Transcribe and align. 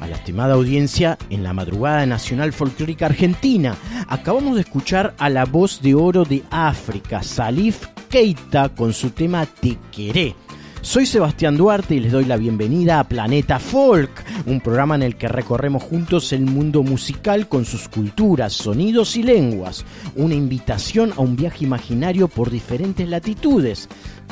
A 0.00 0.06
la 0.06 0.16
estimada 0.16 0.52
audiencia 0.52 1.16
en 1.30 1.42
la 1.42 1.54
madrugada 1.54 2.04
nacional 2.04 2.52
folclórica 2.52 3.06
argentina. 3.06 3.74
Acabamos 4.06 4.56
de 4.56 4.60
escuchar 4.60 5.14
a 5.16 5.30
la 5.30 5.46
voz 5.46 5.80
de 5.80 5.94
oro 5.94 6.24
de 6.24 6.42
África, 6.50 7.22
Salif 7.22 7.86
Keita, 8.10 8.68
con 8.68 8.92
su 8.92 9.10
tema 9.10 9.46
Te 9.46 9.78
Queré. 9.90 10.34
Soy 10.82 11.04
Sebastián 11.04 11.58
Duarte 11.58 11.94
y 11.94 12.00
les 12.00 12.10
doy 12.10 12.24
la 12.24 12.38
bienvenida 12.38 13.00
a 13.00 13.04
Planeta 13.08 13.58
Folk, 13.58 14.10
un 14.46 14.60
programa 14.60 14.94
en 14.94 15.02
el 15.02 15.16
que 15.16 15.28
recorremos 15.28 15.82
juntos 15.82 16.32
el 16.32 16.46
mundo 16.46 16.82
musical 16.82 17.48
con 17.48 17.66
sus 17.66 17.86
culturas, 17.86 18.54
sonidos 18.54 19.14
y 19.16 19.22
lenguas. 19.22 19.84
Una 20.16 20.34
invitación 20.34 21.12
a 21.16 21.20
un 21.20 21.36
viaje 21.36 21.64
imaginario 21.64 22.28
por 22.28 22.50
diferentes 22.50 23.06
latitudes. 23.06 23.89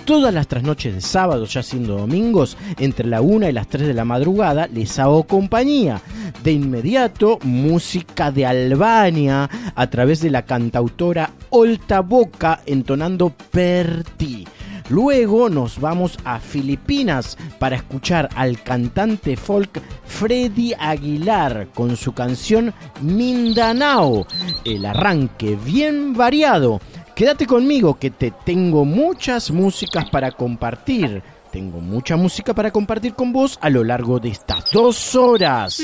Todas 0.08 0.32
las 0.32 0.48
trasnoches 0.48 0.94
de 0.94 1.00
sábado, 1.02 1.44
ya 1.44 1.62
siendo 1.62 1.98
domingos, 1.98 2.56
entre 2.78 3.06
la 3.06 3.20
1 3.20 3.46
y 3.46 3.52
las 3.52 3.68
3 3.68 3.88
de 3.88 3.92
la 3.92 4.06
madrugada, 4.06 4.66
les 4.66 4.98
hago 4.98 5.24
compañía. 5.24 6.00
De 6.42 6.50
inmediato, 6.50 7.38
música 7.42 8.32
de 8.32 8.46
Albania 8.46 9.50
a 9.74 9.90
través 9.90 10.22
de 10.22 10.30
la 10.30 10.46
cantautora 10.46 11.32
Olta 11.50 12.00
Boca 12.00 12.62
entonando 12.64 13.34
Per 13.50 14.02
Ti. 14.16 14.46
Luego 14.88 15.50
nos 15.50 15.78
vamos 15.78 16.18
a 16.24 16.40
Filipinas 16.40 17.36
para 17.58 17.76
escuchar 17.76 18.30
al 18.34 18.62
cantante 18.62 19.36
folk 19.36 19.82
Freddy 20.06 20.72
Aguilar 20.78 21.68
con 21.74 21.94
su 21.96 22.12
canción 22.12 22.72
Mindanao. 23.02 24.26
El 24.64 24.86
arranque 24.86 25.58
bien 25.62 26.14
variado. 26.14 26.80
Quédate 27.18 27.48
conmigo 27.48 27.98
que 27.98 28.12
te 28.12 28.30
tengo 28.30 28.84
muchas 28.84 29.50
músicas 29.50 30.08
para 30.08 30.30
compartir. 30.30 31.20
Tengo 31.50 31.80
mucha 31.80 32.16
música 32.16 32.54
para 32.54 32.70
compartir 32.70 33.14
con 33.14 33.32
vos 33.32 33.58
a 33.60 33.68
lo 33.70 33.82
largo 33.82 34.20
de 34.20 34.28
estas 34.28 34.70
dos 34.70 35.16
horas. 35.16 35.80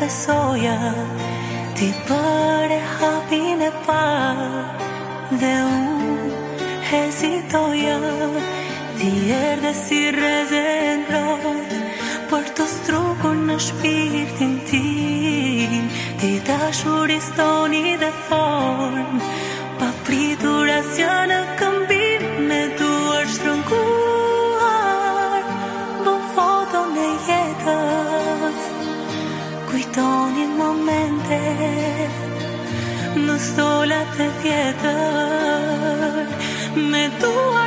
Besoja 0.00 0.78
Ti 1.76 1.88
për 2.08 2.72
e 2.76 2.80
hapin 2.98 3.62
e 3.62 3.70
pa 3.86 4.34
Dhe 5.30 5.54
unë 5.66 6.70
hezitoja 6.90 7.98
Ti 8.98 9.10
erdhe 9.38 9.72
si 9.74 10.10
rezen 10.10 11.04
plot 11.08 11.72
Për 12.30 12.50
të 12.56 12.66
strukur 12.76 13.36
në 13.48 13.58
shpirtin 13.68 14.58
tim 14.70 15.88
Ti 16.20 16.32
dashur 16.46 17.10
istoni 17.10 17.96
dhe 18.00 18.12
form 18.28 19.20
stolat 34.12 34.18
e 34.18 34.28
vjetër 34.42 34.92
Me 36.90 37.10
duar 37.20 37.61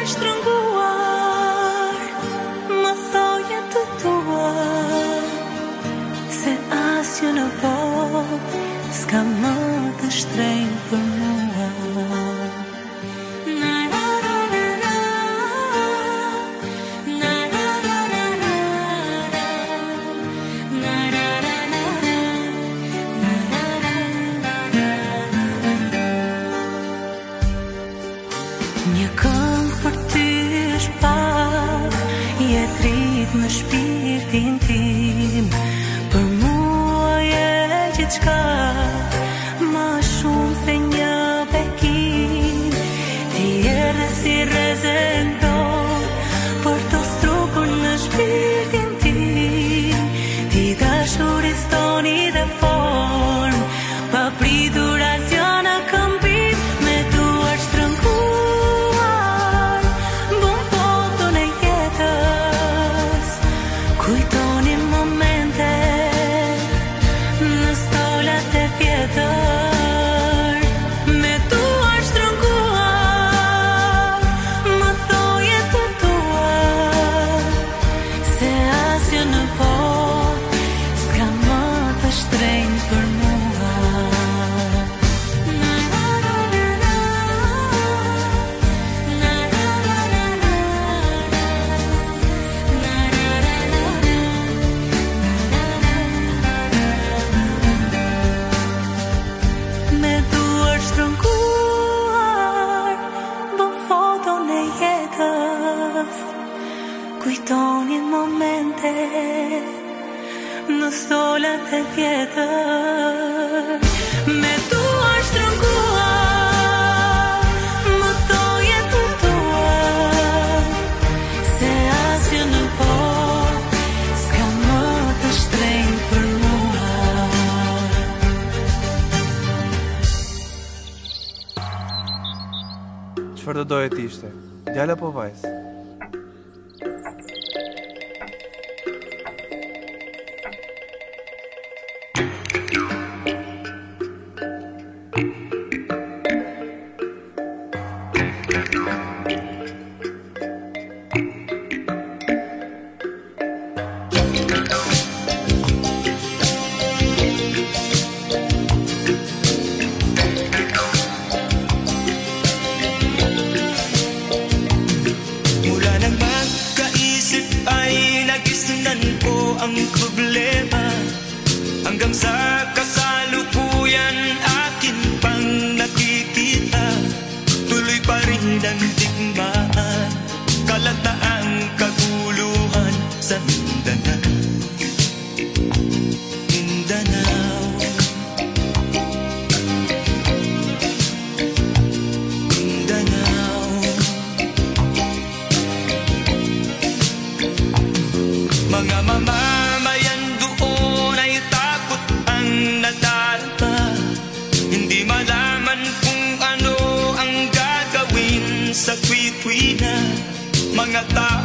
Appleweiss. 134.96 135.65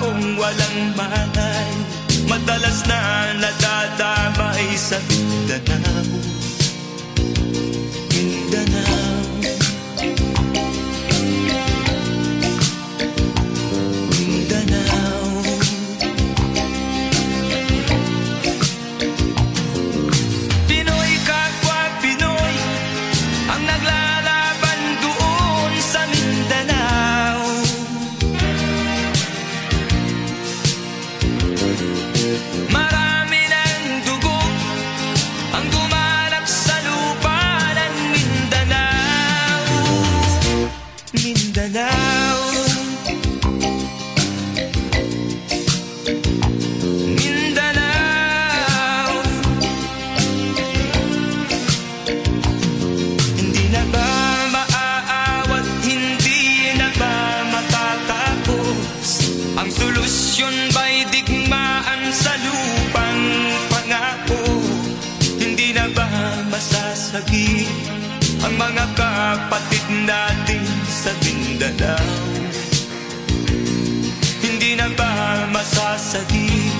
Taong 0.00 0.40
walang 0.40 0.80
malay 0.97 1.69
Madalas 2.25 2.88
na 2.88 3.00
nadadamay 3.37 4.73
sa 4.78 4.97
Mindanao. 5.12 6.09
Mindanao 8.09 9.00
masasagi 75.90 76.70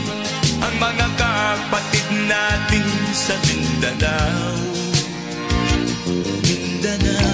ang 0.63 0.75
mga 0.79 1.07
kapatid 1.19 2.07
natin 2.31 2.87
sa 3.11 3.35
Mindanao. 3.43 4.55
Mindanao 6.47 7.30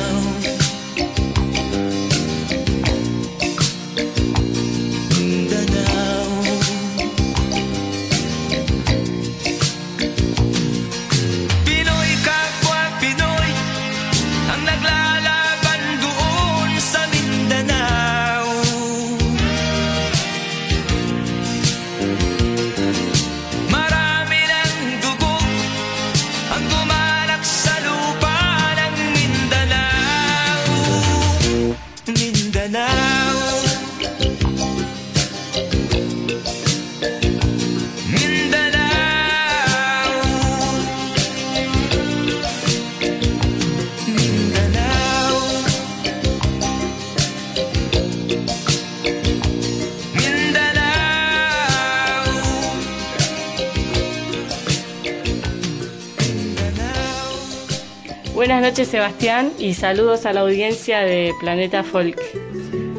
noches 58.76 58.88
Sebastián 58.90 59.52
y 59.58 59.72
saludos 59.72 60.26
a 60.26 60.34
la 60.34 60.40
audiencia 60.40 61.00
de 61.00 61.32
Planeta 61.40 61.82
Folk. 61.82 62.20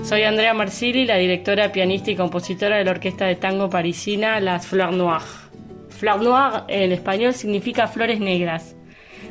Soy 0.04 0.24
Andrea 0.24 0.56
Marsili, 0.56 1.06
la 1.06 1.18
directora, 1.18 1.72
pianista 1.72 2.10
y 2.10 2.16
compositora 2.16 2.78
de 2.78 2.84
la 2.84 2.90
orquesta 2.90 3.26
de 3.26 3.36
tango 3.36 3.70
parisina 3.70 4.40
Las 4.40 4.66
Fleurs 4.66 4.96
Noires. 4.96 5.28
Fleurs 5.90 6.24
Noires 6.24 6.64
en 6.68 6.92
español 6.92 7.36
significa 7.36 7.86
flores 7.86 8.20
negras. 8.20 8.76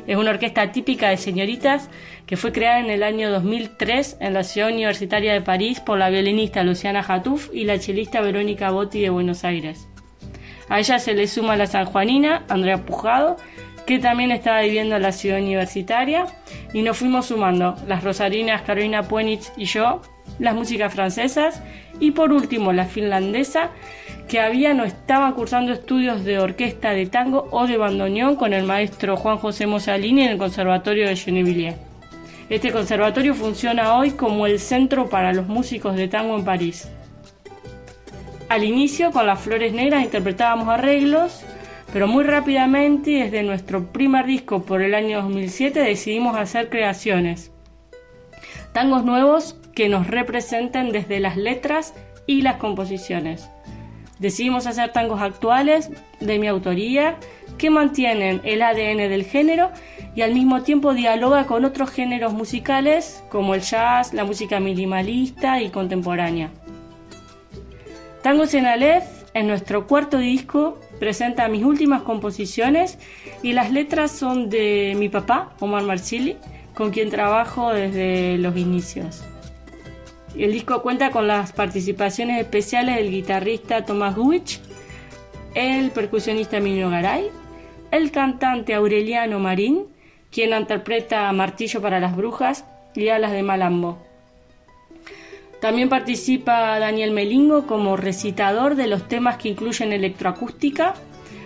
Es 0.07 0.15
una 0.15 0.31
orquesta 0.31 0.71
típica 0.71 1.09
de 1.09 1.17
señoritas 1.17 1.89
que 2.25 2.37
fue 2.37 2.53
creada 2.53 2.79
en 2.79 2.91
el 2.91 3.03
año 3.03 3.29
2003 3.29 4.15
en 4.21 4.33
la 4.33 4.45
ciudad 4.45 4.69
universitaria 4.69 5.33
de 5.33 5.41
París 5.41 5.81
por 5.81 5.97
la 5.97 6.09
violinista 6.09 6.63
Luciana 6.63 7.03
Jatuf 7.03 7.49
y 7.51 7.65
la 7.65 7.77
chelista 7.77 8.21
Verónica 8.21 8.71
Botti 8.71 9.01
de 9.01 9.09
Buenos 9.09 9.43
Aires. 9.43 9.89
A 10.69 10.79
ella 10.79 10.97
se 10.99 11.13
le 11.13 11.27
suma 11.27 11.57
la 11.57 11.67
sanjuanina, 11.67 12.45
Andrea 12.47 12.85
Pujado, 12.85 13.35
que 13.87 13.99
también 13.99 14.31
estaba 14.31 14.61
viviendo 14.61 14.97
en 14.97 15.01
la 15.01 15.13
ciudad 15.13 15.39
universitaria, 15.39 16.27
y 16.73 16.81
nos 16.81 16.97
fuimos 16.97 17.27
sumando 17.27 17.77
las 17.87 18.03
rosarinas 18.03 18.61
Carolina 18.61 19.03
Puenitz 19.03 19.53
y 19.55 19.63
yo, 19.63 20.01
las 20.39 20.53
músicas 20.53 20.93
francesas, 20.93 21.63
y 21.99 22.11
por 22.11 22.33
último 22.33 22.73
la 22.73 22.85
finlandesa, 22.85 23.71
que 24.27 24.41
habían 24.41 24.81
o 24.81 24.83
estaban 24.83 25.31
cursando 25.31 25.71
estudios 25.71 26.25
de 26.25 26.37
orquesta 26.37 26.91
de 26.91 27.05
tango 27.05 27.47
o 27.49 27.65
de 27.65 27.77
bandoneón 27.77 28.35
con 28.35 28.51
el 28.51 28.65
maestro 28.65 29.15
Juan 29.15 29.37
José 29.37 29.67
Mosalini 29.67 30.23
en 30.23 30.31
el 30.31 30.37
Conservatorio 30.37 31.07
de 31.07 31.15
Gennevilliers. 31.15 31.77
Este 32.49 32.73
conservatorio 32.73 33.33
funciona 33.33 33.95
hoy 33.95 34.11
como 34.11 34.47
el 34.47 34.59
centro 34.59 35.09
para 35.09 35.31
los 35.31 35.47
músicos 35.47 35.95
de 35.95 36.09
tango 36.09 36.37
en 36.37 36.43
París. 36.43 36.89
Al 38.49 38.65
inicio, 38.65 39.11
con 39.11 39.25
las 39.25 39.39
flores 39.39 39.71
negras 39.71 40.03
interpretábamos 40.03 40.67
arreglos, 40.67 41.45
pero 41.93 42.07
muy 42.07 42.23
rápidamente, 42.23 43.11
y 43.11 43.19
desde 43.21 43.43
nuestro 43.43 43.91
primer 43.91 44.25
disco 44.25 44.63
por 44.63 44.81
el 44.81 44.93
año 44.93 45.21
2007, 45.21 45.79
decidimos 45.79 46.37
hacer 46.37 46.69
creaciones. 46.69 47.51
Tangos 48.73 49.03
nuevos 49.05 49.55
que 49.73 49.89
nos 49.89 50.07
representen 50.07 50.91
desde 50.91 51.19
las 51.19 51.37
letras 51.37 51.93
y 52.25 52.41
las 52.41 52.57
composiciones. 52.57 53.49
Decidimos 54.19 54.65
hacer 54.65 54.91
tangos 54.91 55.21
actuales 55.21 55.91
de 56.19 56.39
mi 56.39 56.47
autoría 56.47 57.17
que 57.57 57.69
mantienen 57.69 58.41
el 58.43 58.61
ADN 58.61 59.09
del 59.09 59.23
género 59.23 59.71
y 60.15 60.21
al 60.21 60.33
mismo 60.33 60.63
tiempo 60.63 60.93
dialoga 60.93 61.45
con 61.45 61.65
otros 61.65 61.91
géneros 61.91 62.33
musicales 62.33 63.23
como 63.29 63.53
el 63.53 63.61
jazz, 63.61 64.13
la 64.13 64.23
música 64.23 64.59
minimalista 64.59 65.61
y 65.61 65.69
contemporánea. 65.69 66.49
Tangos 68.23 68.55
en 68.55 68.65
Aleph, 68.65 69.05
en 69.35 69.47
nuestro 69.47 69.85
cuarto 69.85 70.17
disco, 70.17 70.79
presenta 70.99 71.47
mis 71.47 71.63
últimas 71.63 72.01
composiciones 72.01 72.97
y 73.43 73.53
las 73.53 73.71
letras 73.71 74.11
son 74.11 74.49
de 74.49 74.95
mi 74.97 75.09
papá, 75.09 75.53
Omar 75.59 75.83
Marsili, 75.83 76.37
con 76.73 76.91
quien 76.91 77.09
trabajo 77.09 77.73
desde 77.73 78.37
los 78.37 78.55
inicios. 78.57 79.23
El 80.35 80.51
disco 80.51 80.81
cuenta 80.83 81.09
con 81.09 81.27
las 81.27 81.51
participaciones 81.51 82.39
especiales 82.39 82.97
del 82.97 83.09
guitarrista 83.09 83.85
Tomás 83.85 84.15
Guich, 84.15 84.59
el 85.55 85.89
percusionista 85.91 86.59
Mino 86.59 86.89
Garay, 86.89 87.29
el 87.91 88.11
cantante 88.11 88.75
Aureliano 88.75 89.39
Marín, 89.39 89.85
quien 90.31 90.53
interpreta 90.53 91.31
Martillo 91.31 91.81
para 91.81 91.99
las 91.99 92.15
Brujas 92.15 92.65
y 92.93 93.07
Alas 93.09 93.31
de 93.31 93.43
Malambo. 93.43 94.06
También 95.61 95.89
participa 95.89 96.77
Daniel 96.79 97.11
Melingo 97.11 97.65
como 97.65 97.97
recitador 97.97 98.75
de 98.75 98.87
los 98.87 99.07
temas 99.07 99.37
que 99.37 99.49
incluyen 99.49 99.91
electroacústica, 99.91 100.93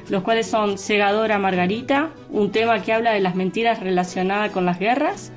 los 0.10 0.24
cuales 0.24 0.48
son 0.48 0.78
Segadora 0.78 1.40
Margarita, 1.40 2.12
un 2.30 2.52
tema 2.52 2.82
que 2.82 2.92
habla 2.92 3.14
de 3.14 3.22
las 3.22 3.36
mentiras 3.36 3.80
relacionadas 3.80 4.52
con 4.52 4.66
las 4.66 4.80
guerras, 4.80 5.32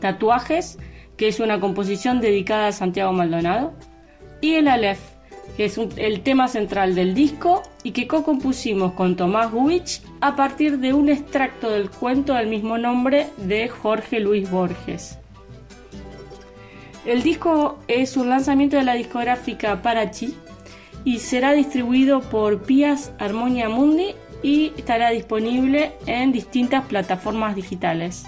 Tatuajes, 0.00 0.78
que 1.16 1.28
es 1.28 1.38
una 1.38 1.60
composición 1.60 2.20
dedicada 2.20 2.68
a 2.68 2.72
Santiago 2.72 3.12
Maldonado, 3.12 3.72
y 4.40 4.54
El 4.54 4.68
Aleph, 4.68 5.00
que 5.56 5.64
es 5.64 5.78
el 5.78 6.20
tema 6.20 6.48
central 6.48 6.94
del 6.94 7.14
disco 7.14 7.62
y 7.82 7.92
que 7.92 8.06
co-compusimos 8.06 8.92
con 8.92 9.16
Tomás 9.16 9.50
Gubich 9.50 10.02
a 10.20 10.36
partir 10.36 10.78
de 10.78 10.92
un 10.92 11.08
extracto 11.08 11.70
del 11.70 11.90
cuento 11.90 12.34
del 12.34 12.48
mismo 12.48 12.78
nombre 12.78 13.28
de 13.38 13.68
Jorge 13.68 14.20
Luis 14.20 14.50
Borges. 14.50 15.18
El 17.08 17.22
disco 17.22 17.78
es 17.88 18.18
un 18.18 18.28
lanzamiento 18.28 18.76
de 18.76 18.84
la 18.84 18.92
discográfica 18.92 19.80
Parachi 19.80 20.36
y 21.04 21.20
será 21.20 21.52
distribuido 21.52 22.20
por 22.20 22.64
Pias 22.64 23.12
Harmonia 23.18 23.70
Mundi 23.70 24.14
y 24.42 24.74
estará 24.76 25.08
disponible 25.08 25.94
en 26.04 26.32
distintas 26.32 26.84
plataformas 26.84 27.56
digitales. 27.56 28.24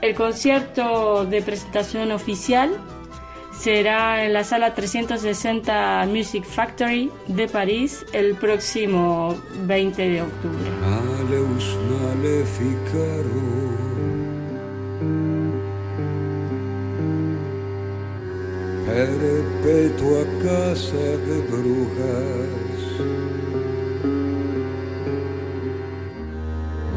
El 0.00 0.14
concierto 0.14 1.24
de 1.24 1.42
presentación 1.42 2.12
oficial 2.12 2.70
será 3.58 4.24
en 4.24 4.32
la 4.32 4.44
sala 4.44 4.72
360 4.76 6.06
Music 6.06 6.44
Factory 6.44 7.10
de 7.26 7.48
París 7.48 8.06
el 8.12 8.36
próximo 8.36 9.34
20 9.66 10.08
de 10.08 10.22
octubre. 10.22 10.70
Perpetua 18.92 20.22
casa 20.42 21.06
de 21.26 21.36
brujas. 21.48 22.80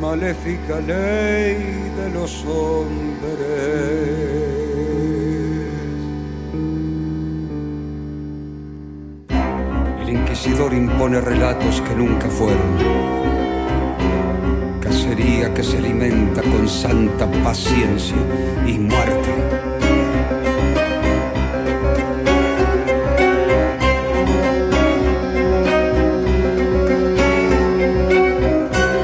Maléfica 0.00 0.80
ley 0.80 1.56
de 1.98 2.06
los 2.12 2.32
hombres. 2.46 3.46
El 10.02 10.08
inquisidor 10.10 10.74
impone 10.74 11.20
relatos 11.20 11.80
que 11.82 11.94
nunca 11.94 12.28
fueron. 12.28 13.35
Cacería 14.86 15.52
que 15.52 15.64
se 15.64 15.78
alimenta 15.78 16.42
con 16.42 16.68
santa 16.68 17.26
paciencia 17.42 18.16
y 18.64 18.78
muerte. 18.78 19.30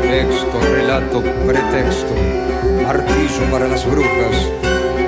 Texto, 0.03 0.61
relato, 0.73 1.21
pretexto, 1.21 2.14
martillo 2.85 3.51
para 3.51 3.66
las 3.66 3.85
brujas. 3.85 4.51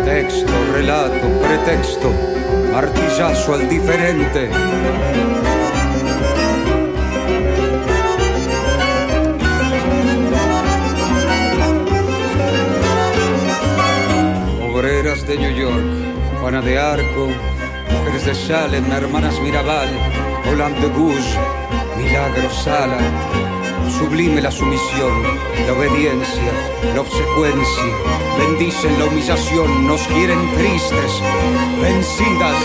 Texto, 0.05 0.53
relato, 0.73 1.29
pretexto, 1.41 2.11
martillazo 2.73 3.55
al 3.55 3.69
diferente. 3.69 4.51
De 15.27 15.39
New 15.39 15.57
York, 15.57 15.85
Juana 16.41 16.61
de 16.61 16.79
Arco, 16.79 17.29
mujeres 17.91 18.27
de 18.27 18.35
Salem, 18.35 18.85
hermanas 18.93 19.41
Mirabal, 19.41 19.89
Holland 20.47 20.77
de 20.77 20.89
Gus, 20.89 21.25
Milagro 21.97 22.51
Sala, 22.51 22.99
sublime 23.99 24.43
la 24.43 24.51
sumisión, 24.51 25.23
la 25.67 25.73
obediencia, 25.73 26.53
la 26.95 27.01
obsecuencia, 27.01 27.85
bendicen 28.39 28.99
la 28.99 29.07
humillación, 29.07 29.87
nos 29.87 30.03
quieren 30.09 30.39
tristes, 30.57 31.23
vencidas. 31.81 32.57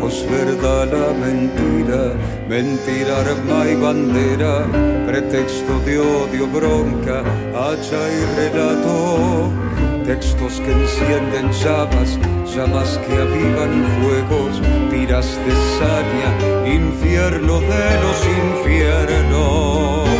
Posverdad 0.00 0.92
la 0.92 1.12
mentira, 1.12 2.14
mentira 2.48 3.20
arma 3.20 3.66
y 3.68 3.74
bandera, 3.74 4.64
pretexto 5.08 5.80
de 5.80 5.98
odio, 5.98 6.46
bronca, 6.46 7.24
hacha 7.52 8.00
y 8.12 8.36
relato. 8.36 9.83
Textos 10.04 10.60
que 10.60 10.70
encienden 10.70 11.50
llamas, 11.50 12.18
llamas 12.54 12.98
que 12.98 13.14
avivan 13.14 13.84
fuegos, 14.00 14.60
tiras 14.90 15.38
de 15.46 15.54
saña, 15.78 16.30
infierno 16.66 17.60
de 17.60 18.00
los 18.02 18.26
infiernos 18.26 20.13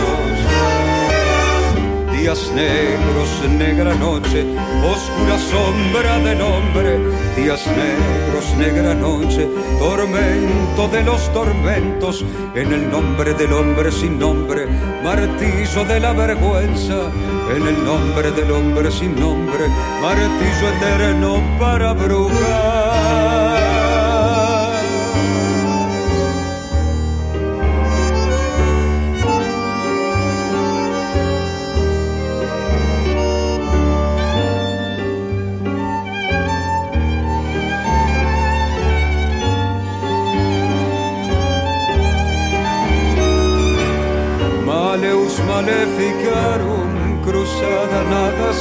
días 2.25 2.51
negros, 2.53 3.29
negra 3.51 3.95
noche, 3.97 4.47
oscura 4.83 5.39
sombra 5.39 6.19
del 6.21 6.41
hombre, 6.41 6.99
días 7.37 7.67
negros, 7.67 8.47
negra 8.57 8.95
noche, 8.95 9.47
tormento 9.79 10.89
de 10.89 11.03
los 11.03 11.31
tormentos, 11.35 12.25
en 12.55 12.73
el 12.73 12.91
nombre 12.91 13.35
del 13.35 13.53
hombre 13.53 13.93
sin 13.93 14.19
nombre, 14.19 14.67
martillo 15.03 15.85
de 15.85 16.01
la 16.01 16.15
vergüenza, 16.15 17.11
en 17.55 17.67
el 17.67 17.85
nombre 17.85 18.31
del 18.31 18.51
hombre 18.53 18.91
sin 18.91 19.15
nombre, 19.21 19.69
martillo 20.01 20.69
eterno 20.79 21.43
para 21.59 21.93
brujar. 21.93 23.34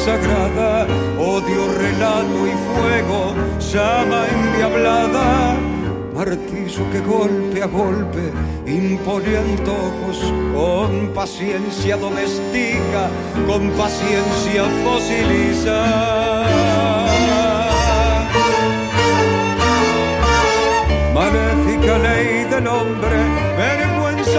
Sagrada, 0.05 0.85
odio, 1.17 1.63
relato 1.79 2.39
y 2.45 2.55
fuego, 2.67 3.33
llama 3.71 4.25
endiablada, 4.35 5.55
martillo 6.13 6.83
que 6.91 6.99
golpe 6.99 7.63
a 7.63 7.67
golpe 7.67 8.23
impone 8.65 9.37
antojos, 9.37 10.19
con 10.53 11.13
paciencia 11.13 11.95
domestica, 11.95 13.09
con 13.47 13.69
paciencia 13.71 14.63
fosiliza. 14.83 15.79
Maléfica 21.13 21.97
ley 21.99 22.43
del 22.51 22.67
hombre, 22.67 23.17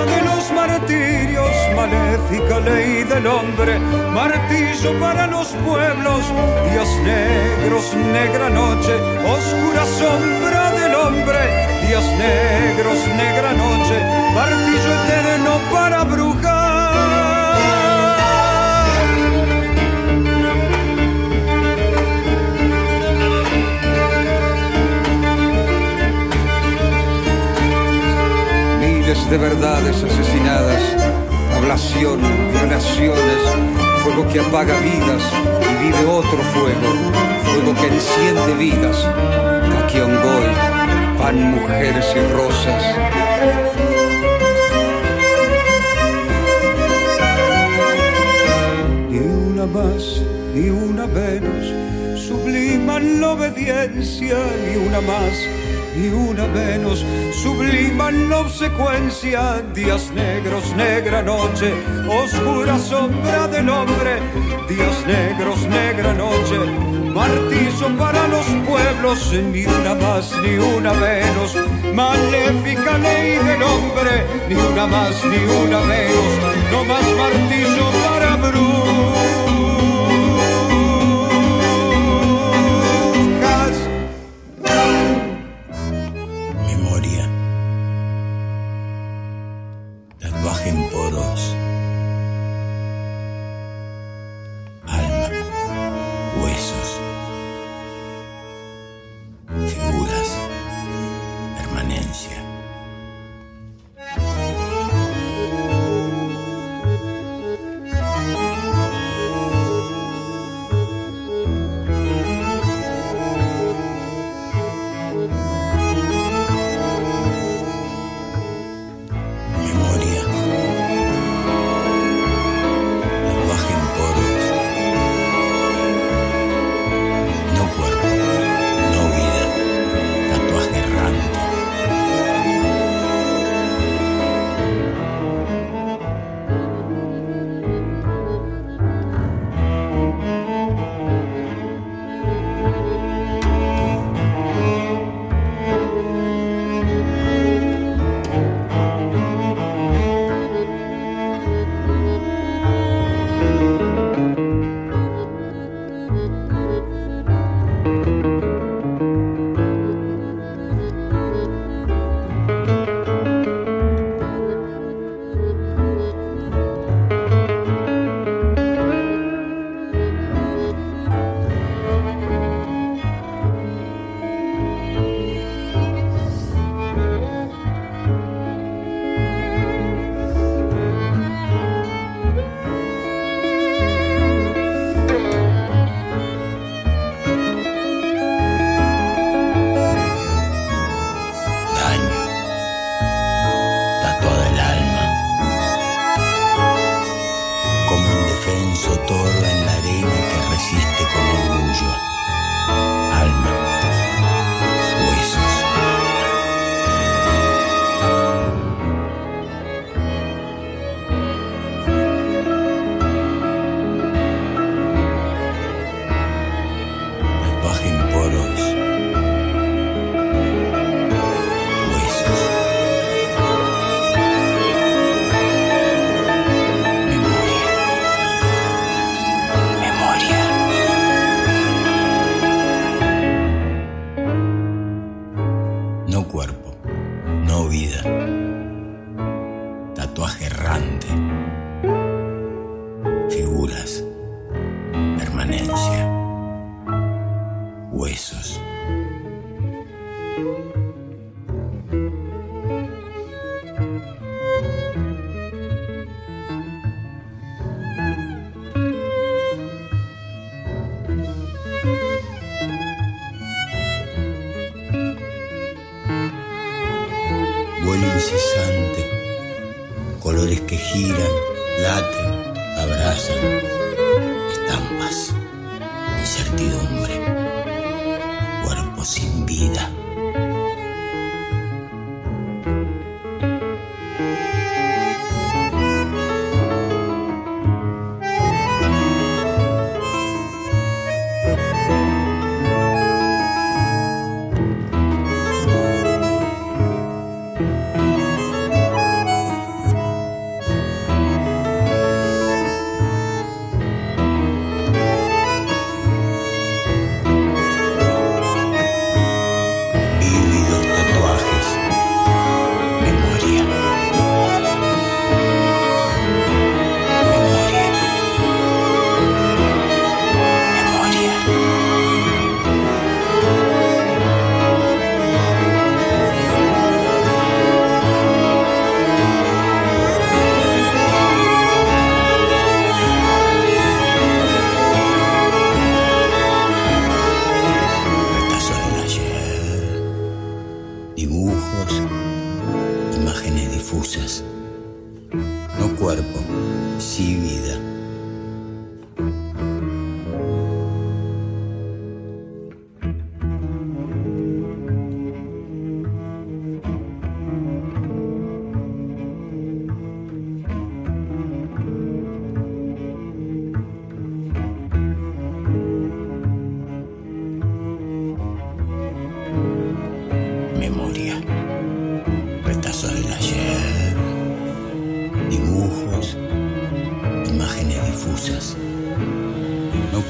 de 0.03 0.23
los 0.23 0.51
martirios, 0.51 1.53
maléfica 1.77 2.59
ley 2.59 3.05
del 3.05 3.27
hombre, 3.29 3.79
martillo 4.13 4.99
para 4.99 5.29
los 5.29 5.49
pueblos, 5.65 6.25
días 6.69 6.89
negros, 7.05 7.95
negra 8.13 8.51
noche, 8.51 8.93
oscura 9.25 9.85
sombra 9.87 10.73
del 10.73 10.95
hombre, 10.97 11.39
días 11.87 12.05
negros, 12.19 12.99
negra 13.17 13.53
noche, 13.53 13.97
martillo 14.35 14.91
eterno 15.05 15.61
para 15.71 16.03
brujar. 16.03 16.54
De 29.31 29.39
verdades 29.39 30.03
asesinadas, 30.03 30.83
ablación, 31.57 32.21
violaciones, 32.53 33.41
fuego 34.03 34.29
que 34.29 34.41
apaga 34.41 34.75
vidas 34.81 35.23
y 35.63 35.85
vive 35.85 36.07
otro 36.07 36.39
fuego, 36.53 36.89
fuego 37.45 37.75
que 37.75 37.95
enciende 37.95 38.55
vidas, 38.59 39.09
Kakiongoy, 39.73 40.51
pan, 41.19 41.53
mujeres 41.53 42.07
y 42.15 42.33
rosas. 42.33 42.83
Ni 49.09 49.19
una 49.19 49.67
más, 49.67 50.23
ni 50.55 50.69
una 50.69 51.07
menos, 51.07 52.21
subliman 52.21 53.21
la 53.21 53.31
obediencia, 53.31 54.37
ni 54.67 54.77
una 54.77 55.01
más 55.01 55.63
y 55.97 56.09
una 56.09 56.47
menos 56.49 57.05
subliman 57.43 58.29
la 58.29 58.39
obsecuencia, 58.41 59.63
días 59.75 60.11
negros, 60.13 60.75
negra 60.77 61.23
noche, 61.23 61.73
oscura 62.09 62.79
sombra 62.79 63.47
del 63.49 63.69
hombre, 63.69 64.21
días 64.69 65.07
negros, 65.07 65.67
negra 65.69 66.13
noche, 66.15 66.59
martillo 67.15 67.97
para 67.97 68.27
los 68.29 68.47
pueblos, 68.67 69.33
ni 69.53 69.65
una 69.67 69.95
más 69.95 70.33
ni 70.43 70.57
una 70.59 70.93
menos, 70.95 71.57
maléfica 71.95 72.99
ley 72.99 73.39
del 73.39 73.63
hombre, 73.63 74.27
ni 74.49 74.55
una 74.55 74.87
más 74.87 75.15
ni 75.25 75.45
una 75.65 75.81
menos, 75.81 76.31
no 76.73 76.85
más 76.85 77.05
martillo 77.17 77.91
para 78.05 78.37
brujas. 78.37 79.24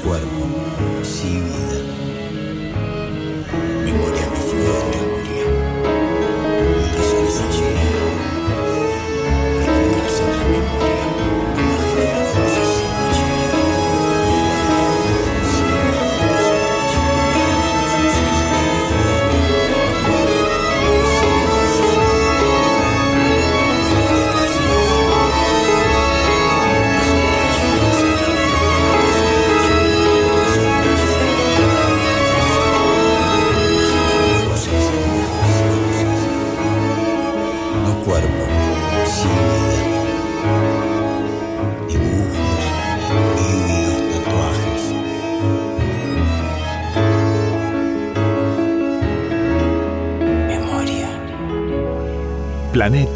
Cuerpo, 0.05 0.64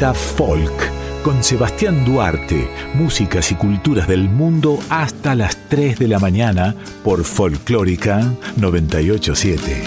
Folk 0.08 0.72
con 1.22 1.44
Sebastián 1.44 2.06
Duarte, 2.06 2.66
músicas 2.94 3.52
y 3.52 3.54
culturas 3.54 4.08
del 4.08 4.30
mundo 4.30 4.78
hasta 4.88 5.34
las 5.34 5.68
3 5.68 5.98
de 5.98 6.08
la 6.08 6.18
mañana 6.18 6.74
por 7.04 7.22
Folclórica 7.22 8.32
987. 8.56 9.82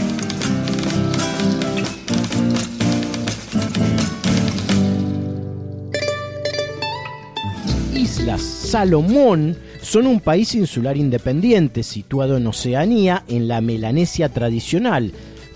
Islas 7.95 8.41
Salomón 8.41 9.57
son 9.81 10.05
un 10.05 10.19
país 10.19 10.53
insular 10.53 10.95
independiente 10.95 11.81
situado 11.81 12.37
en 12.37 12.45
Oceanía, 12.45 13.23
en 13.27 13.47
la 13.47 13.61
Melanesia 13.61 14.29
tradicional. 14.29 15.11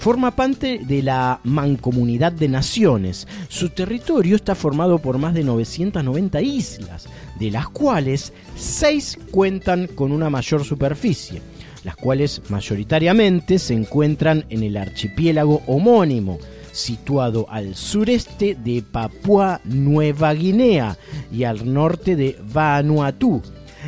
Forma 0.08 0.32
parte 0.38 0.80
de 0.88 1.04
la 1.04 1.42
Mancomunidad 1.44 2.32
de 2.32 2.48
Naciones. 2.48 3.28
Su 3.50 3.72
territorio 3.72 4.38
está 4.38 4.56
formado 4.56 5.00
por 5.00 5.18
más 5.18 5.34
de 5.34 5.44
990 5.44 6.42
islas, 6.44 7.10
de 7.38 7.52
las 7.52 7.68
cuales 7.68 8.32
6 8.56 9.20
cuentan 9.32 9.88
con 9.88 10.14
una 10.14 10.30
mayor 10.30 10.64
superficie, 10.64 11.42
las 11.84 11.98
cuales 11.98 12.42
mayoritariamente 12.48 13.60
se 13.60 13.74
encuentran 13.74 14.46
en 14.50 14.64
el 14.64 14.78
archipiélago 14.78 15.62
homónimo, 15.68 16.40
situado 16.72 17.46
al 17.50 17.76
sureste 17.76 18.56
de 18.56 18.82
Papúa 18.90 19.60
Nueva 19.66 20.34
Guinea 20.34 20.98
y 21.34 21.44
al 21.44 21.74
norte 21.74 22.16
de 22.16 22.40
Vanuatu. 22.54 23.42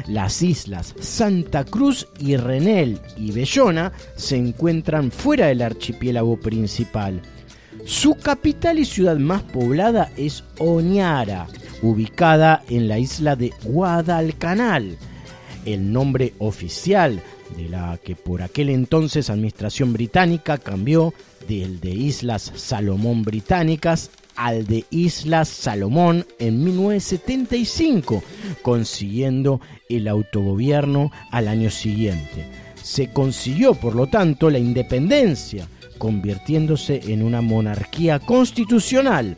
Las 0.08 0.42
islas 0.42 0.96
Santa 1.00 1.64
Cruz 1.64 2.08
y 2.20 2.36
Renel 2.38 3.00
y 3.18 3.32
Bellona 3.32 3.92
se 4.16 4.38
encuentran 4.38 5.12
fuera 5.12 5.48
del 5.48 5.62
archipiélago 5.62 6.38
principal. 6.38 7.22
Su 7.86 8.16
capital 8.16 8.80
y 8.80 8.86
ciudad 8.86 9.18
más 9.18 9.42
poblada 9.44 10.12
es 10.18 10.44
Oñara, 10.60 11.48
ubicada 11.82 12.64
en 12.70 12.88
la 12.88 13.00
isla 13.00 13.36
de 13.36 13.54
Guadalcanal. 13.64 14.98
El 15.66 15.92
nombre 15.92 16.34
oficial 16.40 17.22
de 17.58 17.70
la 17.70 17.98
que 18.04 18.16
por 18.16 18.42
aquel 18.42 18.70
entonces 18.70 19.30
administración 19.30 19.94
británica 19.94 20.58
cambió 20.58 21.14
del 21.48 21.80
de 21.80 21.92
Islas 21.92 22.52
Salomón 22.56 23.24
Británicas 23.24 24.12
al 24.40 24.66
de 24.66 24.86
Islas 24.90 25.50
Salomón 25.50 26.26
en 26.40 26.64
1975, 26.64 28.24
consiguiendo 28.62 29.60
el 29.90 30.08
autogobierno 30.08 31.12
al 31.30 31.50
año 31.50 31.70
siguiente. 31.70 32.46
Se 32.82 33.12
consiguió, 33.12 33.74
por 33.74 33.96
lo 33.96 34.08
tanto, 34.08 34.50
la 34.50 34.58
independencia, 34.58 35.68
convirtiéndose 35.98 37.12
en 37.12 37.22
una 37.22 37.42
monarquía 37.42 38.20
constitucional. 38.20 39.36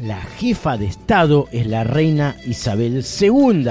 La 0.00 0.20
jefa 0.20 0.76
de 0.76 0.86
Estado 0.86 1.46
es 1.52 1.68
la 1.68 1.84
reina 1.84 2.34
Isabel 2.44 3.04
II, 3.20 3.68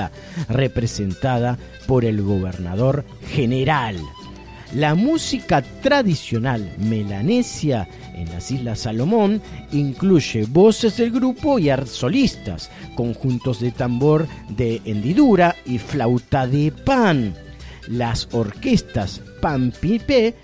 representada 0.48 1.58
por 1.88 2.06
el 2.06 2.22
gobernador 2.22 3.04
general. 3.28 3.98
La 4.74 4.96
música 4.96 5.62
tradicional 5.62 6.74
melanesia 6.80 7.90
en 8.16 8.30
las 8.32 8.52
Islas 8.52 8.80
Salomón 8.80 9.42
incluye 9.72 10.46
voces 10.46 10.98
del 10.98 11.12
grupo 11.12 11.60
y 11.60 11.70
solistas, 11.86 12.70
conjuntos 12.96 13.60
de 13.60 13.72
tambor 13.72 14.28
de 14.50 14.82
hendidura 14.86 15.56
y 15.66 15.78
flauta 15.80 16.48
de 16.48 16.72
pan. 16.72 17.34
Las 17.88 18.30
orquestas 18.32 19.22
Pampipé, 19.42 20.36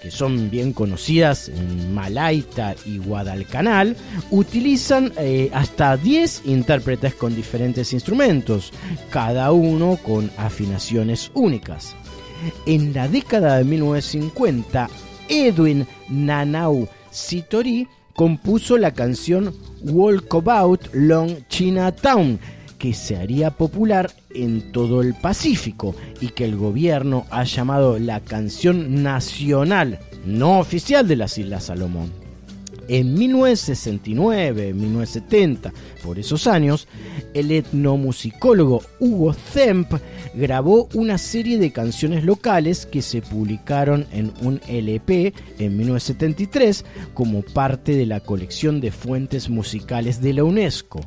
que 0.00 0.10
son 0.10 0.50
bien 0.50 0.72
conocidas 0.72 1.48
en 1.48 1.94
Malaita 1.94 2.76
y 2.84 2.98
Guadalcanal, 2.98 3.96
utilizan 4.30 5.12
eh, 5.16 5.50
hasta 5.52 5.96
10 5.96 6.42
intérpretes 6.44 7.14
con 7.14 7.34
diferentes 7.34 7.92
instrumentos, 7.92 8.72
cada 9.10 9.50
uno 9.50 9.98
con 10.04 10.30
afinaciones 10.36 11.30
únicas. 11.34 11.96
En 12.66 12.92
la 12.92 13.08
década 13.08 13.58
de 13.58 13.64
1950, 13.64 14.90
Edwin 15.28 15.86
Nanau 16.08 16.88
Sitori 17.10 17.88
compuso 18.14 18.78
la 18.78 18.92
canción 18.92 19.54
Walkabout 19.82 20.92
Long 20.92 21.46
Chinatown, 21.48 22.38
que 22.78 22.92
se 22.94 23.16
haría 23.16 23.50
popular 23.50 24.12
en 24.34 24.72
todo 24.72 25.00
el 25.02 25.14
Pacífico 25.14 25.94
y 26.20 26.28
que 26.28 26.44
el 26.44 26.56
gobierno 26.56 27.26
ha 27.30 27.44
llamado 27.44 27.98
la 27.98 28.20
canción 28.20 29.02
nacional, 29.02 29.98
no 30.26 30.58
oficial 30.58 31.06
de 31.06 31.16
las 31.16 31.38
Islas 31.38 31.64
Salomón. 31.64 32.23
En 32.88 33.14
1969, 33.14 34.74
1970, 34.74 35.72
por 36.02 36.18
esos 36.18 36.46
años, 36.46 36.86
el 37.32 37.50
etnomusicólogo 37.50 38.82
Hugo 39.00 39.32
Zemp 39.32 39.94
grabó 40.34 40.88
una 40.94 41.18
serie 41.18 41.58
de 41.58 41.72
canciones 41.72 42.24
locales 42.24 42.86
que 42.86 43.02
se 43.02 43.22
publicaron 43.22 44.06
en 44.12 44.32
un 44.42 44.60
LP 44.68 45.32
en 45.58 45.76
1973 45.76 46.84
como 47.14 47.42
parte 47.42 47.96
de 47.96 48.06
la 48.06 48.20
colección 48.20 48.80
de 48.80 48.92
fuentes 48.92 49.48
musicales 49.48 50.20
de 50.20 50.34
la 50.34 50.44
UNESCO. 50.44 51.00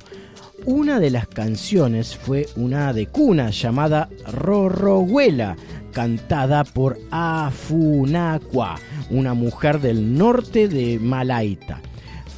Una 0.65 0.99
de 0.99 1.11
las 1.11 1.27
canciones 1.27 2.15
fue 2.15 2.47
una 2.55 2.91
de 2.91 3.07
cuna 3.07 3.51
llamada 3.51 4.09
Rorrohuela, 4.25 5.55
cantada 5.93 6.63
por 6.63 6.99
Afunacua, 7.11 8.75
una 9.09 9.33
mujer 9.33 9.79
del 9.79 10.17
norte 10.17 10.67
de 10.67 10.99
Malaita, 10.99 11.81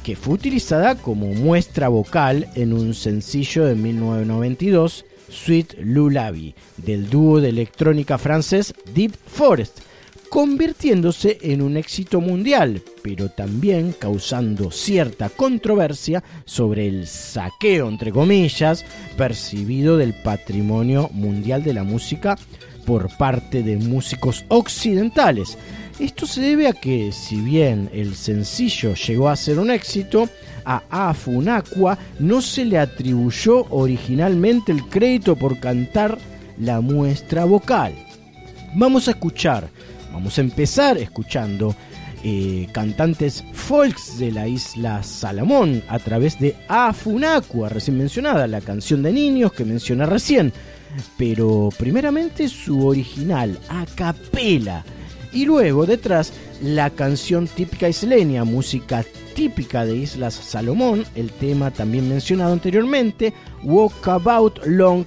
que 0.04 0.16
fue 0.16 0.34
utilizada 0.34 0.94
como 0.96 1.26
muestra 1.34 1.88
vocal 1.88 2.48
en 2.54 2.72
un 2.72 2.94
sencillo 2.94 3.64
de 3.64 3.74
1992, 3.74 5.04
Sweet 5.28 5.74
Lullaby, 5.80 6.54
del 6.76 7.10
dúo 7.10 7.40
de 7.40 7.48
electrónica 7.48 8.18
francés 8.18 8.74
Deep 8.94 9.12
Forest, 9.26 9.80
convirtiéndose 10.30 11.38
en 11.42 11.60
un 11.60 11.76
éxito 11.76 12.20
mundial, 12.20 12.80
pero 13.02 13.28
también 13.28 13.92
causando 13.98 14.70
cierta 14.70 15.28
controversia 15.28 16.22
sobre 16.44 16.86
el 16.86 17.08
saqueo, 17.08 17.88
entre 17.88 18.12
comillas, 18.12 18.84
percibido 19.18 19.96
del 19.96 20.14
patrimonio 20.14 21.10
mundial 21.12 21.64
de 21.64 21.74
la 21.74 21.82
música 21.82 22.38
por 22.86 23.14
parte 23.18 23.62
de 23.64 23.76
músicos 23.76 24.44
occidentales. 24.48 25.58
Esto 25.98 26.26
se 26.26 26.40
debe 26.40 26.68
a 26.68 26.72
que, 26.72 27.12
si 27.12 27.40
bien 27.40 27.90
el 27.92 28.14
sencillo 28.14 28.94
llegó 28.94 29.28
a 29.28 29.36
ser 29.36 29.58
un 29.58 29.70
éxito, 29.70 30.28
a 30.64 30.82
Afunacua 30.90 31.98
no 32.20 32.40
se 32.40 32.64
le 32.64 32.78
atribuyó 32.78 33.66
originalmente 33.70 34.70
el 34.70 34.84
crédito 34.84 35.34
por 35.34 35.58
cantar 35.58 36.18
la 36.58 36.80
muestra 36.80 37.44
vocal. 37.44 37.92
Vamos 38.74 39.08
a 39.08 39.10
escuchar, 39.10 39.68
vamos 40.12 40.38
a 40.38 40.40
empezar 40.40 40.98
escuchando 40.98 41.74
eh, 42.22 42.68
cantantes 42.72 43.42
folks 43.52 44.18
de 44.18 44.30
la 44.30 44.46
isla 44.46 45.02
Salomón 45.02 45.82
a 45.88 45.98
través 45.98 46.38
de 46.38 46.54
Afunacua, 46.68 47.70
recién 47.70 47.96
mencionada, 47.96 48.46
la 48.46 48.60
canción 48.60 49.02
de 49.02 49.12
niños 49.12 49.52
que 49.52 49.64
menciona 49.64 50.04
recién, 50.04 50.52
pero 51.16 51.70
primeramente 51.78 52.48
su 52.48 52.86
original, 52.86 53.58
a 53.68 53.86
capela, 53.94 54.84
y 55.32 55.46
luego 55.46 55.86
detrás 55.86 56.32
la 56.62 56.90
canción 56.90 57.46
típica 57.46 57.88
isleña, 57.88 58.44
música 58.44 59.04
típica 59.34 59.86
de 59.86 59.96
Islas 59.96 60.34
Salomón, 60.34 61.04
el 61.14 61.30
tema 61.30 61.70
también 61.70 62.08
mencionado 62.08 62.52
anteriormente, 62.52 63.32
Walkabout 63.62 64.58
Long 64.66 65.06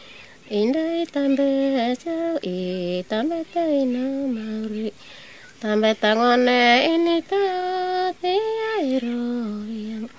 Indai 0.51 1.07
tambah 1.07 1.95
jauh, 1.95 2.35
eh 2.43 3.07
tambah 3.07 3.39
tay 3.55 3.87
nama 3.87 4.67
ri, 4.67 4.91
tambah 5.63 5.95
tangone 5.95 6.91
ini 6.91 7.23
tati 7.23 8.35
airo 8.75 9.63
yang 9.71 10.11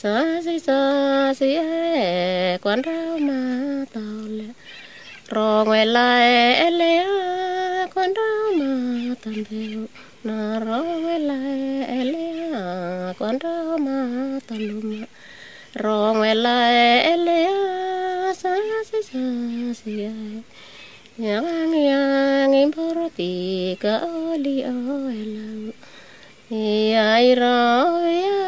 sasi 0.00 0.56
sasi 0.56 1.60
eh 1.60 2.56
kuan 2.64 2.80
rau 2.80 3.20
ma 3.20 3.84
tau 3.92 4.24
le, 4.24 4.56
rong 5.28 5.68
welai 5.68 6.72
elea 6.72 7.84
kuan 7.92 8.16
rau 8.16 8.56
ma 8.56 8.72
tambah 9.20 9.92
na 10.24 10.56
rong 10.56 11.04
welai 11.04 11.84
elea 11.84 13.12
kuan 13.20 13.36
rau 13.44 13.76
ma 13.76 14.40
taluma. 14.48 15.04
Rong 15.76 16.24
wela 16.24 16.72
ele 17.04 17.52
sa 18.32 18.56
sa 18.88 18.96
sa 19.04 19.24
sia. 19.76 20.40
Yang 21.20 21.48
yang 21.76 22.56
importi 22.56 23.76
ka 23.76 24.00
oli 24.08 24.64
ela. 24.64 25.76
Ya 26.48 27.20
ira 27.20 27.92
ya 28.08 28.40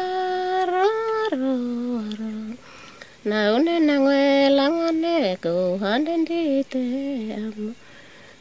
ro 0.73 0.89
ro 1.29 1.55
ro. 2.17 2.33
Na 3.29 3.53
una 3.53 3.77
na 3.77 3.95
wela 4.01 4.65
ngane 4.73 5.37
ko 5.37 5.77
handen 5.77 6.25
dite 6.25 6.81
am. 7.37 7.77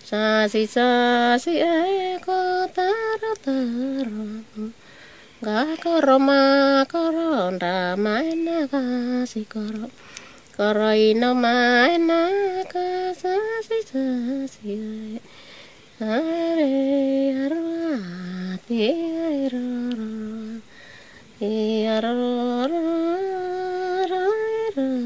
Sa 0.01 0.49
si 0.49 0.65
sa 0.65 1.37
si 1.37 1.61
e 1.61 2.17
ko 2.25 2.65
tara 2.73 3.37
tara. 3.45 4.78
Gakoro 5.39 6.19
makoro 6.19 7.55
nda 7.55 7.95
maena 7.95 8.67
koro 8.67 9.87
koro. 10.57 10.91
Ino 10.91 11.31
maena 11.31 12.21
kasi 12.67 13.79
kasi 13.87 14.83
are 16.03 16.75
arwati 17.47 18.83
aroro 21.87 22.43
aroro 23.95 24.99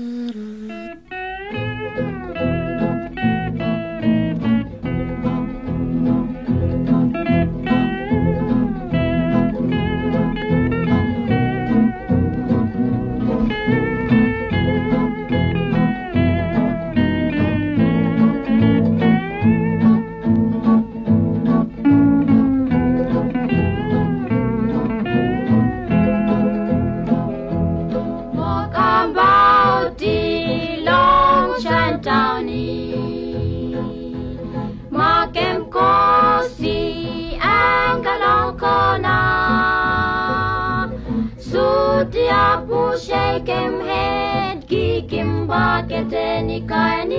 shake 42.99 43.47
him 43.47 43.81
head, 43.81 44.69
kick 44.69 45.11
him 45.11 45.47
back 45.47 45.91
at 45.93 46.13
any 46.13 46.61
kind. 46.63 47.13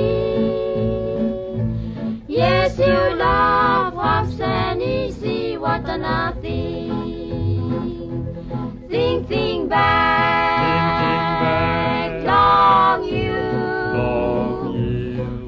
Yes, 2.27 2.77
you 2.77 3.15
love 3.15 3.93
half 3.95 4.39
and 4.39 5.13
see 5.13 5.57
what 5.57 5.89
a 5.89 5.97
nothing. 5.97 6.91
Think, 8.89 9.27
think 9.27 9.69
back, 9.69 9.83
long 12.23 13.03
you, 13.03 13.41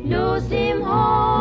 lose 0.09 0.47
him 0.49 0.81
home. 0.81 1.34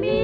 Me. 0.00 0.20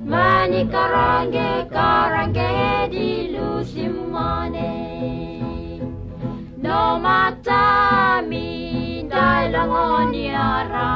Mani 0.00 0.64
karange 0.74 1.68
karange 1.70 2.90
di 2.90 3.08
lusimane 3.34 4.72
No 6.64 6.98
mata 6.98 8.22
mi 8.28 9.06
dai 9.08 9.50
lang 9.54 9.70
on 9.70 10.14
yara. 10.14 10.92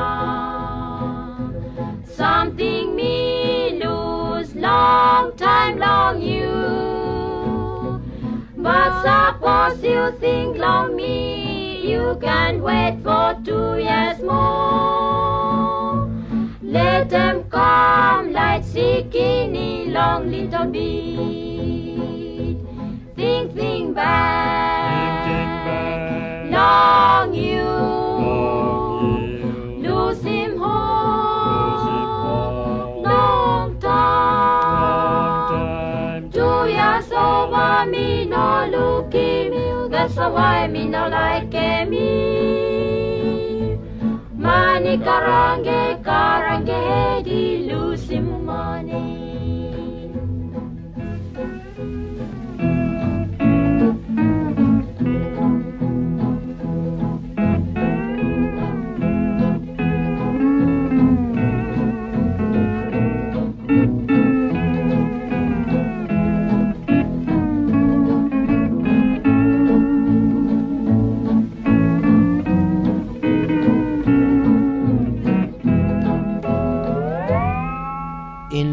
Something 2.04 2.94
me 2.96 3.80
lose 3.82 4.54
long 4.54 5.36
time 5.36 5.78
long 5.78 6.20
you. 6.20 6.56
But 8.56 8.90
suppose 9.02 9.82
you 9.82 10.12
think 10.20 10.58
long 10.58 10.96
me 10.96 11.38
You 11.88 12.18
can 12.20 12.60
wait 12.60 12.98
for 13.02 13.34
two 13.42 13.78
years 13.78 14.20
more 14.20 15.67
let 16.68 17.08
them 17.08 17.44
come 17.48 18.32
like 18.32 18.62
skinny 18.62 19.86
long 19.86 20.30
little 20.30 20.66
bit. 20.66 22.58
Think, 23.16 23.54
think 23.54 23.94
back. 23.94 25.24
Long 26.52 27.32
you. 27.32 27.64
Lose 29.80 30.22
him 30.22 30.58
home. 30.58 31.82
Long 33.02 33.78
time. 33.80 35.08
Me 37.90 38.24
no 38.26 38.66
look. 38.70 39.10
That's 39.90 40.16
why 40.16 40.66
me 40.68 40.86
no 40.86 41.08
like 41.08 41.50
me. 41.88 42.97
Mani 44.48 44.96
karange 45.04 46.00
karange 46.00 47.20
di 47.20 47.68
lusimane. 47.68 49.00
En 49.04 49.17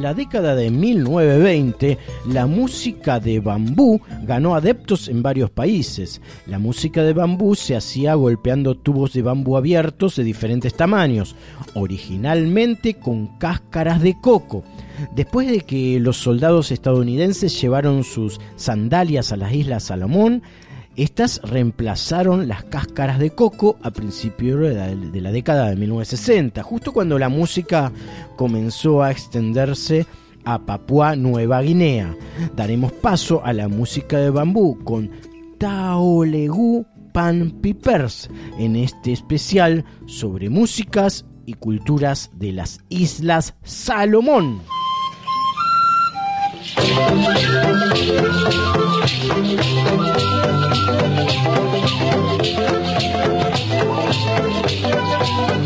la 0.05 0.13
década 0.13 0.53
de 0.53 0.69
1920, 0.69 1.97
la 2.27 2.45
música 2.45 3.19
de 3.19 3.39
bambú 3.39 3.99
ganó 4.21 4.53
adeptos 4.53 5.07
en 5.07 5.23
varios 5.23 5.49
países. 5.49 6.21
La 6.45 6.59
música 6.59 7.01
de 7.01 7.13
bambú 7.13 7.55
se 7.55 7.75
hacía 7.75 8.13
golpeando 8.13 8.75
tubos 8.75 9.13
de 9.13 9.23
bambú 9.23 9.57
abiertos 9.57 10.15
de 10.15 10.23
diferentes 10.23 10.75
tamaños, 10.75 11.35
originalmente 11.73 12.93
con 12.93 13.35
cáscaras 13.39 13.99
de 13.99 14.15
coco. 14.21 14.63
Después 15.15 15.47
de 15.47 15.61
que 15.61 15.99
los 15.99 16.17
soldados 16.17 16.71
estadounidenses 16.71 17.59
llevaron 17.59 18.03
sus 18.03 18.39
sandalias 18.57 19.31
a 19.31 19.37
las 19.37 19.53
Islas 19.53 19.85
Salomón, 19.85 20.43
estas 20.95 21.41
reemplazaron 21.43 22.47
las 22.47 22.63
cáscaras 22.63 23.19
de 23.19 23.31
coco 23.31 23.77
a 23.81 23.91
principios 23.91 24.59
de 24.59 24.73
la, 24.73 24.87
de 24.87 25.31
década 25.31 25.69
de 25.69 25.75
1960, 25.75 26.63
justo 26.63 26.93
cuando 26.93 27.19
la 27.19 27.29
música 27.29 27.91
comenzó 28.35 29.03
a 29.03 29.11
extenderse 29.11 30.05
a 30.45 30.59
Papúa 30.59 31.15
Nueva 31.15 31.61
Guinea. 31.61 32.15
Daremos 32.55 32.91
paso 32.93 33.43
a 33.43 33.51
la 33.53 33.67
música 33.67 34.17
de 34.19 34.29
bambú 34.29 34.83
con 34.83 35.09
Taolegu 35.57 36.85
Pan 37.13 37.51
Pipers 37.61 38.29
en 38.59 38.75
este 38.75 39.11
especial 39.11 39.85
sobre 40.05 40.49
músicas 40.49 41.25
y 41.45 41.53
culturas 41.53 42.31
de 42.33 42.51
las 42.51 42.79
Islas 42.89 43.55
Salomón. 43.63 44.61
Thank 46.77 47.69
you. 55.59 55.64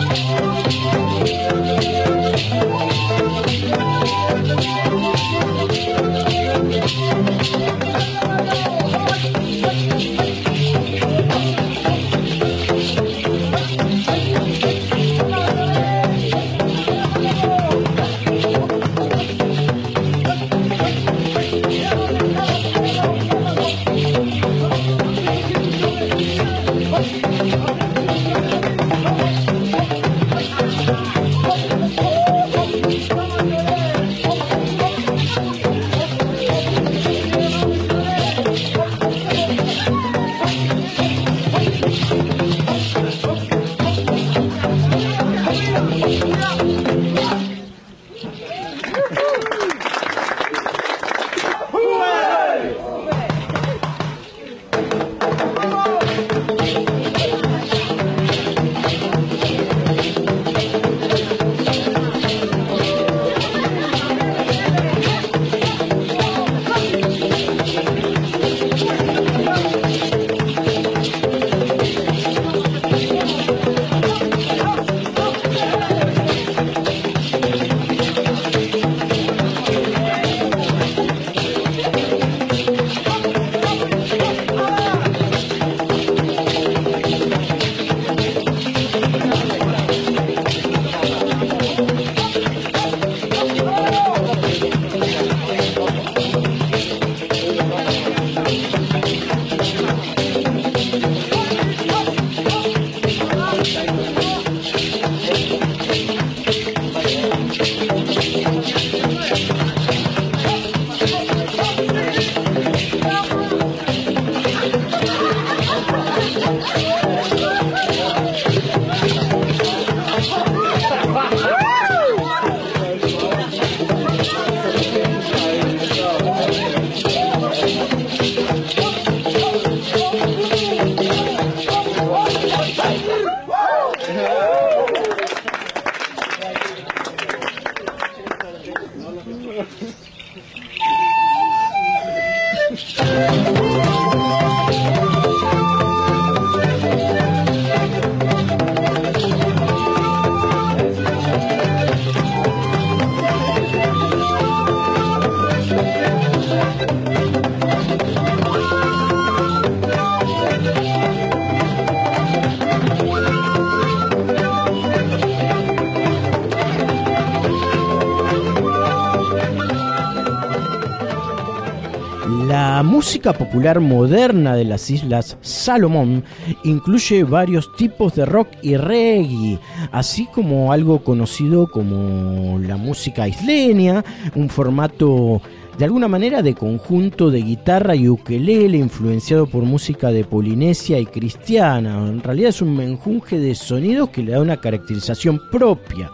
Música 173.19 173.37
popular 173.37 173.81
moderna 173.81 174.55
de 174.55 174.63
las 174.63 174.89
Islas 174.89 175.37
Salomón 175.41 176.23
incluye 176.63 177.25
varios 177.25 177.75
tipos 177.75 178.15
de 178.15 178.25
rock 178.25 178.47
y 178.61 178.77
reggae, 178.77 179.59
así 179.91 180.25
como 180.33 180.71
algo 180.71 181.03
conocido 181.03 181.69
como 181.69 182.57
la 182.59 182.77
música 182.77 183.27
isleña, 183.27 184.05
un 184.35 184.47
formato 184.47 185.41
de 185.77 185.83
alguna 185.83 186.07
manera 186.07 186.41
de 186.41 186.55
conjunto 186.55 187.29
de 187.29 187.41
guitarra 187.41 187.93
y 187.93 188.07
ukelele 188.07 188.77
influenciado 188.77 189.47
por 189.47 189.63
música 189.63 190.11
de 190.11 190.23
Polinesia 190.23 190.97
y 190.97 191.05
cristiana. 191.05 191.97
En 192.07 192.23
realidad 192.23 192.51
es 192.51 192.61
un 192.61 192.73
menjunje 192.77 193.37
de 193.37 193.53
sonidos 193.53 194.11
que 194.11 194.23
le 194.23 194.31
da 194.31 194.39
una 194.39 194.61
caracterización 194.61 195.41
propia. 195.51 196.09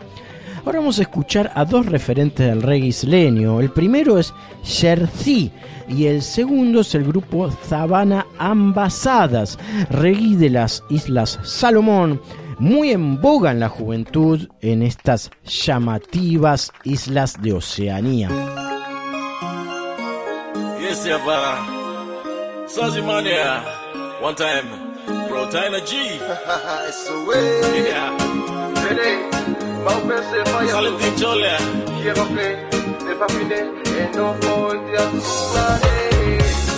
Ahora 0.65 0.79
vamos 0.79 0.97
a 0.97 1.03
escuchar 1.03 1.51
a 1.53 1.65
dos 1.65 1.85
referentes 1.85 2.47
del 2.47 2.63
reggae 2.63 2.87
isleño. 2.87 3.59
El 3.59 3.69
primero 3.69 4.17
es 4.17 4.33
Sherzi 4.63 5.51
y 5.87 6.07
el 6.07 6.21
segundo 6.21 6.81
es 6.81 6.95
el 6.95 7.05
grupo 7.05 7.49
Zabana 7.51 8.25
Ambasadas, 8.37 9.57
reggae 9.89 10.35
de 10.35 10.49
las 10.49 10.83
Islas 10.89 11.39
Salomón, 11.43 12.21
muy 12.59 12.91
en 12.91 13.21
boga 13.21 13.51
en 13.51 13.59
la 13.59 13.69
juventud 13.69 14.47
en 14.61 14.81
estas 14.81 15.31
llamativas 15.45 16.71
islas 16.83 17.41
de 17.41 17.53
Oceanía. 17.53 18.29
Yes, 20.79 21.03
yeah. 21.03 21.17
One 24.21 24.35
time. 24.35 24.63
Bro, 25.27 25.47
G. 25.49 25.91
It's 26.87 27.09
way. 27.27 27.89
Yeah. 27.89 28.15
no 34.15 34.33
more 34.33 34.75
just 34.91 36.74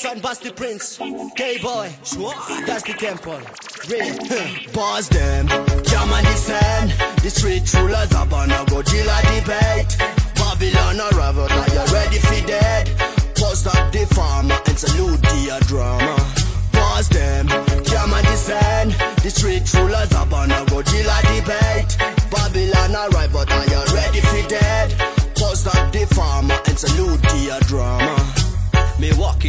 son, 0.00 0.18
bust 0.20 0.42
the 0.42 0.52
prince. 0.52 0.98
Gay 1.36 1.58
boy, 1.58 1.92
that's 2.66 2.84
the 2.84 2.94
temple. 2.98 3.38
Real, 3.88 4.72
Buzz 4.72 5.08
them, 5.10 5.46
come 5.46 6.10
and 6.12 6.26
descend 6.26 6.92
the 7.22 7.28
street 7.28 7.66
true 7.66 7.89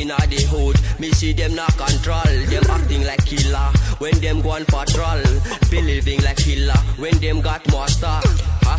At 0.09 0.29
the 0.29 0.41
hood, 0.49 0.79
me 0.99 1.11
see 1.11 1.31
them 1.31 1.53
not 1.53 1.77
control. 1.77 2.33
Them 2.47 2.63
acting 2.69 3.03
like 3.03 3.23
killer 3.23 3.71
when 3.99 4.17
them 4.19 4.41
go 4.41 4.51
on 4.51 4.65
patrol. 4.65 5.21
Believing 5.69 6.21
like 6.23 6.37
killer 6.37 6.77
when 6.97 7.17
them 7.19 7.41
got 7.41 7.69
more 7.69 7.87
stock. 7.87 8.25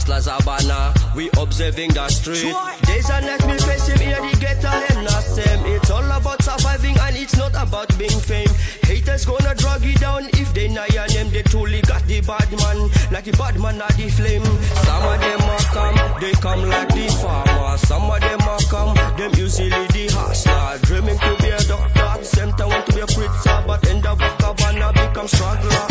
Hustlers 0.03 0.26
are 0.26 0.42
banner, 0.42 0.92
we 1.14 1.30
observing 1.38 1.94
the 1.94 2.09
street. 2.09 2.53
Days 2.90 3.09
and 3.09 3.24
nights 3.24 3.46
me 3.46 3.57
face 3.59 3.86
him 3.86 4.00
here, 4.00 4.18
the 4.18 4.36
ghetto 4.40 4.66
them 4.66 5.05
not 5.05 5.22
same. 5.22 5.64
It's 5.66 5.90
all 5.92 6.03
about 6.03 6.42
surviving 6.42 6.98
and 6.98 7.14
it's 7.14 7.36
not 7.36 7.55
about 7.55 7.86
being 7.96 8.18
fame. 8.18 8.50
Haters 8.82 9.24
gonna 9.24 9.55
drag 9.55 9.82
you 9.82 9.94
down 9.94 10.26
if 10.34 10.53
they 10.55 10.66
know 10.66 10.84
your 10.90 11.07
name. 11.07 11.30
They 11.30 11.42
truly 11.42 11.82
got 11.82 12.03
the 12.07 12.20
bad 12.20 12.50
man, 12.50 12.90
like 13.12 13.30
the 13.30 13.36
bad 13.38 13.61
man 13.61 13.80
at 13.80 13.94
the 13.94 14.11
flame. 14.11 14.42
Some 14.42 15.07
of 15.07 15.20
them 15.22 15.40
are 15.40 15.66
come, 15.70 16.20
they 16.20 16.32
come 16.32 16.68
like 16.68 16.88
the 16.88 17.07
farmer. 17.22 17.78
Some 17.78 18.11
of 18.11 18.20
them 18.20 18.40
are 18.42 18.64
come, 18.66 18.96
them 19.16 19.30
usually 19.38 19.86
the 19.94 20.11
hustler. 20.18 20.78
Dreaming 20.82 21.18
to 21.18 21.36
be 21.38 21.50
a 21.55 21.62
doctor, 21.62 22.24
same 22.24 22.50
time 22.55 22.70
want 22.70 22.86
to 22.86 22.92
be 22.92 23.03
a 23.03 23.07
preacher, 23.07 23.62
but 23.68 23.86
end 23.86 24.05
up 24.05 24.18
a 24.18 24.30
cabana 24.42 24.90
become 24.94 25.28
struggler. 25.28 25.86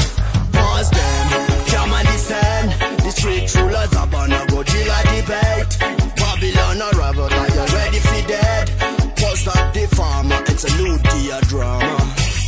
Pause 0.72 0.89
them, 0.91 1.28
come 1.67 1.91
and 1.91 2.07
descend. 2.07 2.72
The 3.03 3.11
street 3.11 3.53
rulers 3.55 3.93
up 3.93 4.13
on 4.13 4.32
a 4.32 4.39
Godzilla 4.47 4.99
debate. 5.03 5.74
Babylon 6.15 6.80
arrival, 6.95 7.28
now 7.28 7.45
you're 7.53 7.76
ready 7.76 7.99
for 7.99 8.26
dead. 8.26 8.72
Post 9.17 9.49
up 9.49 9.74
the 9.74 9.86
farmer 9.91 10.39
and 10.47 10.57
salute 10.57 11.03
the 11.03 11.45
drama. 11.49 11.97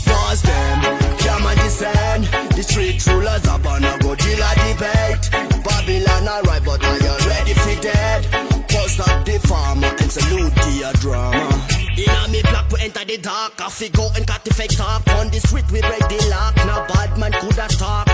Pause 0.08 0.42
them, 0.42 0.80
come 1.20 1.46
and 1.48 1.60
descend. 1.60 2.24
The 2.56 2.64
street 2.64 3.06
rulers 3.08 3.46
up 3.46 3.66
on 3.68 3.84
a 3.84 3.92
Godzilla 4.00 4.52
debate. 4.72 5.24
Babylon 5.62 6.24
arrival, 6.24 6.78
now 6.78 6.96
you're 7.04 7.28
ready 7.28 7.54
for 7.54 7.76
dead. 7.82 8.24
Post 8.70 9.02
up 9.02 9.26
the 9.26 9.38
farmer 9.40 9.92
and 10.00 10.10
salute 10.10 10.56
the 10.56 10.98
drama. 11.02 11.74
Inna 11.98 12.28
me 12.30 12.42
black 12.42 12.72
we 12.72 12.82
enter 12.82 13.06
the 13.06 13.18
dark 13.18 13.54
I 13.62 13.70
fi 13.70 13.88
go 13.90 14.10
and 14.16 14.26
cut 14.26 14.44
the 14.44 14.54
fake 14.54 14.76
talk 14.76 15.08
On 15.10 15.30
the 15.30 15.40
street 15.40 15.70
we 15.72 15.80
break 15.82 16.02
the 16.10 16.26
lock 16.32 16.56
Now 16.66 16.88
bad 16.88 17.18
man 17.20 17.32
coulda 17.34 17.68
talk 17.70 18.08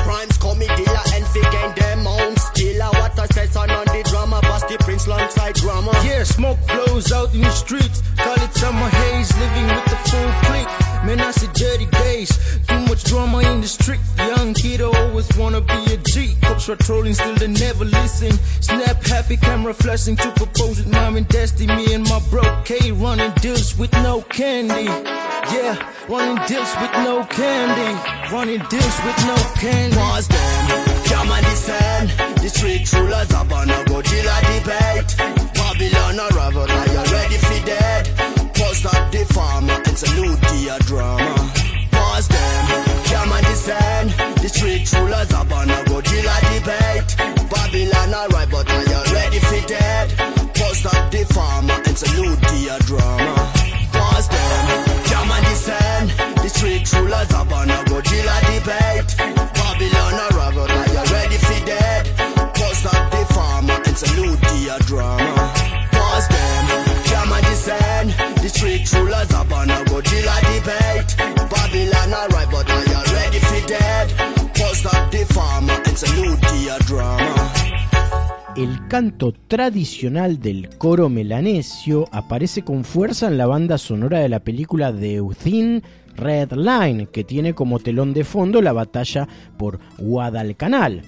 a 3.55 3.59
what 3.59 3.71
on 3.71 3.77
on 3.77 3.85
the 3.85 4.03
drama 4.09 4.39
Bust 4.41 4.67
the 4.67 4.77
prince 4.79 5.07
alongside 5.07 5.55
drama 5.55 5.91
Yeah, 6.03 6.23
smoke 6.23 6.59
blows 6.67 7.11
out 7.11 7.33
in 7.33 7.41
the 7.41 7.51
streets. 7.51 8.01
Call 8.17 8.35
it 8.35 8.53
summer 8.53 8.89
haze, 8.89 9.31
living 9.39 9.67
with 9.67 9.85
the 9.85 9.97
full 10.09 10.31
clique. 10.43 10.67
Man, 11.05 11.19
I 11.19 11.31
see 11.31 11.47
dirty 11.53 11.85
days. 12.03 12.29
Too 12.67 12.79
much 12.81 13.03
drama 13.05 13.39
in 13.39 13.61
the 13.61 13.67
street. 13.67 13.88
G. 16.69 16.75
Cops 16.75 16.83
patrolling, 16.83 17.13
still 17.13 17.35
they 17.35 17.47
never 17.47 17.85
listen. 17.85 18.31
Snap 18.61 19.03
happy, 19.03 19.37
camera 19.37 19.73
flashing 19.73 20.15
to 20.17 20.31
propose 20.31 20.77
with 20.77 20.91
mom 20.91 21.15
and 21.15 21.27
destiny. 21.27 21.75
Me 21.75 21.93
and 21.93 22.07
my 22.07 22.19
bro 22.29 22.43
K 22.63 22.91
running 22.91 23.31
deals 23.41 23.77
with 23.77 23.91
no 23.93 24.21
candy. 24.29 24.85
Yeah, 24.85 25.75
running 26.07 26.43
deals 26.47 26.73
with 26.81 26.91
no 27.05 27.25
candy. 27.25 27.91
Running 28.33 28.61
deals 28.69 28.97
with 29.03 29.17
no 29.25 29.37
candy. 29.55 29.95
Pause 29.95 30.27
them, 30.27 31.05
come 31.05 31.31
and 31.31 31.45
descend 31.45 32.09
The 32.37 32.49
street 32.49 32.93
rulers 32.93 33.31
up 33.33 33.51
on 33.51 33.69
a 33.69 33.83
Godzilla 33.85 34.37
debate 34.45 35.17
Babylon 35.55 36.19
arrival, 36.31 36.67
now 36.67 36.85
you're 36.85 37.11
ready 37.11 37.37
for 37.37 37.65
dead 37.65 38.05
Post 38.53 38.85
up 38.85 39.11
the 39.11 39.25
farmer 39.33 39.73
and 39.73 39.97
salute 39.97 40.39
the 40.41 40.83
drama 40.85 41.38
street 44.49 44.91
rulers 44.93 45.31
up 45.33 45.51
on 45.51 45.69
a 45.69 45.79
Godzilla 45.89 46.37
debate. 46.49 47.09
Babylon 47.49 48.13
arrival, 48.13 48.63
now 48.63 48.83
you're 48.91 49.13
ready 49.13 49.39
for 49.39 49.61
dead? 49.67 50.07
Post 50.55 50.85
up 50.85 51.11
the 51.11 51.23
farmer 51.33 51.77
and 51.85 51.97
salute 51.97 52.41
the 52.41 52.59
uh, 52.73 52.79
drama. 52.89 53.35
Pause 53.93 54.27
them, 54.29 54.65
come 55.05 55.31
and 55.31 55.45
descend. 55.45 56.09
The 56.41 56.49
street 56.49 56.91
rulers 56.93 57.31
up 57.33 57.51
on 57.51 57.69
a 57.69 57.79
Godzilla 57.89 58.37
debate. 58.49 59.11
Babylon 59.53 60.13
arrival, 60.31 60.67
now 60.67 60.85
you're 60.93 61.09
ready 61.13 61.37
for 61.37 61.59
dead? 61.65 62.03
Post 62.55 62.85
up 62.93 63.11
the 63.11 63.23
farmer 63.33 63.79
and 63.85 63.97
salute 63.97 64.41
the 64.41 64.59
uh, 64.73 64.79
drama. 64.89 65.53
Pause 65.91 66.27
them, 66.27 66.65
come 67.05 67.31
and 67.33 67.45
descend. 67.45 68.09
The 68.41 68.49
street 68.49 68.91
rulers 68.93 69.31
up 69.31 69.51
on 69.51 69.69
a 69.69 69.79
Godzilla 69.85 70.37
debate. 70.49 71.11
Babylon 71.49 72.11
arrival, 72.13 72.63
now 72.63 72.68
El 78.55 78.87
canto 78.87 79.33
tradicional 79.49 80.39
del 80.39 80.69
coro 80.77 81.09
melanesio 81.09 82.07
aparece 82.13 82.61
con 82.61 82.85
fuerza 82.85 83.27
en 83.27 83.37
la 83.37 83.47
banda 83.47 83.77
sonora 83.77 84.19
de 84.19 84.29
la 84.29 84.39
película 84.39 84.93
The 84.93 85.19
Within 85.19 85.83
Red 86.15 86.53
Line, 86.53 87.07
que 87.07 87.25
tiene 87.25 87.53
como 87.53 87.79
telón 87.79 88.13
de 88.13 88.23
fondo 88.23 88.61
la 88.61 88.71
batalla 88.71 89.27
por 89.57 89.79
Guadalcanal. 89.97 91.01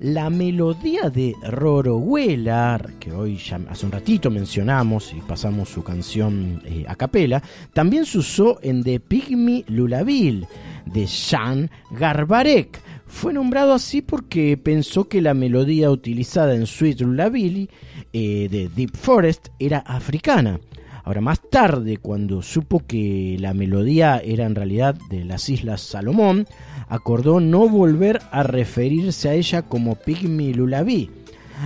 La 0.00 0.28
melodía 0.28 1.08
de 1.08 1.34
Rorohuela, 1.42 2.78
que 3.00 3.12
hoy 3.12 3.38
ya 3.38 3.58
hace 3.70 3.86
un 3.86 3.92
ratito 3.92 4.30
mencionamos 4.30 5.14
y 5.16 5.22
pasamos 5.22 5.70
su 5.70 5.82
canción 5.82 6.60
eh, 6.66 6.84
a 6.86 6.94
capela, 6.96 7.42
también 7.72 8.04
se 8.04 8.18
usó 8.18 8.58
en 8.62 8.84
The 8.84 9.00
Pygmy 9.00 9.64
Lullaby 9.68 10.44
de 10.84 11.06
Jean 11.06 11.70
Garbarek. 11.92 12.85
Fue 13.06 13.32
nombrado 13.32 13.72
así 13.72 14.02
porque 14.02 14.56
pensó 14.56 15.08
que 15.08 15.22
la 15.22 15.32
melodía 15.32 15.90
utilizada 15.90 16.54
en 16.54 16.66
Sweet 16.66 17.00
Lullaby 17.00 17.70
eh, 18.12 18.48
de 18.50 18.68
Deep 18.68 18.96
Forest 18.96 19.48
era 19.58 19.78
africana. 19.78 20.60
Ahora, 21.04 21.20
más 21.20 21.40
tarde, 21.40 21.98
cuando 21.98 22.42
supo 22.42 22.84
que 22.84 23.36
la 23.38 23.54
melodía 23.54 24.18
era 24.18 24.44
en 24.44 24.56
realidad 24.56 24.96
de 25.08 25.24
las 25.24 25.48
Islas 25.48 25.80
Salomón, 25.80 26.48
acordó 26.88 27.38
no 27.38 27.68
volver 27.68 28.20
a 28.32 28.42
referirse 28.42 29.28
a 29.28 29.34
ella 29.34 29.62
como 29.62 29.94
Pygmy 29.94 30.52
Lullaby. 30.52 31.08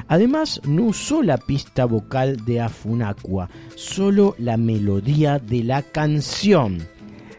Además, 0.08 0.60
no 0.68 0.84
usó 0.84 1.22
la 1.22 1.38
pista 1.38 1.86
vocal 1.86 2.44
de 2.44 2.60
Afunacua, 2.60 3.48
solo 3.76 4.34
la 4.38 4.58
melodía 4.58 5.38
de 5.38 5.64
la 5.64 5.82
canción. 5.82 6.86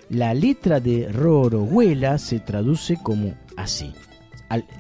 La 0.09 0.33
letra 0.33 0.79
de 0.79 1.07
Rorohuela 1.09 2.17
se 2.17 2.39
traduce 2.39 2.97
como 3.01 3.35
así. 3.57 3.93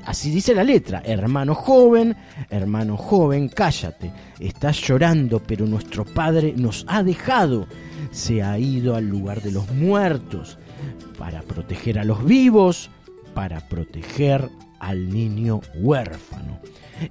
Así 0.05 0.31
dice 0.31 0.53
la 0.53 0.65
letra, 0.65 1.01
hermano 1.05 1.55
joven, 1.55 2.15
hermano 2.49 2.97
joven, 2.97 3.47
cállate, 3.47 4.11
estás 4.39 4.81
llorando, 4.81 5.41
pero 5.41 5.65
nuestro 5.65 6.03
padre 6.03 6.53
nos 6.57 6.83
ha 6.89 7.03
dejado, 7.03 7.67
se 8.11 8.43
ha 8.43 8.59
ido 8.59 8.95
al 8.95 9.07
lugar 9.07 9.41
de 9.41 9.51
los 9.53 9.71
muertos, 9.71 10.57
para 11.17 11.41
proteger 11.41 11.99
a 11.99 12.03
los 12.03 12.25
vivos, 12.25 12.89
para 13.33 13.61
proteger 13.69 14.49
al 14.79 15.09
niño 15.09 15.61
huérfano. 15.75 16.59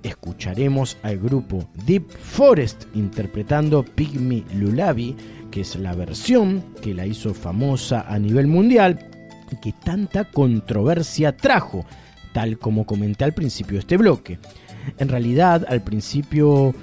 Escucharemos 0.02 0.98
al 1.02 1.18
grupo 1.18 1.66
Deep 1.86 2.10
Forest 2.10 2.84
interpretando 2.94 3.84
Pygmy 3.84 4.44
Lullaby, 4.54 5.16
que 5.50 5.62
es 5.62 5.76
la 5.76 5.94
versión 5.94 6.62
que 6.82 6.92
la 6.92 7.06
hizo 7.06 7.32
famosa 7.32 8.04
a 8.06 8.18
nivel 8.18 8.46
mundial 8.48 9.09
que 9.58 9.72
tanta 9.72 10.24
controversia 10.24 11.36
trajo, 11.36 11.84
tal 12.32 12.58
como 12.58 12.86
comenté 12.86 13.24
al 13.24 13.34
principio 13.34 13.74
de 13.74 13.80
este 13.80 13.96
bloque. 13.96 14.38
En 14.98 15.08
realidad, 15.08 15.66
al 15.68 15.82
principio 15.82 16.74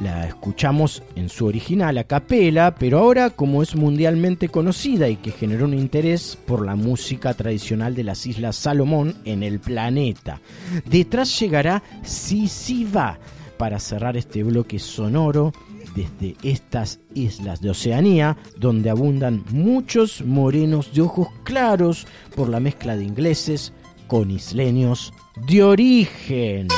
la 0.00 0.26
escuchamos 0.26 1.02
en 1.14 1.28
su 1.28 1.46
original 1.46 1.98
a 1.98 2.04
capela, 2.04 2.74
pero 2.74 2.98
ahora 2.98 3.30
como 3.30 3.62
es 3.62 3.76
mundialmente 3.76 4.48
conocida 4.48 5.08
y 5.08 5.16
que 5.16 5.30
generó 5.30 5.66
un 5.66 5.74
interés 5.74 6.36
por 6.46 6.64
la 6.64 6.74
música 6.74 7.34
tradicional 7.34 7.94
de 7.94 8.04
las 8.04 8.26
Islas 8.26 8.56
Salomón 8.56 9.14
en 9.24 9.42
el 9.42 9.60
planeta. 9.60 10.40
Detrás 10.84 11.38
llegará 11.38 11.82
Sisiva 12.02 13.18
para 13.56 13.78
cerrar 13.78 14.16
este 14.16 14.42
bloque 14.42 14.78
sonoro 14.78 15.52
desde 15.94 16.36
estas 16.42 17.00
islas 17.14 17.60
de 17.60 17.70
Oceanía, 17.70 18.36
donde 18.58 18.90
abundan 18.90 19.44
muchos 19.50 20.24
morenos 20.24 20.92
de 20.92 21.02
ojos 21.02 21.28
claros 21.44 22.06
por 22.34 22.48
la 22.48 22.60
mezcla 22.60 22.96
de 22.96 23.04
ingleses 23.04 23.72
con 24.06 24.30
isleños 24.30 25.12
de 25.46 25.62
origen. 25.62 26.68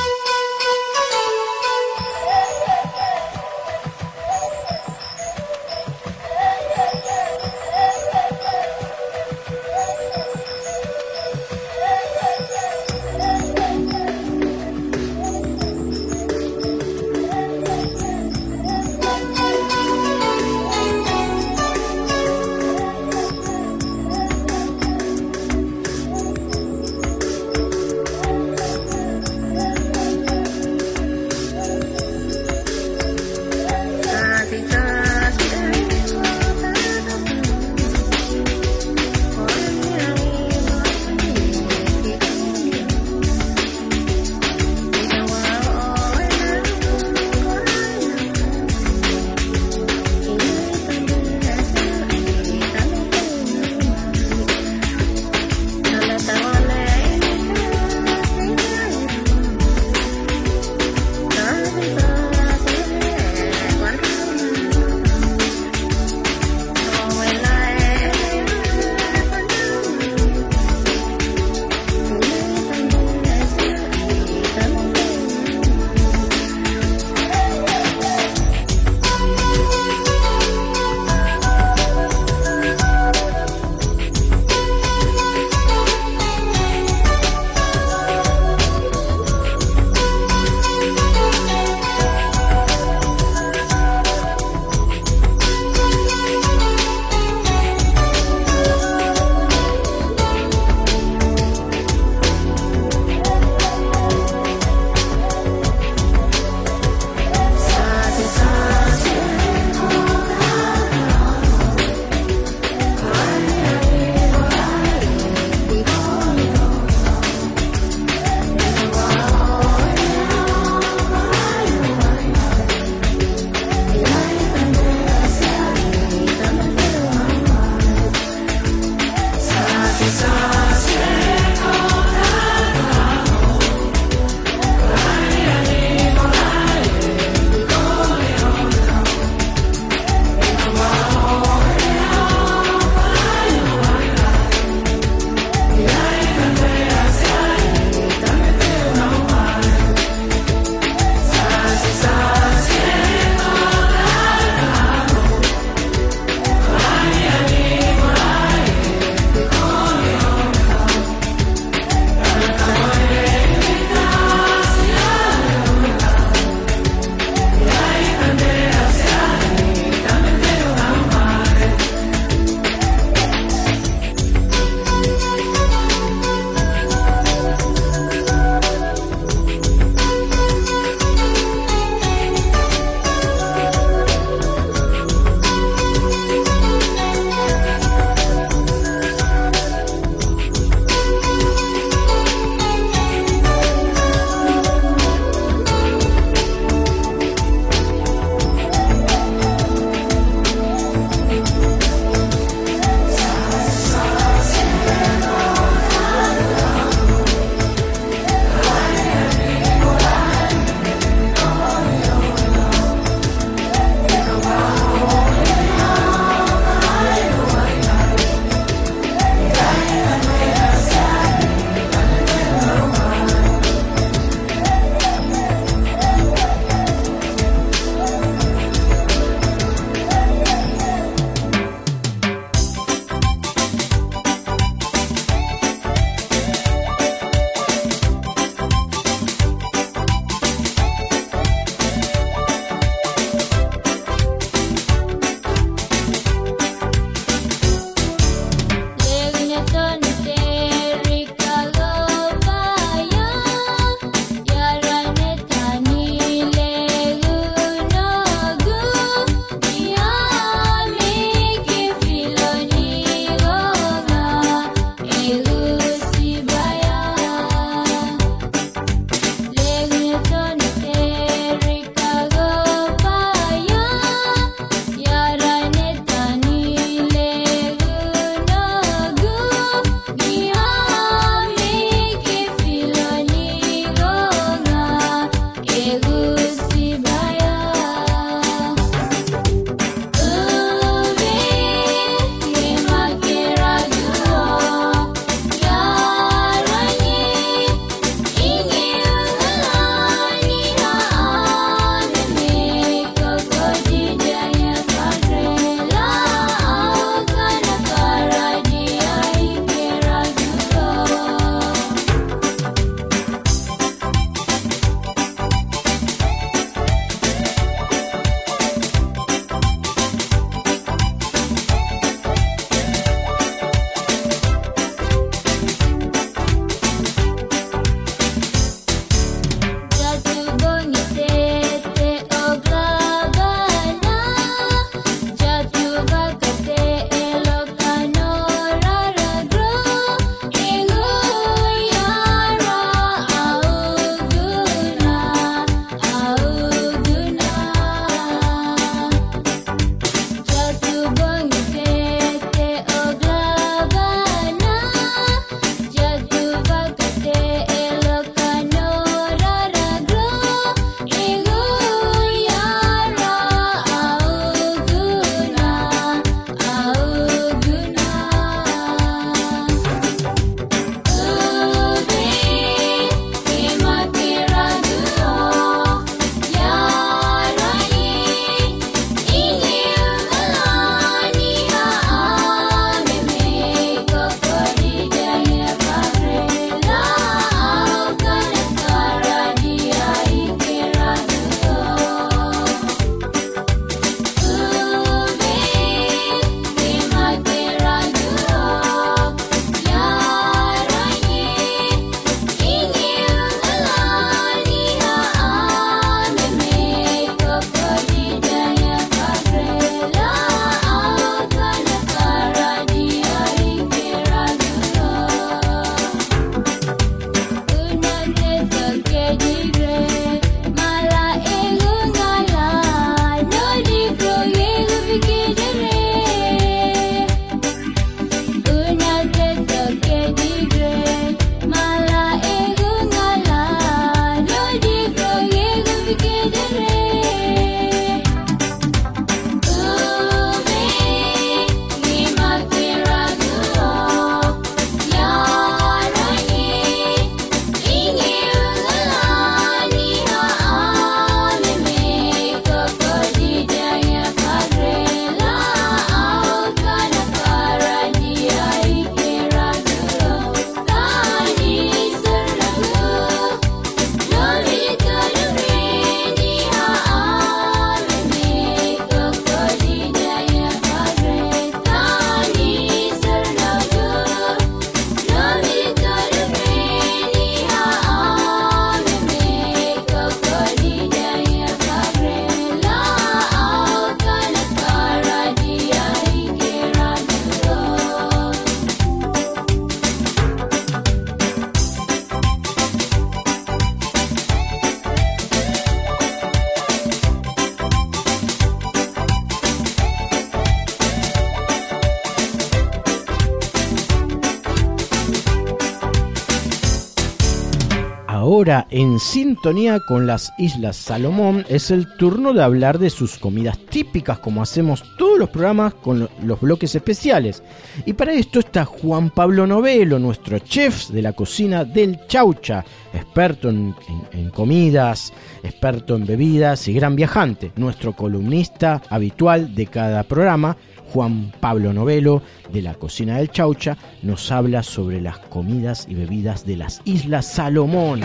En 508.98 509.18
sintonía 509.20 510.00
con 510.00 510.26
las 510.26 510.54
Islas 510.56 510.96
Salomón, 510.96 511.66
es 511.68 511.90
el 511.90 512.06
turno 512.16 512.54
de 512.54 512.62
hablar 512.62 512.98
de 512.98 513.10
sus 513.10 513.36
comidas 513.36 513.76
típicas, 513.90 514.38
como 514.38 514.62
hacemos 514.62 515.04
todos 515.18 515.38
los 515.38 515.50
programas 515.50 515.92
con 515.92 516.20
lo- 516.20 516.30
los 516.42 516.58
bloques 516.62 516.94
especiales. 516.94 517.62
Y 518.06 518.14
para 518.14 518.32
esto 518.32 518.58
está 518.60 518.86
Juan 518.86 519.28
Pablo 519.28 519.66
Novelo, 519.66 520.18
nuestro 520.18 520.58
chef 520.60 521.08
de 521.10 521.20
la 521.20 521.34
cocina 521.34 521.84
del 521.84 522.26
Chaucha, 522.26 522.86
experto 523.12 523.68
en- 523.68 523.94
en 524.32 524.48
comidas, 524.48 525.30
experto 525.62 526.16
en 526.16 526.24
bebidas 526.24 526.88
y 526.88 526.94
gran 526.94 527.16
viajante, 527.16 527.72
nuestro 527.76 528.14
columnista 528.16 529.02
habitual 529.10 529.74
de 529.74 529.88
cada 529.88 530.22
programa. 530.22 530.74
Juan 531.12 531.52
Pablo 531.60 531.92
Novelo, 531.92 532.42
de 532.72 532.82
la 532.82 532.94
cocina 532.94 533.38
del 533.38 533.50
Chaucha, 533.50 533.96
nos 534.22 534.50
habla 534.50 534.82
sobre 534.82 535.20
las 535.20 535.38
comidas 535.38 536.06
y 536.08 536.14
bebidas 536.14 536.66
de 536.66 536.76
las 536.76 537.00
Islas 537.04 537.46
Salomón. 537.46 538.20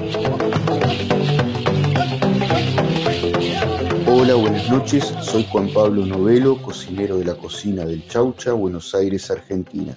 Hola, 4.08 4.36
buenas 4.36 4.70
noches. 4.70 5.14
Soy 5.22 5.46
Juan 5.52 5.70
Pablo 5.74 6.06
Novelo, 6.06 6.62
cocinero 6.62 7.18
de 7.18 7.26
la 7.26 7.36
cocina 7.36 7.86
del 7.86 8.08
Chaucha, 8.08 8.54
Buenos 8.54 8.94
Aires, 8.94 9.32
Argentina. 9.32 9.96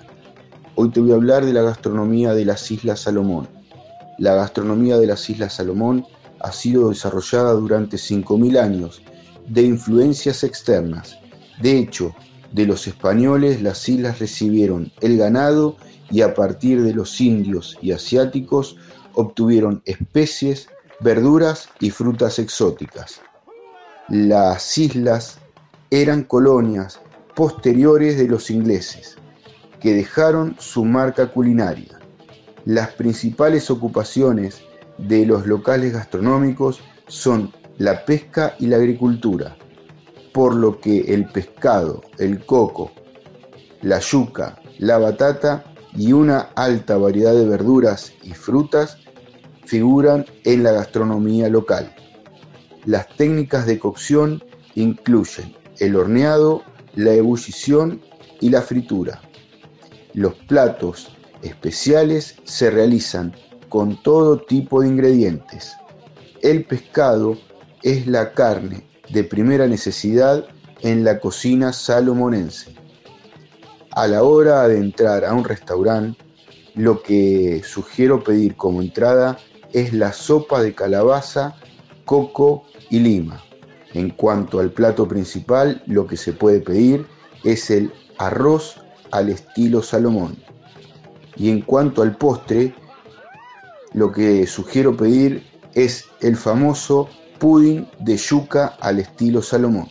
Hoy 0.77 0.91
te 0.91 1.01
voy 1.01 1.13
a 1.13 1.15
hablar 1.15 1.45
de 1.45 1.53
la 1.53 1.63
gastronomía 1.63 2.35
de 2.35 2.45
las 2.45 2.71
Islas 2.71 3.01
Salomón. 3.01 3.49
La 4.19 4.35
gastronomía 4.35 4.99
de 4.99 5.07
las 5.07 5.29
Islas 5.29 5.55
Salomón 5.55 6.07
ha 6.41 6.53
sido 6.53 6.91
desarrollada 6.91 7.53
durante 7.53 7.97
5.000 7.97 8.59
años 8.59 9.03
de 9.47 9.63
influencias 9.63 10.45
externas. 10.45 11.19
De 11.61 11.79
hecho, 11.79 12.15
de 12.55 12.67
los 12.67 12.87
españoles 12.87 13.61
las 13.63 13.89
islas 13.89 14.21
recibieron 14.21 14.93
el 15.01 15.19
ganado 15.19 15.77
y 16.09 16.21
a 16.21 16.35
partir 16.35 16.83
de 16.83 16.95
los 16.95 17.21
indios 17.21 17.77
y 17.83 17.91
asiáticos 17.91 18.77
obtuvieron 19.13 19.83
especies, 19.87 20.69
verduras 21.01 21.69
y 21.81 21.91
frutas 21.91 22.39
exóticas. 22.39 23.21
Las 24.09 24.79
islas 24.79 25.39
eran 25.91 26.23
colonias 26.23 27.01
posteriores 27.35 28.17
de 28.19 28.29
los 28.29 28.51
ingleses, 28.51 29.17
que 29.81 29.93
dejaron 29.93 30.55
su 30.61 30.85
marca 30.85 31.33
culinaria. 31.33 31.99
Las 32.65 32.93
principales 32.93 33.69
ocupaciones 33.69 34.63
de 34.99 35.27
los 35.27 35.47
locales 35.49 35.93
gastronómicos 35.93 36.81
son 37.09 37.53
la 37.79 38.05
pesca 38.05 38.55
y 38.61 38.69
la 38.69 38.77
agricultura, 38.77 39.57
por 40.35 40.57
lo 40.57 40.81
que 40.81 41.15
el 41.15 41.27
pescado, 41.27 42.03
el 42.19 42.45
coco, 42.45 42.91
la 43.83 44.01
yuca, 44.01 44.61
la 44.79 44.99
batata 44.99 45.65
y 45.97 46.13
una 46.13 46.41
alta 46.57 46.97
variedad 46.97 47.33
de 47.33 47.47
verduras 47.47 48.13
y 48.25 48.33
frutas 48.33 48.99
figuran 49.65 50.27
en 50.43 50.65
la 50.65 50.73
gastronomía 50.73 51.49
local. 51.49 51.95
Las 52.85 53.07
técnicas 53.17 53.65
de 53.67 53.79
cocción 53.79 54.43
incluyen 54.75 55.55
el 55.79 55.95
horneado, 55.95 56.65
la 56.97 57.13
ebullición 57.13 58.03
y 58.41 58.51
la 58.51 58.63
fritura. 58.63 59.21
Los 60.15 60.35
platos 60.35 61.17
especiales 61.43 62.35
se 62.43 62.71
realizan 62.71 63.37
con 63.69 64.03
todo 64.03 64.39
tipo 64.39 64.81
de 64.81 64.89
ingredientes. 64.89 65.75
El 66.43 66.65
pescado 66.65 67.39
es 67.85 68.09
la 68.09 68.33
carne 68.33 68.94
de 69.15 69.23
primera 69.23 69.69
necesidad 69.69 70.45
en 70.83 71.05
la 71.05 71.21
cocina 71.21 71.73
salomonense. 71.73 72.75
A 73.93 74.09
la 74.09 74.25
hora 74.25 74.67
de 74.67 74.79
entrar 74.79 75.25
a 75.25 75.33
un 75.33 75.45
restaurante, 75.45 76.21
lo 76.75 77.01
que 77.01 77.63
sugiero 77.65 78.25
pedir 78.25 78.57
como 78.57 78.83
entrada 78.83 79.39
es 79.73 79.93
la 79.93 80.13
sopa 80.13 80.61
de 80.61 80.75
calabaza, 80.75 81.55
coco 82.05 82.65
y 82.91 82.99
lima. 82.99 83.41
En 83.93 84.11
cuanto 84.11 84.59
al 84.59 84.73
plato 84.73 85.07
principal, 85.07 85.81
lo 85.87 86.09
que 86.09 86.17
se 86.17 86.33
puede 86.33 86.59
pedir 86.59 87.07
es 87.45 87.71
el 87.71 87.93
arroz 88.19 88.81
al 89.13 89.29
estilo 89.29 89.81
Salomón. 89.81 90.37
Y 91.37 91.51
en 91.51 91.61
cuanto 91.61 92.03
al 92.03 92.17
postre, 92.17 92.75
lo 93.93 94.11
que 94.11 94.49
sugiero 94.49 94.97
pedir 94.97 95.47
es 95.73 96.07
el 96.21 96.37
famoso 96.37 97.09
pudding 97.39 97.89
de 98.01 98.17
yuca 98.17 98.77
al 98.81 99.01
estilo 99.01 99.43
Salomón. 99.43 99.89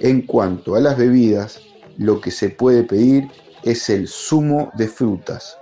En 0.00 0.22
cuanto 0.22 0.74
a 0.74 0.80
las 0.80 0.96
bebidas, 0.96 1.60
lo 1.96 2.20
que 2.20 2.30
se 2.30 2.50
puede 2.50 2.82
pedir 2.82 3.28
es 3.62 3.88
el 3.88 4.08
zumo 4.08 4.70
de 4.74 4.88
frutas 4.88 5.56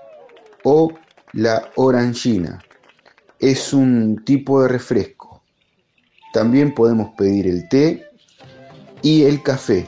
o 0.65 0.93
la 1.33 1.71
orangina. 1.77 2.63
Es 3.39 3.73
un 3.73 4.23
tipo 4.25 4.63
de 4.63 4.69
refresco. 4.69 5.43
También 6.33 6.75
podemos 6.75 7.11
pedir 7.17 7.47
el 7.47 7.69
té 7.69 8.07
y 9.03 9.25
el 9.25 9.43
café. 9.43 9.87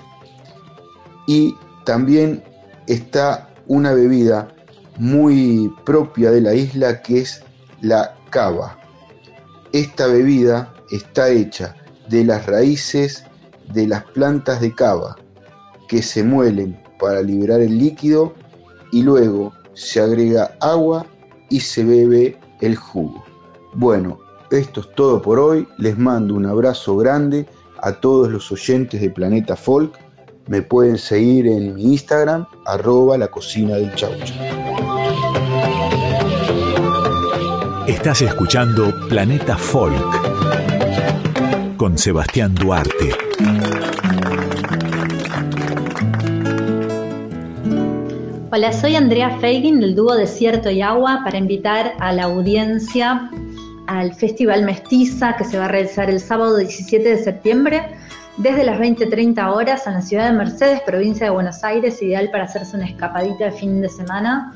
Y 1.27 1.55
también 1.85 2.43
está 2.87 3.49
una 3.67 3.93
bebida 3.93 4.55
muy 4.99 5.73
propia 5.85 6.31
de 6.31 6.41
la 6.41 6.55
isla 6.55 7.03
que 7.03 7.21
es 7.21 7.43
la 7.81 8.17
cava. 8.31 8.79
Esta 9.75 10.07
bebida 10.07 10.73
está 10.93 11.31
hecha 11.31 11.75
de 12.09 12.25
las 12.25 12.47
raíces 12.47 13.25
de 13.73 13.89
las 13.89 14.05
plantas 14.05 14.61
de 14.61 14.73
cava 14.73 15.17
que 15.89 16.01
se 16.01 16.23
muelen 16.23 16.81
para 17.01 17.21
liberar 17.23 17.61
el 17.61 17.77
líquido 17.77 18.35
y 18.93 19.03
luego 19.03 19.53
se 19.73 20.01
agrega 20.01 20.57
agua 20.61 21.05
y 21.51 21.59
se 21.59 21.85
bebe 21.85 22.39
el 22.61 22.77
jugo. 22.77 23.25
Bueno, 23.73 24.21
esto 24.53 24.83
es 24.83 24.95
todo 24.95 25.21
por 25.21 25.41
hoy. 25.41 25.67
Les 25.79 25.99
mando 25.99 26.37
un 26.37 26.47
abrazo 26.47 26.97
grande 26.97 27.45
a 27.83 27.95
todos 27.95 28.31
los 28.31 28.53
oyentes 28.53 29.01
de 29.01 29.11
Planeta 29.11 29.57
Folk. 29.57 29.99
Me 30.47 30.63
pueden 30.63 30.99
seguir 30.99 31.49
en 31.49 31.75
mi 31.75 31.95
Instagram, 31.95 32.47
arroba 32.67 33.19
la 33.19 33.27
cocina 33.27 33.75
del 33.75 33.93
chaucha. 33.97 34.35
Estás 38.05 38.21
escuchando 38.21 38.93
Planeta 39.09 39.57
Folk 39.57 39.97
con 41.79 41.97
Sebastián 41.97 42.55
Duarte. 42.55 43.17
Hola, 48.53 48.75
soy 48.75 48.97
Andrea 48.97 49.39
Feigin 49.39 49.81
del 49.81 49.95
dúo 49.95 50.17
Desierto 50.17 50.71
y 50.71 50.83
Agua 50.83 51.23
para 51.25 51.39
invitar 51.39 51.95
a 51.99 52.13
la 52.13 52.25
audiencia 52.25 53.31
al 53.87 54.13
Festival 54.13 54.65
Mestiza 54.65 55.35
que 55.39 55.45
se 55.45 55.57
va 55.57 55.65
a 55.65 55.69
realizar 55.69 56.11
el 56.11 56.21
sábado 56.21 56.59
17 56.59 57.09
de 57.09 57.17
septiembre 57.17 57.97
desde 58.37 58.65
las 58.65 58.79
20-30 58.79 59.51
horas 59.51 59.87
en 59.87 59.95
la 59.95 60.03
ciudad 60.03 60.31
de 60.31 60.37
Mercedes, 60.37 60.83
provincia 60.85 61.25
de 61.25 61.33
Buenos 61.33 61.65
Aires, 61.65 62.03
ideal 62.03 62.29
para 62.31 62.45
hacerse 62.45 62.77
una 62.77 62.85
escapadita 62.85 63.47
de 63.47 63.53
fin 63.53 63.81
de 63.81 63.89
semana. 63.89 64.55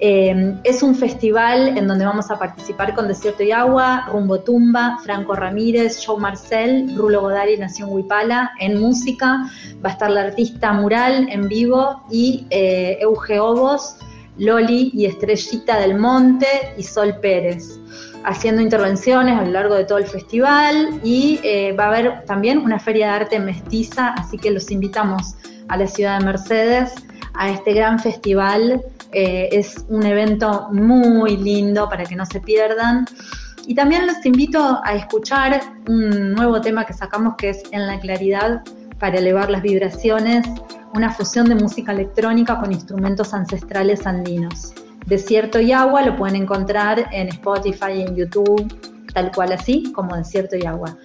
Eh, 0.00 0.54
es 0.64 0.82
un 0.82 0.94
festival 0.94 1.78
en 1.78 1.86
donde 1.86 2.04
vamos 2.04 2.30
a 2.30 2.38
participar 2.38 2.94
con 2.94 3.08
Desierto 3.08 3.42
y 3.42 3.52
Agua, 3.52 4.06
Rumbo 4.10 4.40
Tumba, 4.40 4.98
Franco 5.04 5.34
Ramírez, 5.34 6.04
Joe 6.04 6.20
Marcel, 6.20 6.94
Rulo 6.96 7.22
Godari, 7.22 7.56
Nación 7.56 7.90
Huipala. 7.92 8.50
En 8.60 8.80
música 8.80 9.48
va 9.84 9.90
a 9.90 9.92
estar 9.92 10.10
la 10.10 10.22
artista 10.22 10.72
Mural 10.72 11.28
en 11.30 11.48
vivo 11.48 12.02
y 12.10 12.46
eh, 12.50 12.98
Euge 13.00 13.38
Obos, 13.38 13.96
Loli 14.36 14.90
y 14.92 15.06
Estrellita 15.06 15.78
del 15.78 15.96
Monte 15.96 16.46
y 16.76 16.82
Sol 16.82 17.14
Pérez 17.20 17.78
haciendo 18.24 18.62
intervenciones 18.62 19.38
a 19.38 19.44
lo 19.44 19.50
largo 19.50 19.74
de 19.74 19.84
todo 19.84 19.98
el 19.98 20.06
festival 20.06 20.98
y 21.04 21.40
eh, 21.44 21.72
va 21.78 21.84
a 21.84 21.88
haber 21.88 22.24
también 22.24 22.58
una 22.58 22.78
feria 22.78 23.08
de 23.08 23.12
arte 23.12 23.38
mestiza, 23.38 24.08
así 24.14 24.38
que 24.38 24.50
los 24.50 24.70
invitamos 24.70 25.34
a 25.68 25.76
la 25.76 25.86
ciudad 25.86 26.18
de 26.18 26.24
Mercedes 26.24 26.94
a 27.34 27.50
este 27.50 27.74
gran 27.74 27.98
festival. 27.98 28.82
Eh, 29.12 29.48
es 29.52 29.84
un 29.88 30.04
evento 30.04 30.68
muy 30.72 31.36
lindo 31.36 31.88
para 31.88 32.04
que 32.04 32.16
no 32.16 32.26
se 32.26 32.40
pierdan. 32.40 33.06
Y 33.66 33.74
también 33.74 34.06
los 34.06 34.24
invito 34.26 34.80
a 34.84 34.94
escuchar 34.94 35.60
un 35.88 36.32
nuevo 36.34 36.60
tema 36.60 36.84
que 36.84 36.92
sacamos 36.92 37.34
que 37.36 37.50
es 37.50 37.62
En 37.70 37.86
la 37.86 37.98
Claridad 37.98 38.62
para 38.98 39.18
elevar 39.18 39.50
las 39.50 39.62
vibraciones, 39.62 40.46
una 40.94 41.12
fusión 41.12 41.48
de 41.48 41.54
música 41.54 41.92
electrónica 41.92 42.58
con 42.58 42.72
instrumentos 42.72 43.34
ancestrales 43.34 44.06
andinos. 44.06 44.72
Desierto 45.06 45.60
y 45.60 45.72
Agua 45.72 46.02
lo 46.02 46.16
pueden 46.16 46.36
encontrar 46.36 47.08
en 47.12 47.28
Spotify 47.28 47.92
y 47.96 48.02
en 48.02 48.16
YouTube, 48.16 48.72
tal 49.12 49.32
cual 49.32 49.52
así 49.52 49.92
como 49.92 50.16
Desierto 50.16 50.56
y 50.56 50.64
Agua. 50.64 50.96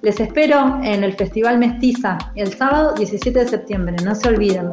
Les 0.00 0.20
espero 0.20 0.78
en 0.84 1.02
el 1.02 1.14
Festival 1.14 1.58
Mestiza 1.58 2.18
el 2.36 2.52
sábado 2.52 2.94
17 2.94 3.36
de 3.40 3.48
septiembre, 3.48 3.96
no 4.04 4.14
se 4.14 4.28
olviden. 4.28 4.70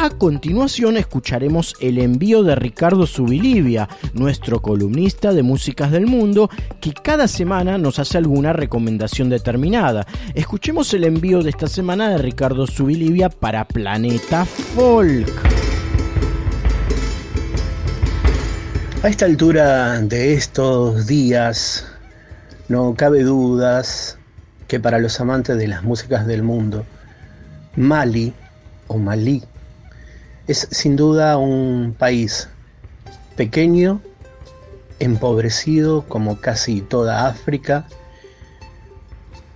A 0.03 0.09
continuación 0.09 0.97
escucharemos 0.97 1.77
el 1.79 1.99
envío 1.99 2.43
de 2.43 2.55
Ricardo 2.55 3.07
Subilivia, 3.07 3.87
nuestro 4.15 4.63
columnista 4.63 5.35
de 5.35 5.43
músicas 5.43 5.91
del 5.91 6.07
mundo, 6.07 6.49
que 6.81 6.95
cada 6.95 7.29
semana 7.29 7.77
nos 7.77 7.99
hace 7.99 8.17
alguna 8.17 8.55
recomendación 8.55 9.29
determinada. 9.29 10.07
Escuchemos 10.35 10.95
el 10.95 11.05
envío 11.05 11.43
de 11.43 11.51
esta 11.51 11.67
semana 11.67 12.09
de 12.09 12.17
Ricardo 12.17 12.67
Subilivia 12.67 13.29
para 13.29 13.67
Planeta 13.67 14.47
Folk. 14.47 15.29
A 19.03 19.09
esta 19.11 19.27
altura 19.27 20.01
de 20.01 20.33
estos 20.33 21.07
días, 21.07 21.87
no 22.71 22.95
cabe 22.95 23.23
dudas 23.23 24.17
que 24.67 24.81
para 24.81 24.99
los 24.99 25.21
amantes 25.21 25.59
de 25.59 25.69
las 25.69 25.83
músicas 25.83 26.27
del 26.27 26.43
mundo, 26.43 26.87
Mali 27.77 28.33
o 28.87 28.97
Malí 28.97 29.43
es 30.51 30.67
sin 30.73 30.97
duda 30.97 31.37
un 31.37 31.95
país 31.97 32.49
pequeño, 33.37 34.03
empobrecido 34.99 36.03
como 36.09 36.41
casi 36.41 36.81
toda 36.81 37.29
África, 37.29 37.87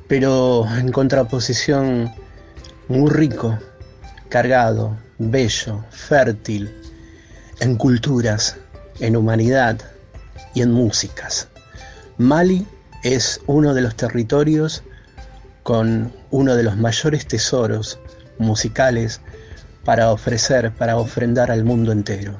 pero 0.06 0.64
en 0.78 0.92
contraposición 0.92 2.14
muy 2.86 3.10
rico, 3.10 3.58
cargado, 4.28 4.96
bello, 5.18 5.84
fértil, 5.90 6.72
en 7.58 7.74
culturas, 7.74 8.56
en 9.00 9.16
humanidad 9.16 9.80
y 10.54 10.62
en 10.62 10.70
músicas. 10.70 11.48
Mali 12.18 12.64
es 13.02 13.40
uno 13.48 13.74
de 13.74 13.80
los 13.80 13.96
territorios 13.96 14.84
con 15.64 16.12
uno 16.30 16.54
de 16.54 16.62
los 16.62 16.76
mayores 16.76 17.26
tesoros 17.26 17.98
musicales 18.38 19.20
para 19.84 20.10
ofrecer, 20.10 20.72
para 20.72 20.96
ofrendar 20.96 21.50
al 21.50 21.64
mundo 21.64 21.92
entero. 21.92 22.34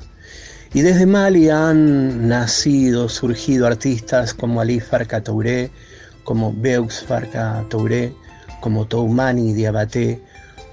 Y 0.72 0.80
desde 0.80 1.06
Mali 1.06 1.50
han 1.50 2.28
nacido, 2.28 3.08
surgido 3.08 3.66
artistas 3.66 4.34
como 4.34 4.60
Ali 4.60 4.80
Farka 4.80 5.22
Touré, 5.22 5.70
como 6.24 6.52
Beux 6.52 7.04
Farka 7.06 7.64
Touré, 7.68 8.12
como 8.60 8.86
Toumani 8.86 9.52
Diabaté, 9.52 10.20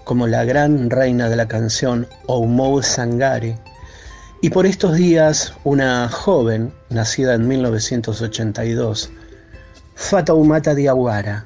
como 0.03 0.25
la 0.25 0.43
gran 0.43 0.89
reina 0.89 1.29
de 1.29 1.35
la 1.35 1.47
canción 1.47 2.07
Oumou 2.27 2.81
Sangare. 2.81 3.59
Y 4.41 4.49
por 4.49 4.65
estos 4.65 4.95
días, 4.95 5.53
una 5.63 6.09
joven, 6.09 6.73
nacida 6.89 7.35
en 7.35 7.47
1982, 7.47 9.11
Fatoumata 9.93 10.73
Diawara, 10.73 11.45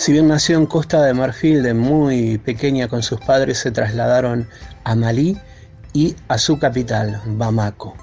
si 0.00 0.12
bien 0.12 0.28
nació 0.28 0.56
en 0.56 0.64
Costa 0.64 1.02
de 1.02 1.12
Marfil 1.12 1.62
de 1.62 1.74
muy 1.74 2.38
pequeña 2.38 2.88
con 2.88 3.02
sus 3.02 3.20
padres, 3.20 3.58
se 3.58 3.70
trasladaron 3.70 4.48
a 4.82 4.94
Malí 4.94 5.36
y 5.92 6.16
a 6.26 6.38
su 6.38 6.58
capital, 6.58 7.20
Bamako. 7.26 7.94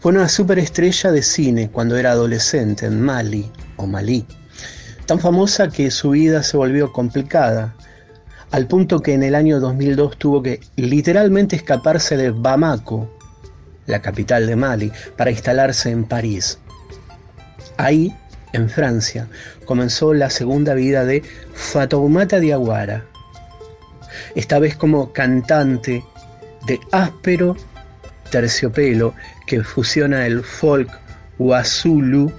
Fue 0.00 0.10
una 0.10 0.28
superestrella 0.28 1.12
de 1.12 1.22
cine 1.22 1.70
cuando 1.70 1.96
era 1.96 2.10
adolescente 2.10 2.86
en 2.86 3.00
Mali 3.00 3.52
o 3.76 3.86
Malí, 3.86 4.26
tan 5.06 5.20
famosa 5.20 5.68
que 5.68 5.92
su 5.92 6.10
vida 6.10 6.42
se 6.42 6.56
volvió 6.56 6.92
complicada, 6.92 7.76
al 8.50 8.66
punto 8.66 8.98
que 8.98 9.14
en 9.14 9.22
el 9.22 9.36
año 9.36 9.60
2002 9.60 10.16
tuvo 10.18 10.42
que 10.42 10.58
literalmente 10.74 11.54
escaparse 11.54 12.16
de 12.16 12.32
Bamako, 12.32 13.08
la 13.86 14.02
capital 14.02 14.48
de 14.48 14.56
Mali, 14.56 14.90
para 15.16 15.30
instalarse 15.30 15.90
en 15.90 16.02
París. 16.02 16.58
Ahí 17.76 18.12
en 18.52 18.68
Francia, 18.68 19.28
comenzó 19.64 20.14
la 20.14 20.30
segunda 20.30 20.74
vida 20.74 21.04
de 21.04 21.22
Fatoumata 21.54 22.38
Diawara, 22.40 23.04
esta 24.34 24.58
vez 24.58 24.76
como 24.76 25.12
cantante 25.12 26.04
de 26.66 26.80
áspero 26.90 27.56
terciopelo 28.30 29.14
que 29.46 29.62
fusiona 29.62 30.26
el 30.26 30.42
folk 30.42 30.90
wasulu 31.38 32.32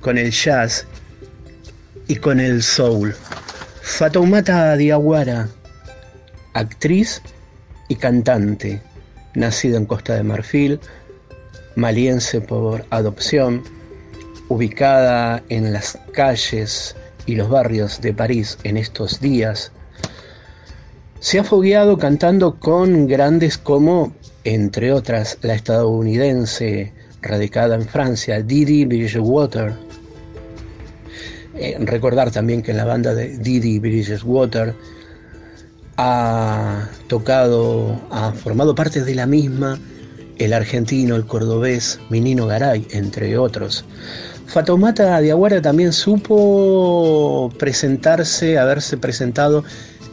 con 0.00 0.18
el 0.18 0.30
jazz 0.30 0.86
y 2.08 2.16
con 2.16 2.40
el 2.40 2.62
soul. 2.62 3.14
Fatoumata 3.82 4.76
Diawara, 4.76 5.48
actriz 6.54 7.22
y 7.88 7.96
cantante, 7.96 8.80
nacida 9.34 9.76
en 9.76 9.86
Costa 9.86 10.14
de 10.14 10.22
Marfil, 10.22 10.80
maliense 11.76 12.40
por 12.40 12.84
adopción, 12.90 13.62
ubicada 14.48 15.42
en 15.48 15.72
las 15.72 15.98
calles 16.12 16.96
y 17.26 17.34
los 17.34 17.48
barrios 17.48 18.00
de 18.00 18.12
París 18.12 18.58
en 18.62 18.76
estos 18.76 19.20
días, 19.20 19.72
se 21.20 21.38
ha 21.38 21.44
fogueado 21.44 21.98
cantando 21.98 22.60
con 22.60 23.06
grandes 23.06 23.58
como, 23.58 24.12
entre 24.44 24.92
otras, 24.92 25.38
la 25.42 25.54
estadounidense 25.54 26.92
radicada 27.22 27.74
en 27.74 27.86
Francia, 27.86 28.42
Didi 28.42 28.84
Bridgewater. 28.84 29.74
Eh, 31.54 31.76
recordar 31.80 32.30
también 32.30 32.62
que 32.62 32.70
en 32.70 32.76
la 32.76 32.84
banda 32.84 33.14
de 33.14 33.38
Didi 33.38 33.78
Bridgewater 33.78 34.74
ha 35.96 36.88
tocado, 37.08 37.98
ha 38.10 38.32
formado 38.32 38.74
parte 38.74 39.02
de 39.02 39.14
la 39.14 39.26
misma 39.26 39.78
el 40.38 40.52
argentino, 40.52 41.16
el 41.16 41.26
cordobés 41.26 41.98
Minino 42.10 42.46
Garay, 42.46 42.86
entre 42.90 43.38
otros. 43.38 43.84
Fatoumata 44.46 45.20
Diawara 45.20 45.60
también 45.60 45.92
supo 45.92 47.52
presentarse, 47.58 48.58
haberse 48.58 48.96
presentado 48.96 49.64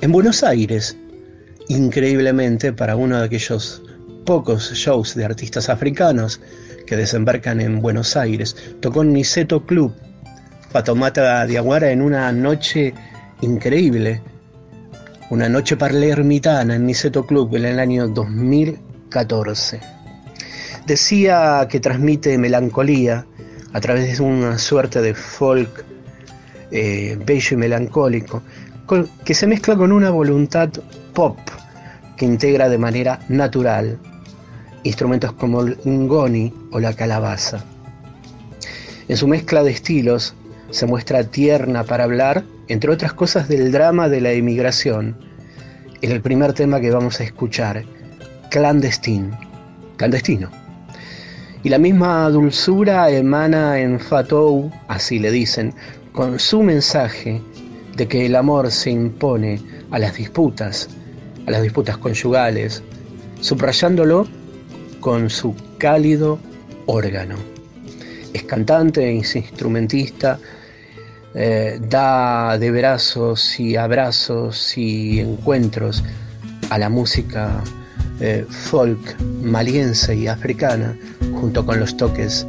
en 0.02 0.12
Buenos 0.12 0.44
Aires, 0.44 0.98
increíblemente 1.70 2.74
para 2.74 2.96
uno 2.96 3.20
de 3.20 3.26
aquellos 3.26 3.82
pocos 4.26 4.74
shows 4.74 5.16
de 5.16 5.26
artistas 5.26 5.70
africanos 5.70 6.42
que 6.88 6.98
desembarcan 6.98 7.62
en 7.62 7.80
Buenos 7.82 8.18
Aires. 8.18 8.56
Tocó 8.82 9.04
en 9.04 9.14
Niceto 9.14 9.66
Club, 9.66 9.94
Fatoumata 10.72 11.46
Diawara 11.46 11.92
en 11.92 12.02
una 12.02 12.32
noche 12.32 12.94
increíble, 13.42 14.22
una 15.30 15.48
noche 15.48 15.78
palermitana 15.78 16.76
en 16.76 16.88
Niceto 16.88 17.26
Club 17.26 17.56
en 17.56 17.66
el 17.66 17.80
año 17.80 18.08
2014. 18.08 19.80
Decía 20.86 21.68
que 21.70 21.80
transmite 21.80 22.38
melancolía, 22.38 23.26
a 23.74 23.82
través 23.82 24.18
de 24.18 24.24
una 24.24 24.58
suerte 24.58 25.02
de 25.02 25.14
folk 25.14 25.84
eh, 26.72 27.18
bello 27.26 27.56
y 27.56 27.58
melancólico, 27.58 28.42
que 29.26 29.34
se 29.34 29.48
mezcla 29.48 29.76
con 29.76 29.92
una 29.92 30.12
voluntad 30.12 30.70
pop 31.14 31.38
que 32.16 32.26
integra 32.26 32.70
de 32.70 32.78
manera 32.78 33.20
natural 33.28 34.00
instrumentos 34.84 35.32
como 35.34 35.62
el 35.62 35.78
ngoni 35.86 36.54
o 36.72 36.80
la 36.80 36.94
calabaza. 36.94 37.64
En 39.08 39.18
su 39.18 39.28
mezcla 39.28 39.64
de 39.64 39.72
estilos 39.72 40.36
se 40.70 40.86
muestra 40.86 41.24
tierna 41.24 41.84
para 41.84 42.04
hablar, 42.04 42.44
entre 42.68 42.92
otras 42.92 43.14
cosas, 43.14 43.48
del 43.48 43.72
drama 43.72 44.10
de 44.10 44.22
la 44.22 44.32
emigración. 44.32 45.18
En 46.02 46.12
el 46.12 46.22
primer 46.22 46.54
tema 46.54 46.80
que 46.80 46.92
vamos 46.92 47.20
a 47.20 47.24
escuchar, 47.24 47.84
clandestino. 48.50 49.38
Clandestino. 49.98 50.63
Y 51.64 51.70
la 51.70 51.78
misma 51.78 52.30
dulzura 52.30 53.10
emana 53.10 53.80
en 53.80 53.98
Fatou, 53.98 54.70
así 54.90 55.18
le 55.18 55.32
dicen, 55.32 55.74
con 56.12 56.38
su 56.38 56.62
mensaje 56.62 57.42
de 57.96 58.06
que 58.06 58.26
el 58.26 58.36
amor 58.36 58.70
se 58.70 58.92
impone 58.92 59.62
a 59.90 59.98
las 59.98 60.16
disputas, 60.16 60.90
a 61.48 61.52
las 61.52 61.62
disputas 61.64 61.98
conyugales, 61.98 62.84
subrayándolo 63.40 64.28
con 65.00 65.30
su 65.30 65.56
cálido 65.78 66.38
órgano. 66.86 67.36
Es 68.34 68.44
cantante, 68.44 69.18
es 69.18 69.34
instrumentista, 69.34 70.40
eh, 71.34 71.80
da 71.82 72.58
de 72.58 72.72
brazos 72.72 73.58
y 73.58 73.78
abrazos 73.78 74.78
y 74.78 75.22
encuentros 75.22 76.04
a 76.70 76.78
la 76.78 76.90
música 76.90 77.64
eh, 78.20 78.46
folk 78.50 79.20
maliense 79.42 80.16
y 80.16 80.28
africana 80.28 80.96
junto 81.34 81.66
con 81.66 81.80
los 81.80 81.96
toques 81.98 82.48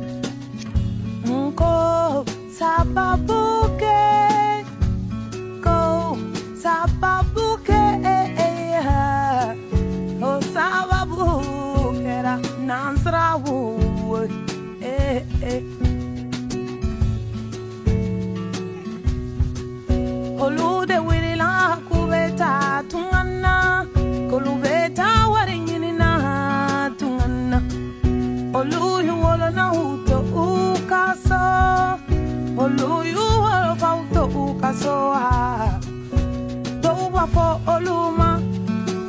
For 37.33 37.59
oluma 37.67 38.39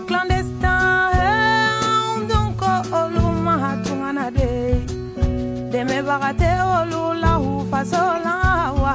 clandestine. 0.08 1.12
Eh, 1.14 2.28
Don't 2.30 2.56
go 2.56 2.66
oluma 3.00 3.84
to 3.84 3.94
de 4.32 4.50
dɛmɛbaga 5.72 6.32
tɛ 6.40 6.50
olu 6.78 7.02
la 7.24 7.34
u 7.38 7.52
faso 7.70 8.04
la 8.26 8.38
wa 8.82 8.94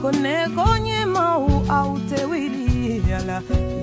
ko 0.00 0.08
ne 0.22 0.34
ko 0.56 0.64
ɲɛmaw 0.86 1.42
aw 1.78 1.90
tɛ 2.08 2.18
wuli 2.30 3.02
yala 3.10 3.38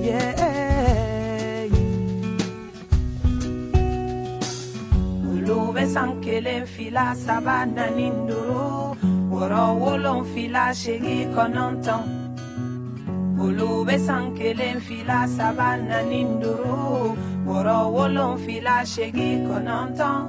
Yeah. 0.08 1.68
olu 5.30 5.58
bɛ 5.76 5.84
san 5.94 6.10
kelen 6.24 6.64
fila 6.74 7.06
saba 7.26 7.56
naani 7.76 8.08
duuru 8.28 8.98
wɔɔrɔ 9.32 9.64
wolonfila 9.82 10.64
segin 10.82 11.30
kɔnɔntɔn 11.36 12.29
olu 13.44 13.70
bɛ 13.88 13.96
san 14.06 14.24
kelen 14.38 14.78
fila 14.86 15.20
saba 15.36 15.68
naani 15.88 16.22
duuru 16.42 17.16
wɔɔrɔ 17.48 17.78
wolonfila 17.96 18.76
segin 18.94 19.38
kɔnɔntɔn. 19.48 20.22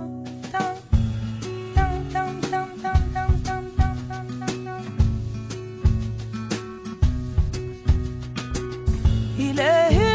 Il 9.46 9.58
est 9.58 10.09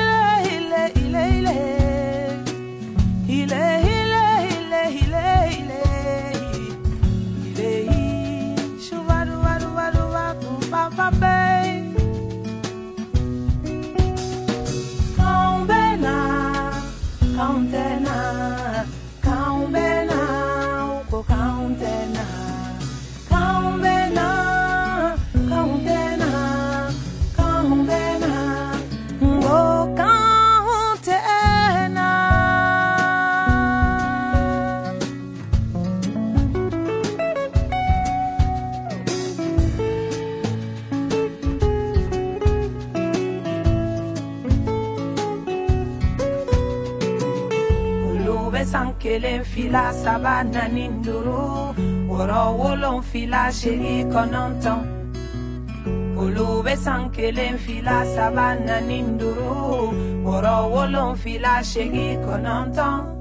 kelen 49.06 49.44
fila 49.52 49.84
saba 50.04 50.36
naani 50.54 50.86
duuru 51.04 51.42
wɔɔrɔ 52.10 52.42
wolon 52.60 53.00
fila 53.10 53.42
seegin 53.60 54.10
kɔnɔntɔn 54.14 54.80
olu 56.22 56.46
bɛ 56.66 56.74
san 56.84 57.02
kelen 57.16 57.56
fila 57.66 57.98
saba 58.16 58.46
naani 58.68 59.00
duuru 59.20 59.54
wɔɔrɔ 60.26 60.56
wolon 60.74 61.12
fila 61.24 61.54
seegin 61.72 62.18
kɔnɔntɔn. 62.26 63.15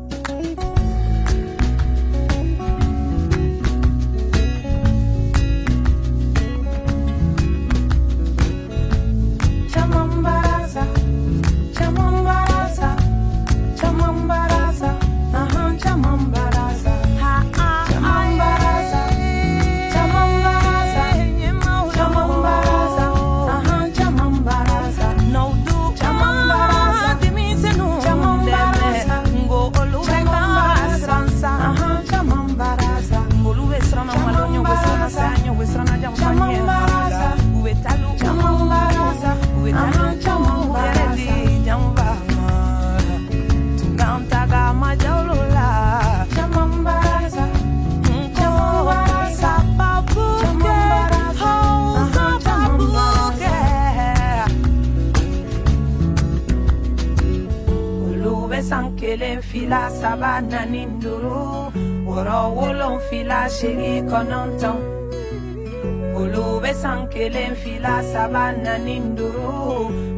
bàbá 68.25 68.45
nà 68.65 68.75
ní 68.87 68.97
wolon 69.21 69.35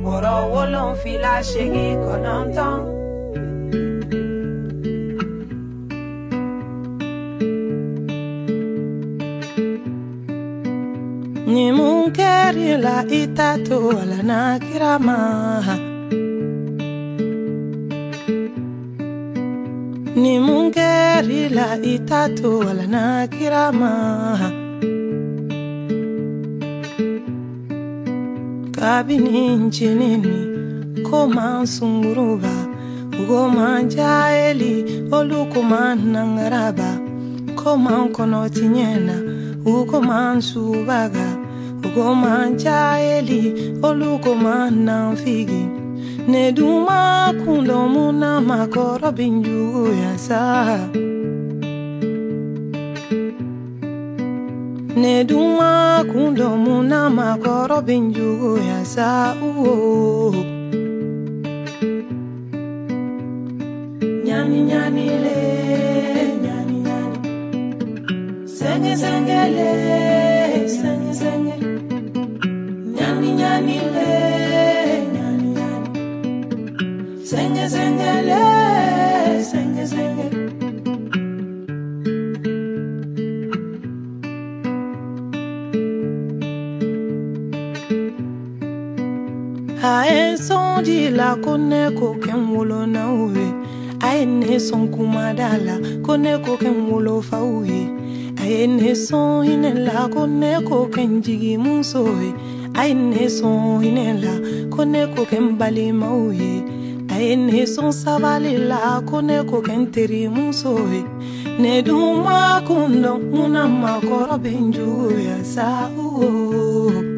kọ̀rọ̀ 0.05 0.37
owó. 2.53 2.86
njeneni 29.67 30.37
kó 31.09 31.19
máa 31.37 31.59
ń 31.63 31.67
sunguruba 31.75 32.55
ugo 33.21 33.41
já 33.95 34.13
eli 34.49 34.73
olùkó 35.19 35.61
man 35.73 35.99
ngaraba, 36.35 36.91
kó 37.59 37.71
máa 40.09 40.35
ń 40.37 40.41
subaga 40.49 41.29
já 42.63 42.81
eli 43.17 43.43
olùkó 43.89 44.33
man 44.45 44.73
ń 44.75 44.85
nanfigi 44.87 45.63
kundo 47.45 47.79
muna 47.93 48.31
ya 50.03 50.13
Neduma 54.97 56.05
kundo 56.13 56.57
muna 56.57 57.11
makoro 57.11 57.83
binjugu 57.83 58.59
yasa 58.69 59.37
uo 59.43 60.33
Nyani 64.25 64.61
nyani 64.63 65.07
le 65.25 65.39
nyani 66.45 66.77
nyani. 66.87 67.19
Senge 68.49 68.97
senge 69.03 69.41
le 69.57 69.71
senge 70.79 71.13
senge. 71.21 71.55
Nyani 72.97 73.29
nyani 73.41 73.77
le 73.95 74.11
nyani 75.15 75.49
nyani. 75.59 75.89
Senge 77.31 77.65
senge 77.75 78.13
le 78.29 78.56
La 89.97 90.03
insondie 90.31 91.09
la 91.09 91.37
connaît 91.37 91.89
qu'aucun 91.95 92.37
moulo 92.37 92.85
na 92.85 93.11
oué. 93.11 93.47
Aïe 94.03 94.61
son 94.61 94.89
kumadala 94.89 95.77
connaît 96.05 96.39
qu'aucun 96.45 96.73
moulo 96.73 97.23
fa 97.23 97.43
oué. 97.43 97.89
Aïe 98.43 98.69
ne 98.69 98.93
son 98.93 99.43
inela 99.43 100.07
connaît 100.13 100.63
qu'aucun 100.63 101.23
jigi 101.23 101.57
mousoué. 101.57 102.35
Aïe 102.75 102.95
ne 102.95 103.27
son 103.27 103.81
inela 103.81 104.35
connaît 104.71 105.09
qu'aucun 105.15 105.53
balima 105.59 106.11
oué. 106.11 106.63
Aïe 107.17 107.39
ne 107.39 107.65
son 107.65 107.91
savali 107.91 108.59
la 108.59 109.01
connaît 109.11 109.47
qu'aucun 109.47 109.87
teri 109.87 110.29
mousoué. 110.29 111.07
Ne 111.59 111.81
duma 111.81 112.61
kundo 112.67 113.17
muna 113.17 113.67
munama 113.67 114.01
korobenjuya 114.07 115.43
sa 115.43 115.89
oué. 115.97 117.16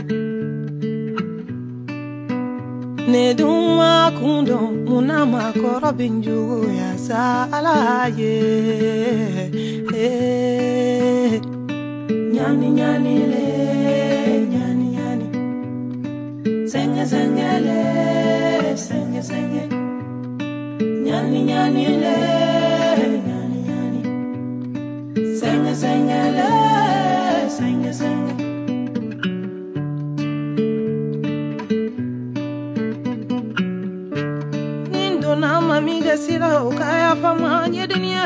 ne 3.13 3.35
dunwa 3.39 3.93
kun 4.19 4.39
dɔn 4.49 4.67
munna 4.87 5.19
makɔrɔ 5.33 5.91
bɛ 5.99 6.07
n 6.13 6.15
juguya 6.25 6.91
sa 7.07 7.21
ala 7.57 7.77
ye 8.19 8.35
ɲani 9.95 9.97
eh, 9.97 11.33
eh. 11.33 11.41
ɲani 12.79 13.15
le 13.33 13.45
ɲani 14.53 14.87
ɲani 14.97 15.27
sɛŋɛ 16.71 17.03
sɛŋɛ 17.13 17.49
le 17.67 17.79
sɛŋɛ 18.87 19.21
sɛŋɛ 19.29 19.63
ɲani 21.07 21.41
ɲani 21.51 21.85
le 22.03 22.15
ɲani 23.27 23.59
ɲani 23.69 24.01
sɛŋɛ 25.41 25.73
sɛŋɛ 25.83 26.21
le 26.37 26.49
sɛŋɛ 27.57 27.91
sɛŋɛ 28.01 28.38
mi 35.81 36.01
gasira 36.01 36.63
ukaya 36.65 37.15
famanye 37.17 37.87
dunia 37.87 38.25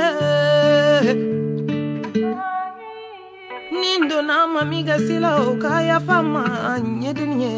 nindo 3.71 4.23
na 4.23 4.47
mami 4.47 4.83
gasila 4.83 5.41
ukaya 5.43 6.01
famanye 6.01 7.13
dunia 7.15 7.51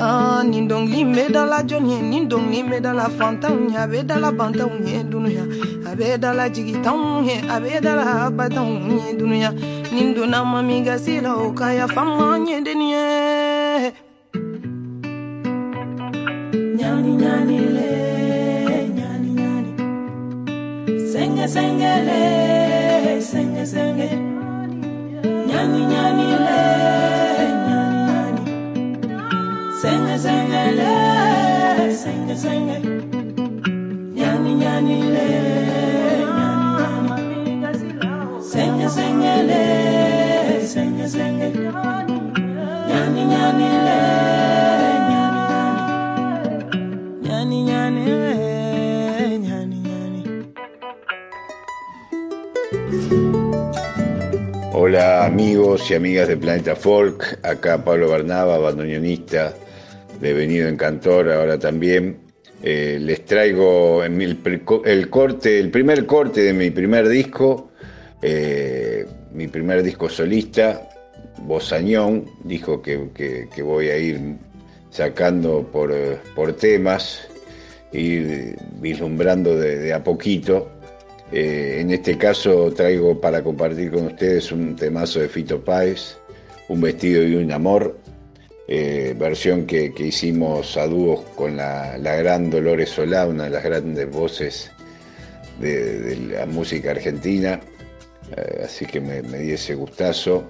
Ah, 0.00 0.44
nindong 0.46 0.86
lime 0.86 1.26
dala 1.28 1.60
jonye 1.66 1.98
nindong 2.00 2.52
lime 2.54 2.78
dala 2.80 3.08
fantaun 3.10 3.66
ya 3.74 3.84
be 3.84 4.04
dala 4.06 4.30
bantaun 4.30 4.86
ye 4.86 5.02
dunuya 5.02 5.42
abe 5.90 6.14
dala 6.22 6.46
jigitaun 6.48 7.26
ye 7.26 7.42
abe 7.50 7.80
dala 7.82 8.30
bataun 8.30 8.94
ye 8.94 9.14
dunuya 9.18 9.50
nindo 9.90 10.22
na 10.24 10.44
mami 10.44 10.82
gasila 10.86 11.34
ukaya 11.36 11.88
famanye 11.88 12.60
dunia 12.62 13.02
Nyani 16.98 17.16
nyani 17.16 17.58
le, 17.76 17.90
nyani 18.98 19.30
nyani. 19.38 19.72
Senge 21.12 21.46
senge 21.54 21.92
le, 22.08 23.20
senge 23.22 23.64
senge. 23.66 24.08
Nyani 25.48 25.80
nyani 25.92 26.26
le, 26.46 26.60
nyani 27.68 28.00
nyani. 28.08 28.42
Senge 29.80 30.16
senge 30.24 30.64
le, 30.78 30.92
senge 32.02 32.34
senge. 32.42 32.76
Nyani 34.18 34.54
nyani 34.62 34.98
le, 35.14 35.28
nyani 36.36 36.68
nyani. 36.78 38.42
Senge 38.50 38.88
senge 38.96 39.34
le, 39.50 39.62
senge 40.72 41.06
senge. 41.14 41.48
Nyani 42.88 43.22
nyani 43.32 43.68
le, 43.86 43.98
Hola 54.88 55.26
amigos 55.26 55.90
y 55.90 55.94
amigas 55.94 56.28
de 56.28 56.38
Planeta 56.38 56.74
Folk, 56.74 57.40
acá 57.42 57.84
Pablo 57.84 58.08
Barnaba, 58.08 58.56
bandoneonista 58.56 59.52
de 60.18 60.32
Venido 60.32 60.66
en 60.66 60.78
Cantor, 60.78 61.30
ahora 61.30 61.58
también. 61.58 62.20
Eh, 62.62 62.96
les 62.98 63.22
traigo 63.26 64.02
el, 64.02 65.10
corte, 65.10 65.60
el 65.60 65.70
primer 65.70 66.06
corte 66.06 66.40
de 66.40 66.54
mi 66.54 66.70
primer 66.70 67.06
disco, 67.06 67.70
eh, 68.22 69.04
mi 69.30 69.46
primer 69.46 69.82
disco 69.82 70.08
solista, 70.08 70.88
Bosañón, 71.42 72.24
dijo 72.44 72.80
que, 72.80 73.46
voy 73.62 73.90
a 73.90 73.98
ir 73.98 74.38
sacando 74.88 75.68
por, 75.70 75.92
eh, 75.92 76.18
temas, 76.58 77.28
ir 77.92 78.56
vislumbrando 78.80 79.54
de 79.54 79.92
a 79.92 80.02
poquito. 80.02 80.77
Eh, 81.30 81.78
en 81.80 81.90
este 81.90 82.16
caso 82.16 82.72
traigo 82.72 83.20
para 83.20 83.42
compartir 83.42 83.90
con 83.90 84.06
ustedes 84.06 84.50
un 84.50 84.74
temazo 84.76 85.20
de 85.20 85.28
Fito 85.28 85.62
Páez, 85.62 86.16
Un 86.68 86.80
vestido 86.80 87.22
y 87.22 87.34
un 87.34 87.52
amor, 87.52 87.98
eh, 88.66 89.14
versión 89.18 89.66
que, 89.66 89.92
hicimos 89.98 90.76
a 90.76 90.86
dúos 90.86 91.20
con 91.34 91.56
la, 91.56 91.96
la 91.98 92.16
gran 92.16 92.50
Dolores 92.50 92.90
Solá, 92.90 93.26
una 93.26 93.44
de 93.44 93.50
las 93.50 93.64
grandes 93.64 94.10
voces 94.10 94.70
de, 95.60 95.98
de 96.00 96.16
la 96.34 96.46
música 96.46 96.90
argentina, 96.90 97.60
eh, 98.36 98.62
así 98.64 98.84
que 98.86 99.00
me, 99.00 99.22
me 99.22 99.38
di 99.38 99.52
ese 99.52 99.74
gustazo. 99.74 100.44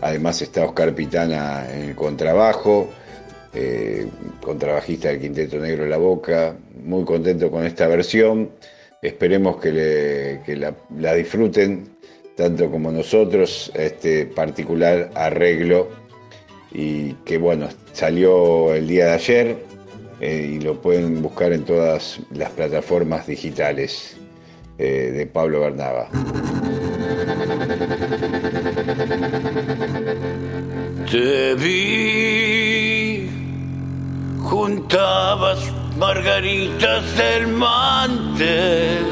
Además 0.00 0.40
está 0.40 0.64
Oscar 0.64 0.94
Pitana 0.94 1.66
en 1.72 1.90
el 1.90 1.94
contrabajo, 1.94 2.90
contrabajista 4.42 5.08
del 5.08 5.20
Quinteto 5.20 5.58
Negro 5.58 5.86
La 5.86 5.96
Boca, 5.96 6.56
muy 6.84 7.04
contento 7.04 7.50
con 7.50 7.64
esta 7.64 7.86
versión. 7.88 8.50
Esperemos 9.06 9.58
que, 9.58 10.72
la 10.98 11.14
disfruten 11.14 11.88
tanto 12.34 12.68
como 12.68 12.90
nosotros, 12.90 13.70
este 13.76 14.26
particular 14.26 15.12
arreglo 15.14 15.88
y 16.72 17.12
que 17.24 17.38
bueno, 17.38 17.68
salió 17.92 18.74
el 18.74 18.88
día 18.88 19.06
de 19.06 19.12
ayer 19.12 19.56
eh, 20.20 20.54
y 20.54 20.60
lo 20.60 20.82
pueden 20.82 21.22
buscar 21.22 21.52
en 21.52 21.64
todas 21.64 22.18
las 22.32 22.50
plataformas 22.50 23.28
digitales 23.28 24.16
eh, 24.78 25.12
de 25.14 25.26
Pablo 25.26 25.60
Bernaba. 25.60 26.10
Te 31.08 31.54
vi, 31.54 33.30
juntabas 34.42 35.75
margaritas 35.96 37.16
del 37.16 37.48
mantel. 37.48 39.06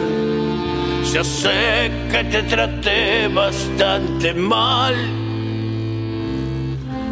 Ya 1.12 1.22
sé 1.22 1.90
que 2.10 2.24
te 2.24 2.42
traté 2.42 3.28
bastante 3.28 4.34
mal. 4.34 4.94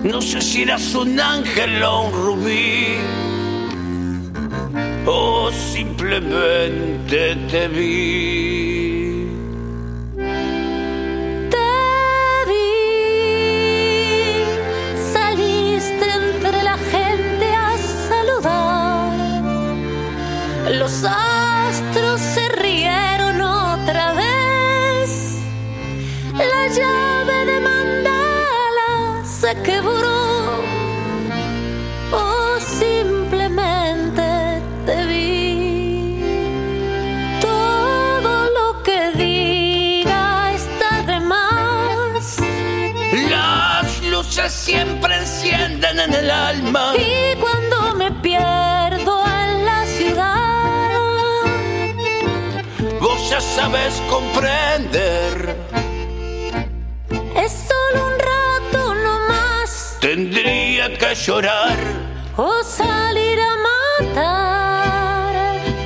No 0.03 0.21
sé 0.21 0.41
si 0.41 0.63
eras 0.63 0.95
un 0.95 1.21
ángel 1.21 1.83
o 1.83 2.03
un 2.03 2.13
rubí. 2.13 2.97
O 5.07 5.51
simplemente 5.53 7.37
te 7.51 7.69
vi. 7.69 8.72
Siempre 44.67 45.17
encienden 45.19 45.99
en 45.99 46.15
el 46.15 46.31
alma. 46.31 46.95
Y 46.97 47.35
cuando 47.45 47.97
me 47.97 48.11
pierdo 48.27 49.15
en 49.27 49.67
la 49.67 49.85
ciudad, 49.87 50.91
Vos 53.01 53.21
ya 53.31 53.41
sabes 53.41 53.95
comprender. 54.09 55.57
es 57.45 57.53
solo 57.71 57.99
un 58.11 58.17
rato 58.33 58.95
nomás. 58.95 59.97
Tendría 60.01 60.97
que 60.97 61.15
llorar. 61.27 61.79
O 62.37 62.63
salir 62.63 63.39
a 63.41 63.55
matar. 63.69 65.35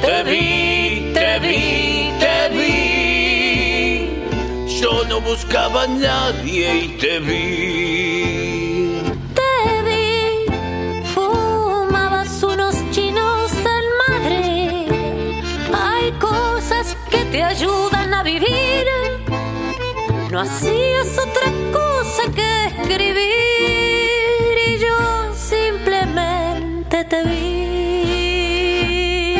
Te 0.03 0.16
vi, 0.31 1.12
te 1.15 1.39
vi, 1.44 2.12
te 2.23 2.39
vi. 2.57 2.81
Yo 4.81 4.93
no 5.09 5.20
buscaba 5.23 5.85
a 5.85 5.86
nadie 5.86 6.66
y 6.85 6.89
te 7.03 7.19
vi. 7.20 8.45
no 20.37 20.43
hacías 20.43 21.17
otra 21.17 21.49
cosa 21.73 22.31
que 22.35 22.67
escribir 22.67 23.25
y 24.67 24.79
yo 24.79 24.95
simplemente 25.35 27.05
te 27.05 27.25
vi. 27.25 29.39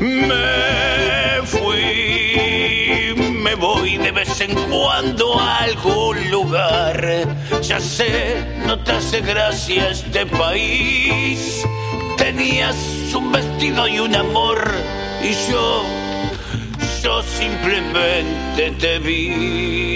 Me 0.00 1.42
fui, 1.44 3.14
me 3.44 3.54
voy 3.56 3.98
de 3.98 4.10
vez 4.10 4.40
en 4.40 4.54
cuando 4.70 5.38
a 5.38 5.64
algún 5.64 6.30
lugar. 6.30 7.28
Ya 7.60 7.78
sé, 7.78 8.42
no 8.66 8.82
te 8.82 8.92
hace 8.92 9.20
gracia 9.20 9.90
este 9.90 10.24
país. 10.24 11.62
Tenías 12.16 12.74
un 13.14 13.32
vestido 13.32 13.86
y 13.86 13.98
un 13.98 14.16
amor 14.16 14.64
y 15.22 15.34
yo 15.52 15.84
yo 17.02 17.22
simplemente 17.22 18.70
te 18.78 18.98
vi. 19.00 19.91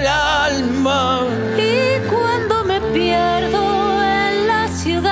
El 0.00 0.06
alma. 0.06 1.26
Y 1.58 1.98
cuando 2.08 2.64
me 2.64 2.80
pierdo 2.92 4.02
en 4.02 4.46
la 4.48 4.68
ciudad, 4.68 5.10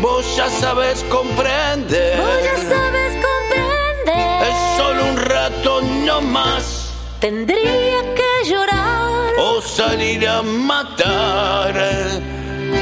Vos 0.00 0.24
ya 0.36 0.48
sabes 0.48 1.04
comprender. 1.10 2.18
vos 2.18 2.42
ya 2.44 2.56
sabes 2.74 3.12
comprender. 3.26 4.42
Es 4.50 4.58
solo 4.76 5.04
un 5.10 5.16
rato 5.16 5.80
no 6.06 6.20
más. 6.22 6.90
Tendría 7.20 8.00
que 8.14 8.48
llorar. 8.50 9.32
O 9.38 9.60
salir 9.60 10.26
a 10.28 10.42
matar. 10.42 11.74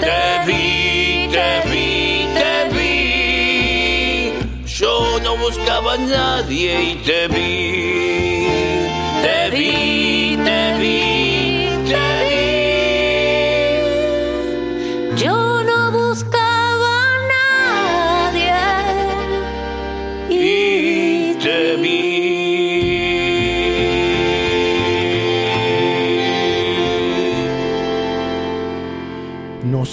Te 0.01 0.47
vi, 0.47 1.29
te 1.33 1.69
vi, 1.71 2.29
te 2.39 2.69
vi. 2.77 4.65
Yo 4.67 5.19
no 5.23 5.37
buscaba 5.37 5.95
a 5.95 5.99
nadie 5.99 6.83
y 6.93 6.95
te 7.05 7.29
vi. 7.29 8.18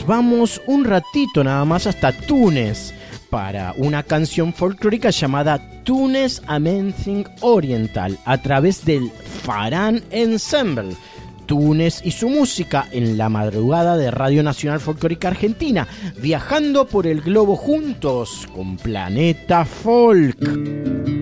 Vamos 0.06 0.62
un 0.68 0.86
ratito 0.86 1.44
nada 1.44 1.66
más 1.66 1.88
hasta 1.88 2.12
Túnez 2.12 2.94
para 3.30 3.74
una 3.78 4.04
canción 4.04 4.54
folclórica 4.54 5.10
llamada 5.10 5.60
Túnez 5.84 6.42
Amazing 6.48 7.28
Oriental 7.42 8.18
a 8.26 8.38
través 8.38 8.86
del 8.86 9.12
Farán 9.46 10.04
Ensemble. 10.10 10.96
Túnez 11.46 12.02
y 12.04 12.10
su 12.10 12.30
música 12.30 12.88
en 12.92 13.16
la 13.20 13.30
madrugada 13.30 13.96
de 13.96 14.10
Radio 14.10 14.42
Nacional 14.42 14.80
Folclórica 14.80 15.28
Argentina, 15.28 15.88
viajando 16.20 16.88
por 16.88 17.06
el 17.06 17.22
globo 17.22 17.56
juntos 17.56 18.48
con 18.56 18.78
Planeta 18.78 19.64
Folk. 19.64 21.15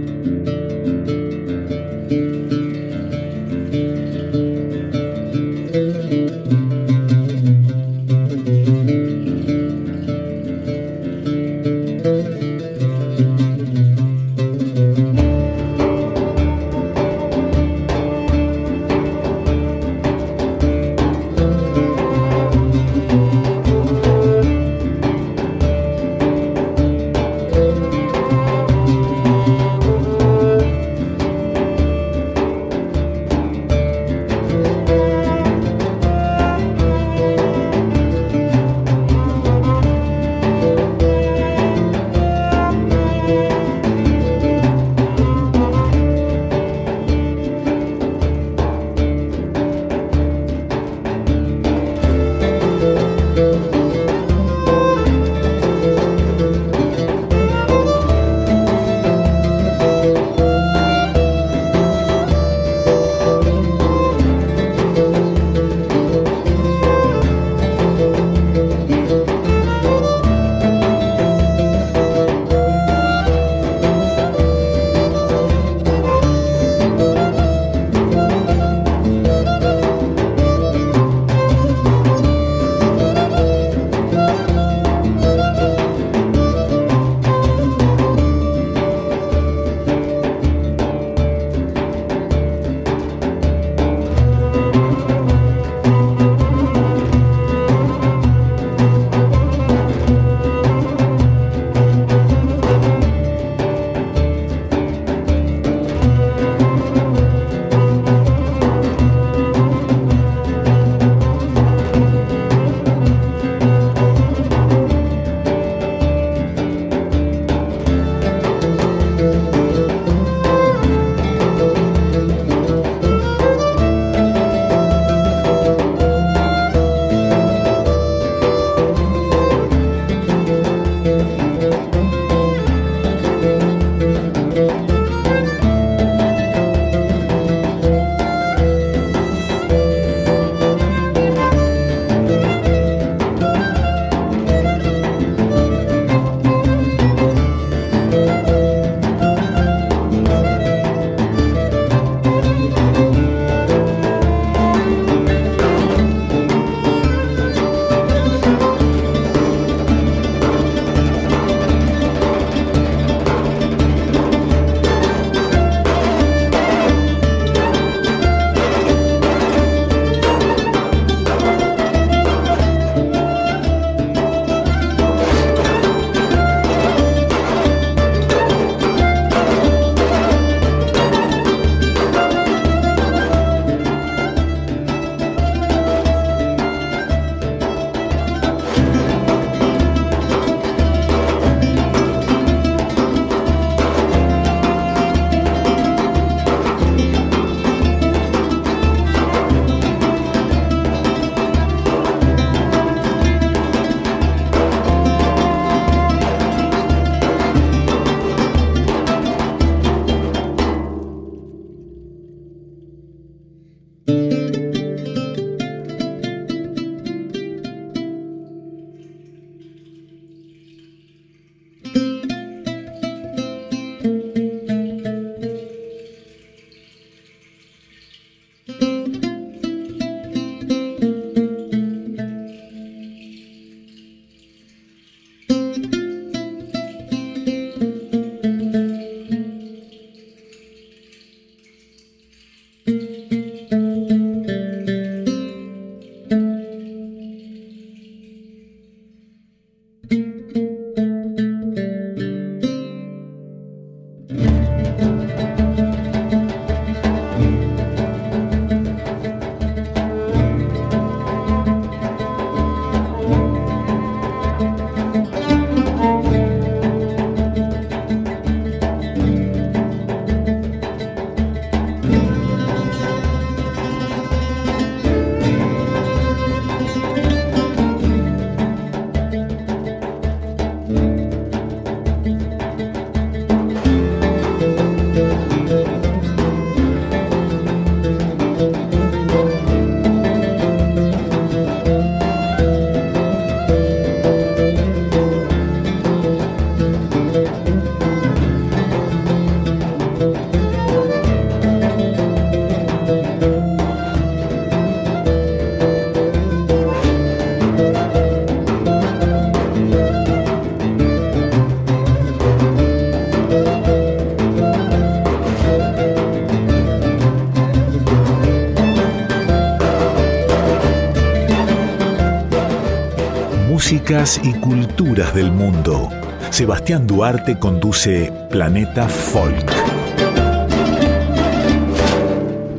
Músicas 324.14 324.40
y 324.44 324.54
culturas 324.60 325.34
del 325.34 325.52
mundo. 325.52 326.08
Sebastián 326.52 327.08
Duarte 327.08 327.58
conduce 327.58 328.32
Planeta 328.52 329.08
Folk. 329.08 329.72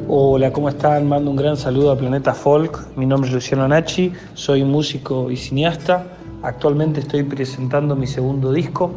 Hola, 0.06 0.52
¿cómo 0.52 0.68
están? 0.68 1.08
Mando 1.08 1.32
un 1.32 1.36
gran 1.36 1.56
saludo 1.56 1.90
a 1.90 1.98
Planeta 1.98 2.34
Folk. 2.34 2.96
Mi 2.96 3.04
nombre 3.04 3.28
es 3.28 3.34
Luciano 3.34 3.66
Nachi, 3.66 4.12
soy 4.34 4.62
músico 4.62 5.28
y 5.30 5.36
cineasta. 5.36 6.04
Actualmente 6.42 7.00
estoy 7.00 7.24
presentando 7.24 7.96
mi 7.96 8.06
segundo 8.06 8.52
disco, 8.52 8.92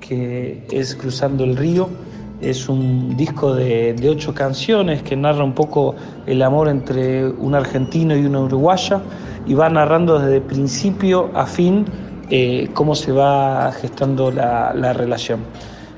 que 0.00 0.66
es 0.70 0.94
Cruzando 0.94 1.44
el 1.44 1.56
Río. 1.58 1.90
Es 2.40 2.70
un 2.70 3.16
disco 3.16 3.54
de, 3.54 3.92
de 3.92 4.08
ocho 4.08 4.34
canciones 4.34 5.02
que 5.02 5.14
narra 5.14 5.44
un 5.44 5.52
poco 5.52 5.94
el 6.26 6.40
amor 6.42 6.68
entre 6.68 7.28
un 7.28 7.54
argentino 7.54 8.16
y 8.16 8.24
una 8.24 8.40
uruguaya 8.40 9.02
y 9.46 9.54
va 9.54 9.68
narrando 9.68 10.18
desde 10.18 10.40
principio 10.40 11.30
a 11.34 11.46
fin 11.46 11.84
eh, 12.30 12.68
cómo 12.74 12.94
se 12.94 13.12
va 13.12 13.72
gestando 13.72 14.30
la, 14.30 14.72
la 14.74 14.92
relación. 14.92 15.40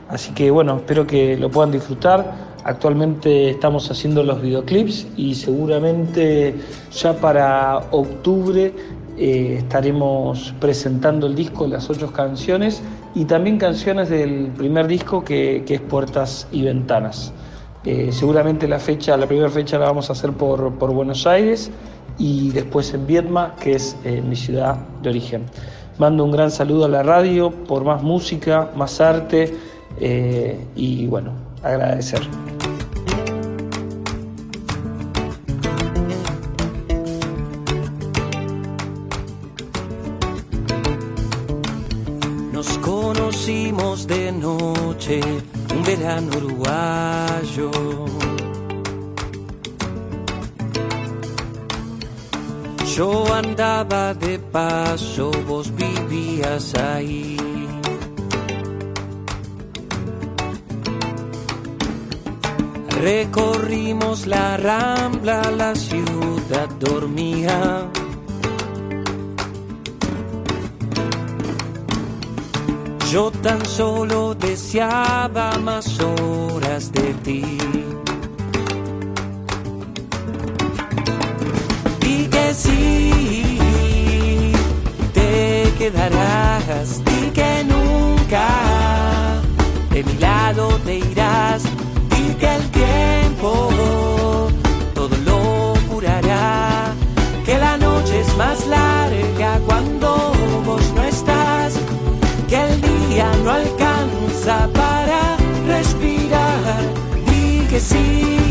Así 0.08 0.32
que 0.32 0.50
bueno, 0.50 0.76
espero 0.76 1.06
que 1.06 1.36
lo 1.36 1.50
puedan 1.50 1.72
disfrutar. 1.72 2.54
Actualmente 2.64 3.50
estamos 3.50 3.90
haciendo 3.90 4.22
los 4.22 4.40
videoclips 4.40 5.06
y 5.16 5.34
seguramente 5.34 6.54
ya 6.92 7.12
para 7.14 7.76
octubre 7.90 8.72
eh, 9.16 9.56
estaremos 9.58 10.54
presentando 10.58 11.26
el 11.26 11.36
disco, 11.36 11.68
las 11.68 11.88
ocho 11.88 12.12
canciones 12.12 12.82
y 13.14 13.26
también 13.26 13.58
canciones 13.58 14.08
del 14.08 14.48
primer 14.56 14.88
disco 14.88 15.22
que, 15.22 15.62
que 15.66 15.74
es 15.74 15.80
Puertas 15.80 16.48
y 16.50 16.62
Ventanas. 16.62 17.32
Eh, 17.84 18.10
seguramente 18.12 18.66
la 18.66 18.78
fecha, 18.78 19.16
la 19.16 19.26
primera 19.26 19.50
fecha 19.50 19.78
la 19.78 19.86
vamos 19.86 20.08
a 20.08 20.14
hacer 20.14 20.32
por, 20.32 20.72
por 20.74 20.90
Buenos 20.92 21.26
Aires 21.26 21.70
y 22.18 22.50
después 22.50 22.92
en 22.94 23.06
Viedma, 23.06 23.54
que 23.60 23.74
es 23.74 23.96
eh, 24.04 24.22
mi 24.22 24.36
ciudad 24.36 24.76
de 25.02 25.10
origen. 25.10 25.46
Mando 25.98 26.24
un 26.24 26.32
gran 26.32 26.50
saludo 26.50 26.86
a 26.86 26.88
la 26.88 27.02
radio 27.02 27.50
por 27.50 27.84
más 27.84 28.02
música, 28.02 28.70
más 28.76 29.00
arte 29.00 29.54
eh, 30.00 30.58
y 30.74 31.06
bueno, 31.06 31.32
agradecer. 31.62 32.20
Nos 42.52 42.78
conocimos 42.78 44.06
de 44.06 44.32
noche, 44.32 45.20
un 45.76 45.84
verano 45.84 46.30
uruguayo. 46.36 47.70
Yo 52.96 53.24
andaba 53.34 54.14
de 54.14 54.38
paso, 54.38 55.32
vos 55.48 55.68
vivías 55.74 56.76
ahí. 56.76 57.36
Recorrimos 63.00 64.28
la 64.28 64.56
rambla, 64.58 65.42
la 65.50 65.74
ciudad 65.74 66.68
dormía. 66.78 67.90
Yo 73.10 73.32
tan 73.42 73.66
solo 73.66 74.36
deseaba 74.36 75.58
más 75.58 75.98
horas 75.98 76.92
de 76.92 77.12
ti. 77.24 77.58
Sí, 82.54 84.52
te 85.12 85.72
quedarás. 85.78 87.00
Y 87.20 87.30
que 87.30 87.64
nunca 87.64 88.48
de 89.90 90.04
mi 90.04 90.14
lado 90.14 90.68
te 90.84 90.98
irás. 90.98 91.62
Y 92.18 92.34
que 92.34 92.54
el 92.54 92.70
tiempo 92.70 93.68
todo 94.94 95.16
lo 95.24 95.74
curará. 95.88 96.92
Que 97.44 97.58
la 97.58 97.76
noche 97.76 98.20
es 98.20 98.36
más 98.36 98.66
larga 98.66 99.60
cuando 99.66 100.32
vos 100.64 100.92
no 100.94 101.02
estás. 101.02 101.74
Que 102.48 102.60
el 102.60 102.80
día 102.80 103.30
no 103.42 103.50
alcanza 103.50 104.68
para 104.72 105.36
respirar. 105.66 106.82
Y 107.32 107.60
que 107.66 107.80
sí, 107.80 108.43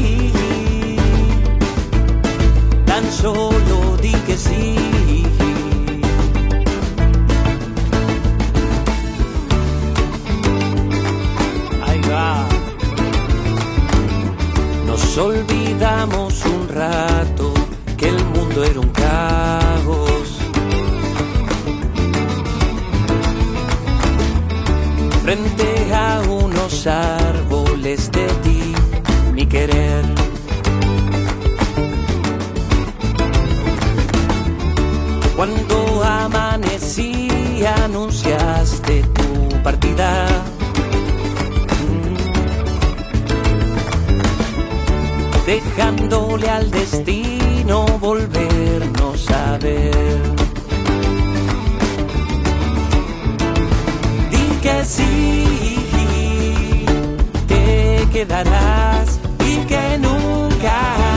solo 3.23 3.95
di 4.01 4.11
que 4.27 4.35
sí. 4.35 4.75
Ahí 11.85 12.01
va. 12.11 12.45
Nos 14.85 15.17
olvidamos 15.17 16.45
un 16.45 16.67
rato 16.67 17.53
que 17.97 18.09
el 18.09 18.25
mundo 18.25 18.63
era 18.65 18.79
un 18.81 18.89
caos. 18.89 20.27
frente 25.23 25.93
a 25.93 26.21
unos 26.27 26.85
árboles 26.85 28.11
de 28.11 28.27
ti, 28.43 28.73
mi 29.33 29.45
querer. 29.45 30.32
Cuando 35.43 35.75
amanecí 36.01 37.27
anunciaste 37.83 39.03
tu 39.13 39.61
partida. 39.61 40.25
Mm. 41.83 42.15
Dejándole 45.45 46.49
al 46.49 46.71
destino 46.71 47.85
volvernos 47.99 49.29
a 49.31 49.57
ver. 49.57 50.21
Di 54.31 54.47
que 54.61 54.85
sí, 54.85 56.85
te 57.49 58.07
quedarás 58.13 59.19
y 59.45 59.57
que 59.65 59.97
nunca 59.99 61.12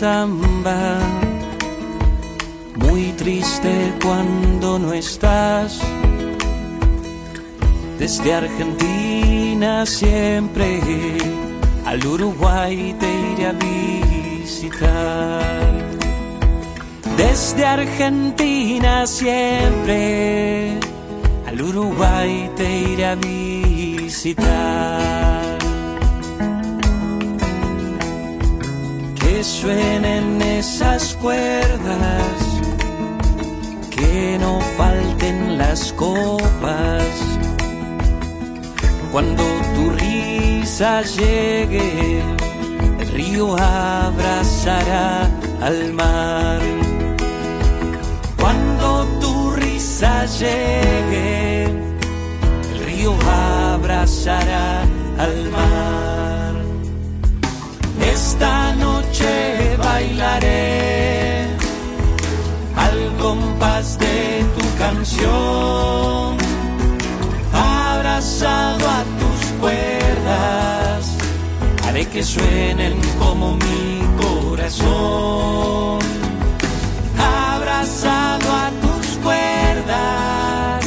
samba, 0.00 0.98
muy 2.76 3.12
triste 3.18 3.92
cuando 4.02 4.78
no 4.78 4.94
estás. 4.94 5.78
Desde 7.98 8.32
Argentina 8.32 9.84
siempre 9.84 10.80
al 11.84 12.06
Uruguay 12.06 12.96
te 12.98 13.10
iré 13.32 13.46
a 13.48 13.52
visitar. 13.52 14.80
Desde 17.18 17.66
Argentina 17.66 19.06
siempre 19.06 20.78
al 21.46 21.60
Uruguay 21.60 22.50
te 22.56 22.68
iré 22.92 23.04
a 23.04 23.16
visitar. 23.16 25.09
Suenen 29.60 30.40
esas 30.40 31.14
cuerdas, 31.16 32.32
que 33.90 34.38
no 34.40 34.58
falten 34.78 35.58
las 35.58 35.92
copas. 35.92 37.04
Cuando 39.12 39.44
tu 39.74 39.90
risa 39.90 41.02
llegue, 41.02 42.22
el 43.00 43.08
río 43.08 43.54
abrazará 43.58 45.28
al 45.60 45.92
mar. 45.92 46.60
Cuando 48.40 49.04
tu 49.20 49.50
risa 49.52 50.24
llegue, 50.24 51.64
el 51.64 52.78
río 52.86 53.14
abrazará 53.28 54.84
al 55.18 55.50
mar. 55.50 56.19
Abrazado 67.52 68.86
a 68.86 69.02
tus 69.18 69.40
cuerdas, 69.60 71.16
haré 71.86 72.06
que 72.06 72.22
suenen 72.22 73.00
como 73.18 73.56
mi 73.56 74.02
corazón 74.20 76.00
abrazado 77.18 78.52
a 78.52 78.70
tus 78.82 79.06
cuerdas, 79.22 80.84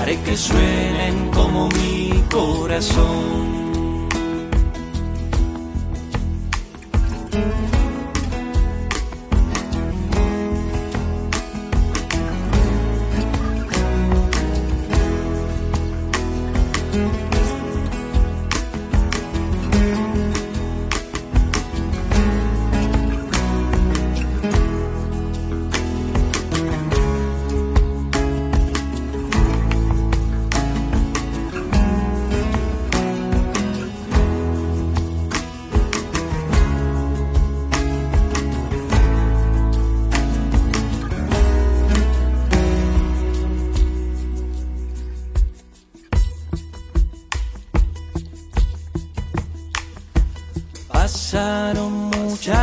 haré 0.00 0.18
que 0.22 0.36
suenen 0.36 1.30
como 1.30 1.68
mi 1.68 2.24
corazón. 2.30 3.61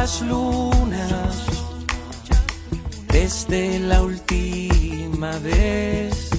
Muchas 0.10 0.22
lunas 0.22 1.36
desde 3.08 3.80
la 3.80 4.02
última 4.02 5.38
vez. 5.40 6.30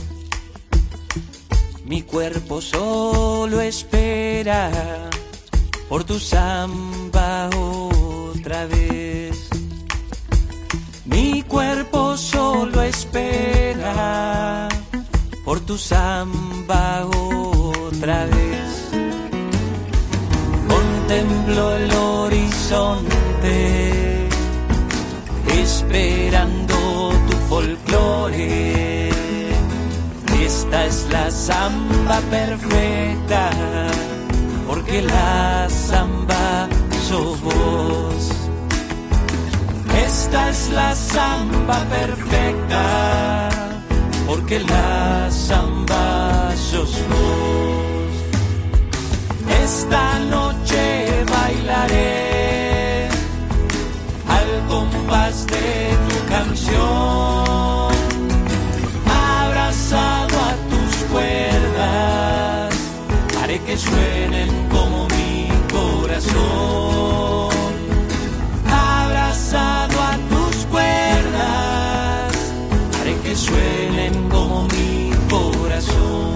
Mi 1.84 2.02
cuerpo 2.02 2.60
solo 2.60 3.60
espera 3.60 4.70
por 5.88 6.05
tu 6.05 6.18
samba 6.18 7.51
otra 7.56 8.66
vez. 8.66 9.48
Mi 11.05 11.42
cuerpo 11.42 12.16
solo 12.16 12.82
espera 12.82 14.68
por 15.44 15.60
tu 15.60 15.76
samba 15.76 17.06
otra 17.06 18.24
vez 18.26 18.70
contemplo 21.10 21.76
el 21.76 21.92
horizonte, 21.92 23.16
esperando 25.90 27.12
tu 27.28 27.36
folclore. 27.48 29.10
Esta 30.44 30.86
es 30.86 31.06
la 31.10 31.31
samba 31.31 32.20
perfecta, 32.31 33.51
porque 34.66 35.02
la 35.02 35.68
samba 35.68 36.68
sos 37.09 37.40
vos. 37.40 38.31
Esta 40.06 40.51
es 40.51 40.70
la 40.70 40.94
samba 40.94 41.78
perfecta, 41.97 43.48
porque 44.27 44.60
la 44.60 45.31
samba 45.31 46.52
sos 46.70 46.93
vos. 47.10 48.12
Esta 49.64 50.18
noche 50.20 51.24
bailaré 51.31 52.30
compás 54.70 55.47
de 55.48 55.97
tu 56.09 56.16
canción, 56.28 57.92
abrazado 59.06 60.36
a 60.51 60.52
tus 60.70 60.94
cuerdas, 61.10 62.74
haré 63.42 63.59
que 63.66 63.76
suenen 63.76 64.48
como 64.70 65.09
mi 65.09 65.48
corazón. 65.72 67.51
Abrazado 68.70 69.97
a 70.01 70.16
tus 70.30 70.56
cuerdas, 70.66 72.32
haré 73.01 73.14
que 73.24 73.34
suenen 73.34 74.28
como 74.28 74.68
mi 74.68 75.10
corazón. 75.28 76.30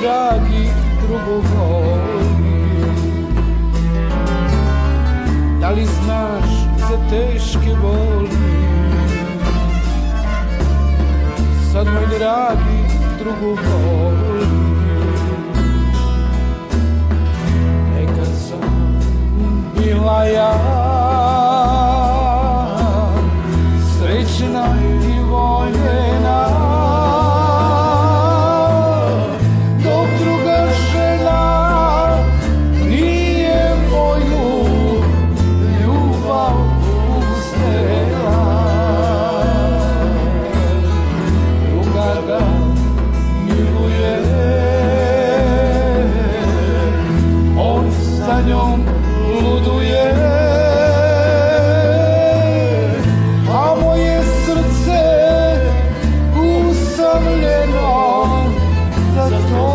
dragi 0.00 0.68
drugo 1.02 1.34
voli 1.34 2.20
Da 5.60 5.70
li 5.70 5.84
znaš 5.84 6.50
za 6.78 6.96
teške 7.10 7.76
boli? 7.82 8.30
Sad 11.72 11.86
moj 11.86 12.18
dragi 12.18 12.94
drugu 13.18 13.48
voli 13.48 14.46
Nekad 17.94 18.26
sam 18.48 19.00
bila 19.76 20.24
ja 20.24 21.79
the 59.30 59.69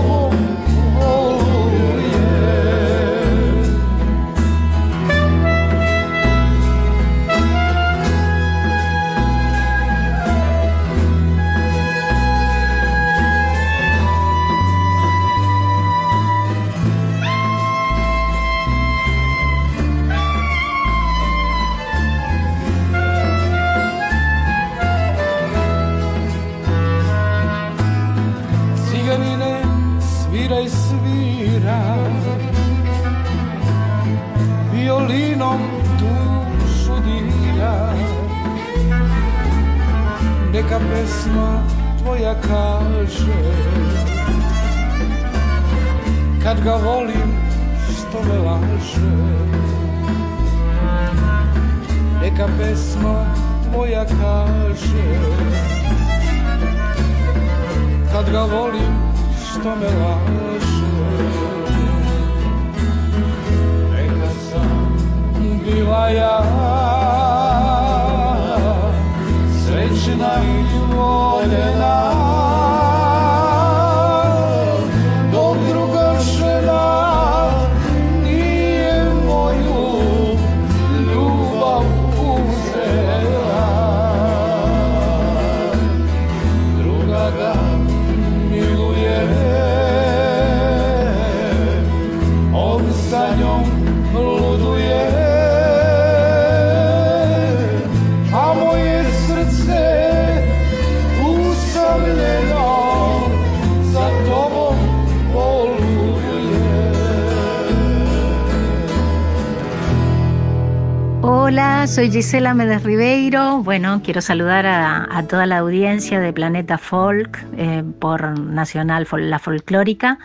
soy 112.05 112.11
Gisela 112.11 112.53
Méndez 112.53 112.83
Ribeiro. 112.83 113.63
Bueno, 113.63 114.01
quiero 114.03 114.21
saludar 114.21 114.67
a, 114.67 115.23
toda 115.27 115.47
la 115.47 115.57
audiencia 115.57 116.19
de 116.19 116.33
Planeta 116.33 116.77
Folk 116.77 117.43
eh, 117.57 117.83
por 117.99 118.39
Nacional 118.39 119.07
La 119.11 119.39
Folclórica. 119.39 120.19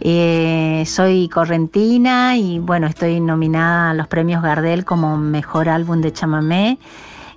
Eh, 0.00 0.82
soy 0.84 1.28
correntina 1.28 2.36
y 2.36 2.58
bueno, 2.58 2.88
estoy 2.88 3.20
nominada 3.20 3.90
a 3.90 3.94
los 3.94 4.08
premios 4.08 4.42
Gardel 4.42 4.84
como 4.84 5.16
mejor 5.16 5.68
álbum 5.68 6.00
de 6.00 6.12
chamamé. 6.12 6.80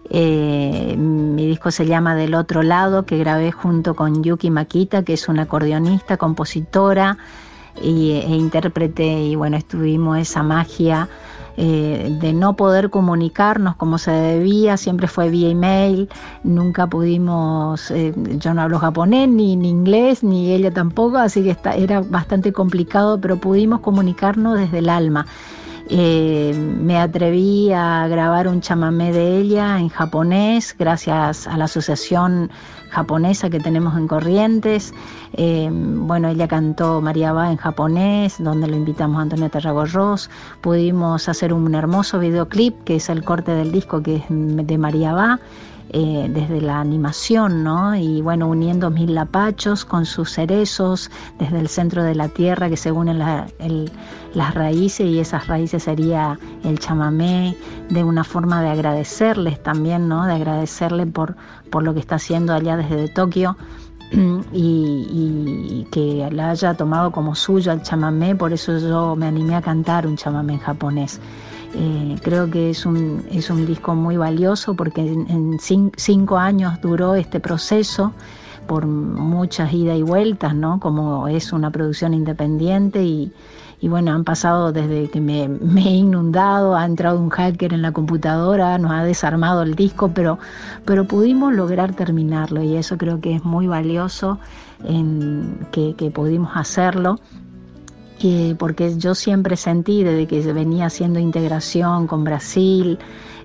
Eh, 0.09 0.95
mi 0.97 1.45
disco 1.45 1.69
se 1.69 1.85
llama 1.85 2.15
Del 2.15 2.33
Otro 2.33 2.63
Lado, 2.63 3.05
que 3.05 3.19
grabé 3.19 3.51
junto 3.51 3.93
con 3.93 4.23
Yuki 4.23 4.49
Makita, 4.49 5.03
que 5.03 5.13
es 5.13 5.27
una 5.27 5.43
acordeonista, 5.43 6.17
compositora 6.17 7.19
y, 7.79 8.13
e 8.13 8.35
intérprete. 8.35 9.05
Y 9.05 9.35
bueno, 9.35 9.57
estuvimos 9.57 10.17
esa 10.17 10.41
magia 10.41 11.07
eh, 11.57 12.15
de 12.19 12.34
no 12.34 12.56
poder 12.56 12.90
comunicarnos 12.90 13.76
como 13.76 13.98
se 13.98 14.11
debía, 14.11 14.77
siempre 14.77 15.07
fue 15.07 15.30
vía 15.30 15.49
email, 15.49 16.10
nunca 16.44 16.88
pudimos, 16.88 17.91
eh, 17.91 18.14
yo 18.38 18.53
no 18.53 18.61
hablo 18.61 18.80
japonés 18.80 19.30
ni, 19.30 19.56
ni 19.56 19.69
inglés, 19.69 20.23
ni 20.23 20.52
ella 20.52 20.72
tampoco, 20.72 21.18
así 21.18 21.44
que 21.44 21.52
está- 21.52 21.76
era 21.76 22.02
bastante 22.02 22.52
complicado, 22.52 23.19
pero 23.22 23.38
pudimos 23.38 23.80
comunicarnos 23.80 24.57
desde 24.60 24.80
el 24.80 24.90
alma. 24.90 25.26
Eh, 25.88 26.56
me 26.82 26.98
atreví 26.98 27.72
a 27.72 28.07
grabar 28.07 28.48
un 28.48 28.60
chamamé 28.60 29.11
de 29.14 29.38
ella 29.38 29.77
en 29.80 29.90
japonés 29.90 30.76
gracias 30.77 31.45
a 31.45 31.57
la 31.57 31.65
asociación 31.65 32.49
japonesa 32.95 33.49
que 33.49 33.59
tenemos 33.59 33.97
en 33.97 34.07
Corrientes. 34.07 34.93
Eh, 35.34 35.69
bueno, 35.72 36.30
ella 36.30 36.47
cantó 36.47 37.01
María 37.01 37.34
Va 37.34 37.51
en 37.51 37.57
japonés, 37.57 38.38
donde 38.39 38.67
lo 38.67 38.76
invitamos 38.76 39.19
a 39.19 39.23
Antonieta 39.23 39.59
Ragorros. 39.59 40.30
Pudimos 40.61 41.27
hacer 41.27 41.51
un 41.53 41.76
hermoso 41.76 42.19
videoclip, 42.19 42.84
que 42.85 42.95
es 42.95 43.09
el 43.09 43.23
corte 43.23 43.51
del 43.51 43.72
disco 43.72 44.01
que 44.01 44.15
es 44.17 44.23
de 44.30 44.77
María 44.77 45.13
Va. 45.13 45.39
Eh, 45.89 46.27
desde 46.29 46.61
la 46.61 46.79
animación, 46.79 47.63
¿no? 47.63 47.95
Y 47.95 48.21
bueno, 48.21 48.47
uniendo 48.47 48.89
mil 48.89 49.13
lapachos 49.13 49.85
con 49.85 50.05
sus 50.05 50.31
cerezos 50.31 51.11
desde 51.39 51.59
el 51.59 51.69
centro 51.69 52.03
de 52.03 52.15
la 52.15 52.27
tierra 52.27 52.69
que 52.69 52.77
se 52.77 52.91
unen 52.91 53.19
las 53.19 54.53
raíces 54.55 55.07
y 55.07 55.19
esas 55.19 55.47
raíces 55.47 55.83
sería 55.83 56.39
el 56.63 56.79
chamamé, 56.79 57.55
de 57.89 58.03
una 58.03 58.23
forma 58.23 58.61
de 58.61 58.69
agradecerles 58.69 59.61
también, 59.61 60.07
¿no? 60.07 60.25
De 60.25 60.33
agradecerle 60.33 61.05
por, 61.05 61.35
por 61.69 61.83
lo 61.83 61.93
que 61.93 61.99
está 61.99 62.15
haciendo 62.15 62.53
allá 62.53 62.77
desde 62.77 63.07
Tokio 63.07 63.55
y, 64.51 65.07
y 65.11 65.87
que 65.91 66.27
la 66.31 66.49
haya 66.49 66.73
tomado 66.73 67.11
como 67.11 67.35
suyo 67.35 67.71
al 67.71 67.83
chamamé, 67.83 68.35
por 68.35 68.53
eso 68.53 68.77
yo 68.79 69.15
me 69.15 69.27
animé 69.27 69.55
a 69.55 69.61
cantar 69.61 70.07
un 70.07 70.17
chamamé 70.17 70.53
en 70.53 70.59
japonés. 70.59 71.21
Eh, 71.77 72.15
creo 72.23 72.49
que 72.49 72.69
es 72.69 72.85
un, 72.85 73.26
es 73.30 73.49
un 73.49 73.65
disco 73.65 73.95
muy 73.95 74.15
valioso 74.15 74.76
porque 74.76 75.02
en, 75.02 75.30
en 75.30 75.52
cin- 75.60 75.91
cinco 75.97 76.38
años 76.38 76.80
duró 76.81 77.15
este 77.15 77.41
proceso 77.41 78.14
por 78.65 78.85
muchas 78.88 79.73
idas 79.73 79.97
y 79.97 80.02
vueltas, 80.02 80.56
¿no? 80.56 80.80
Como 80.80 81.27
es 81.27 81.52
una 81.52 81.72
producción 81.72 82.14
independiente 82.14 83.03
y, 83.03 83.34
y 83.81 83.89
bueno, 83.89 84.14
han 84.14 84.23
pasado 84.23 84.72
desde 84.72 85.10
que 85.10 85.19
me, 85.19 85.49
me 85.49 85.81
he 85.81 85.95
inundado, 85.95 86.77
ha 86.77 86.85
entrado 86.85 87.19
un 87.19 87.30
hacker 87.30 87.73
en 87.73 87.81
la 87.81 87.91
computadora, 87.91 88.77
nos 88.77 88.91
ha 88.91 89.03
desarmado 89.03 89.61
el 89.61 89.76
disco, 89.76 90.11
pero, 90.14 90.39
pero 90.85 91.03
pudimos 91.06 91.53
lograr 91.53 91.93
terminarlo 91.93 92.64
y 92.64 92.76
eso 92.77 92.97
creo 92.97 93.19
que 93.19 93.35
es 93.35 93.43
muy 93.43 93.68
valioso 93.68 94.39
en 94.85 95.68
que 95.72 96.10
pudimos 96.10 96.52
hacerlo 96.56 97.19
eh, 98.23 98.55
porque 98.57 98.97
yo 98.97 99.13
siempre 99.15 99.57
sentí 99.57 100.03
desde 100.03 100.27
que 100.27 100.41
venía 100.53 100.85
haciendo 100.85 101.19
integración 101.19 102.07
con 102.07 102.23
Brasil 102.23 102.97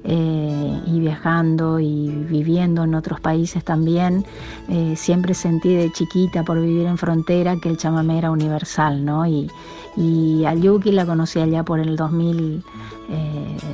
eh, 0.05 0.81
y 0.86 1.01
viajando 1.01 1.78
y 1.78 2.09
viviendo 2.09 2.85
en 2.85 2.94
otros 2.94 3.20
países 3.20 3.64
también, 3.64 4.24
eh, 4.68 4.94
siempre 4.97 5.35
sentí 5.35 5.74
de 5.74 5.93
chiquita 5.93 6.43
por 6.43 6.60
vivir 6.60 6.86
en 6.86 6.98
frontera 6.98 7.56
que 7.56 7.68
el 7.68 7.77
chamamé 7.77 8.18
era 8.18 8.31
universal, 8.31 9.05
¿no? 9.05 9.27
Y, 9.27 9.51
y 9.97 10.44
a 10.44 10.55
Yuki 10.55 10.93
la 10.93 11.05
conocí 11.05 11.40
allá 11.40 11.64
por 11.64 11.81
el 11.81 11.97
2000, 11.97 12.64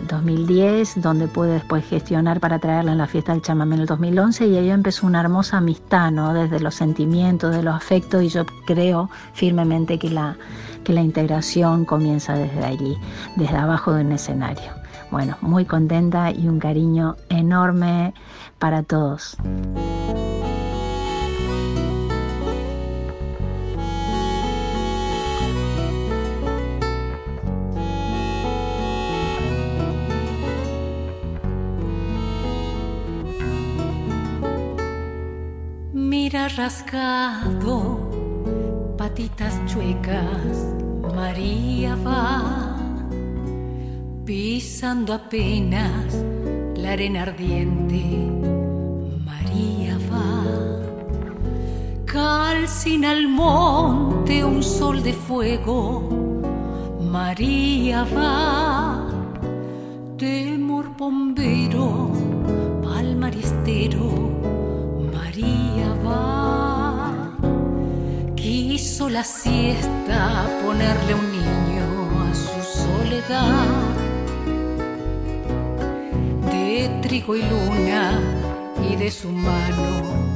2010, 0.09 1.03
donde 1.03 1.28
pude 1.28 1.51
después 1.51 1.85
gestionar 1.85 2.40
para 2.40 2.59
traerla 2.59 2.93
en 2.93 2.98
la 2.98 3.07
fiesta 3.07 3.32
del 3.32 3.43
chamamé 3.43 3.74
en 3.74 3.82
el 3.82 3.86
2011 3.86 4.47
y 4.47 4.57
ahí 4.57 4.70
empezó 4.70 5.07
una 5.07 5.20
hermosa 5.20 5.59
amistad, 5.59 6.11
¿no? 6.11 6.32
Desde 6.32 6.59
los 6.61 6.74
sentimientos, 6.74 7.55
de 7.55 7.62
los 7.62 7.74
afectos 7.74 8.23
y 8.23 8.28
yo 8.28 8.47
creo 8.66 9.11
firmemente 9.35 9.98
que 9.98 10.11
la 10.11 10.36
que 10.86 10.93
la 10.93 11.03
integración 11.03 11.85
comienza 11.85 12.35
desde 12.35 12.65
allí, 12.65 12.97
desde 13.35 13.57
abajo 13.57 13.93
de 13.93 14.05
un 14.05 14.12
escenario. 14.12 14.86
Bueno, 15.16 15.38
muy 15.40 15.64
contenta 15.64 16.30
y 16.30 16.47
un 16.47 16.59
cariño 16.59 17.16
enorme 17.30 18.12
para 18.59 18.82
todos. 18.82 19.38
Mira 35.94 36.48
rascado, 36.48 38.10
patitas 38.98 39.64
chuecas, 39.64 40.74
María 41.14 41.97
va 42.06 42.76
pisando 44.27 45.15
apenas 45.15 46.12
la 46.74 46.93
arena 46.93 47.23
ardiente. 47.23 48.03
María 49.24 49.97
va 50.11 50.44
calcina 52.05 53.12
al 53.12 53.28
monte 53.28 54.44
un 54.44 54.65
sol 54.65 55.01
de 55.05 55.12
fuego. 55.12 55.78
María 57.01 58.05
va 58.16 59.07
temor 60.19 60.89
bombero, 60.98 62.11
palmaristero. 62.82 64.07
María 65.15 65.89
va 66.05 67.12
quiso 68.35 69.09
la 69.09 69.23
siesta 69.23 70.48
ponerle 70.65 71.15
un 71.15 71.27
niño 71.31 71.86
a 72.28 72.35
su 72.35 72.61
soledad 72.82 74.06
de 76.77 76.89
trigo 77.01 77.35
y 77.35 77.43
luna 77.43 78.20
y 78.90 78.97
de 78.97 79.11
su 79.11 79.31
mano 79.31 80.36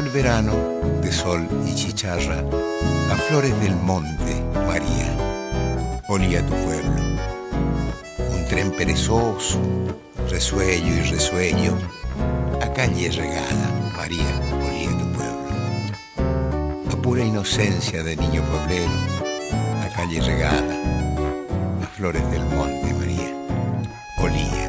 el 0.00 0.08
verano 0.08 0.54
de 1.02 1.12
sol 1.12 1.46
y 1.66 1.74
chicharra, 1.74 2.42
a 3.12 3.16
flores 3.16 3.58
del 3.60 3.76
monte, 3.76 4.42
María, 4.66 5.14
olía 6.08 6.40
tu 6.46 6.54
pueblo. 6.54 7.02
Un 8.34 8.46
tren 8.48 8.70
perezoso, 8.70 9.60
resuello 10.30 10.94
y 10.94 11.00
resueño, 11.02 11.76
a 12.62 12.72
calle 12.72 13.10
regada, 13.10 13.92
María, 13.94 14.32
olía 14.66 14.90
tu 14.90 15.12
pueblo. 15.12 16.92
A 16.92 17.02
pura 17.02 17.22
inocencia 17.22 18.02
de 18.02 18.16
niño 18.16 18.42
pueblero, 18.44 18.92
a 19.84 19.94
calle 19.94 20.22
regada, 20.22 20.76
a 21.82 21.86
flores 21.86 22.24
del 22.30 22.44
monte, 22.46 22.94
María, 22.94 23.34
olía 24.18 24.59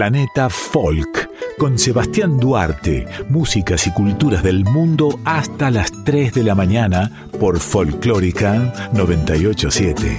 Planeta 0.00 0.48
Folk 0.48 1.28
con 1.58 1.78
Sebastián 1.78 2.38
Duarte, 2.38 3.06
músicas 3.28 3.86
y 3.86 3.92
culturas 3.92 4.42
del 4.42 4.64
mundo 4.64 5.20
hasta 5.26 5.70
las 5.70 5.92
3 6.04 6.32
de 6.32 6.42
la 6.42 6.54
mañana 6.54 7.28
por 7.38 7.60
Folclórica 7.60 8.72
987. 8.94 10.16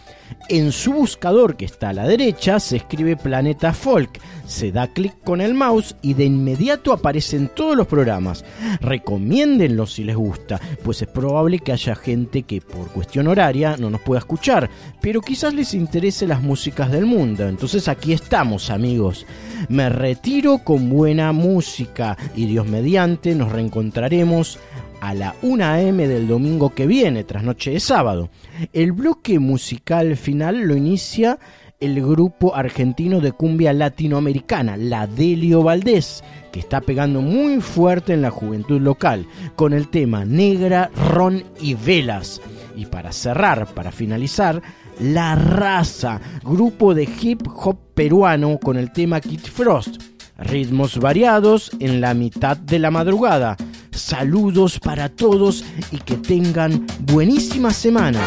En 0.49 0.73
su 0.73 0.91
buscador 0.91 1.55
que 1.55 1.63
está 1.63 1.89
a 1.89 1.93
la 1.93 2.05
derecha 2.05 2.59
se 2.59 2.75
escribe 2.75 3.15
Planeta 3.15 3.73
Folk. 3.73 4.19
Se 4.45 4.73
da 4.73 4.87
clic 4.87 5.15
con 5.23 5.39
el 5.39 5.53
mouse 5.53 5.95
y 6.01 6.15
de 6.15 6.25
inmediato 6.25 6.91
aparecen 6.91 7.47
todos 7.47 7.77
los 7.77 7.87
programas. 7.87 8.43
Recomiéndenlos 8.81 9.93
si 9.93 10.03
les 10.03 10.17
gusta, 10.17 10.59
pues 10.83 11.01
es 11.01 11.07
probable 11.07 11.59
que 11.59 11.71
haya 11.71 11.95
gente 11.95 12.43
que 12.43 12.59
por 12.59 12.89
cuestión 12.89 13.29
horaria 13.29 13.77
no 13.77 13.89
nos 13.89 14.01
pueda 14.01 14.19
escuchar, 14.19 14.69
pero 15.01 15.21
quizás 15.21 15.53
les 15.53 15.73
interese 15.73 16.27
las 16.27 16.41
músicas 16.41 16.91
del 16.91 17.05
mundo. 17.05 17.47
Entonces 17.47 17.87
aquí 17.87 18.11
estamos, 18.11 18.69
amigos. 18.69 19.25
Me 19.69 19.87
retiro 19.87 20.57
con 20.57 20.89
buena 20.89 21.31
música 21.31 22.17
y 22.35 22.47
Dios 22.47 22.67
mediante 22.67 23.33
nos 23.33 23.49
reencontraremos 23.49 24.59
a 25.03 25.13
la 25.13 25.35
1 25.41 25.65
a.m. 25.65 26.07
del 26.07 26.29
domingo 26.29 26.73
que 26.73 26.87
viene, 26.87 27.25
tras 27.25 27.43
noche 27.43 27.71
de 27.71 27.81
sábado. 27.81 28.29
El 28.71 28.93
bloque 28.93 29.37
musical 29.37 30.15
final 30.15 30.61
lo 30.61 30.77
inicia 30.77 31.39
el 31.81 32.01
grupo 32.01 32.55
argentino 32.55 33.19
de 33.19 33.33
cumbia 33.33 33.73
latinoamericana, 33.73 34.77
la 34.77 35.05
Delio 35.05 35.61
Valdés, 35.61 36.23
que 36.53 36.61
está 36.61 36.79
pegando 36.79 37.19
muy 37.19 37.59
fuerte 37.59 38.13
en 38.13 38.21
la 38.21 38.31
juventud 38.31 38.79
local, 38.79 39.27
con 39.57 39.73
el 39.73 39.89
tema 39.89 40.23
Negra, 40.23 40.89
Ron 41.09 41.43
y 41.59 41.73
Velas. 41.73 42.39
Y 42.77 42.85
para 42.85 43.11
cerrar, 43.11 43.73
para 43.73 43.91
finalizar, 43.91 44.61
La 45.01 45.35
Raza, 45.35 46.21
grupo 46.45 46.93
de 46.93 47.09
hip 47.21 47.41
hop 47.53 47.77
peruano 47.93 48.57
con 48.57 48.77
el 48.77 48.93
tema 48.93 49.19
Kid 49.19 49.41
Frost. 49.41 50.01
Ritmos 50.37 50.97
variados 50.97 51.71
en 51.81 51.99
la 51.99 52.13
mitad 52.13 52.55
de 52.55 52.79
la 52.79 52.89
madrugada. 52.89 53.57
Saludos 53.93 54.79
para 54.79 55.09
todos 55.09 55.63
y 55.91 55.97
que 55.97 56.15
tengan 56.15 56.85
buenísima 56.99 57.71
semana. 57.71 58.19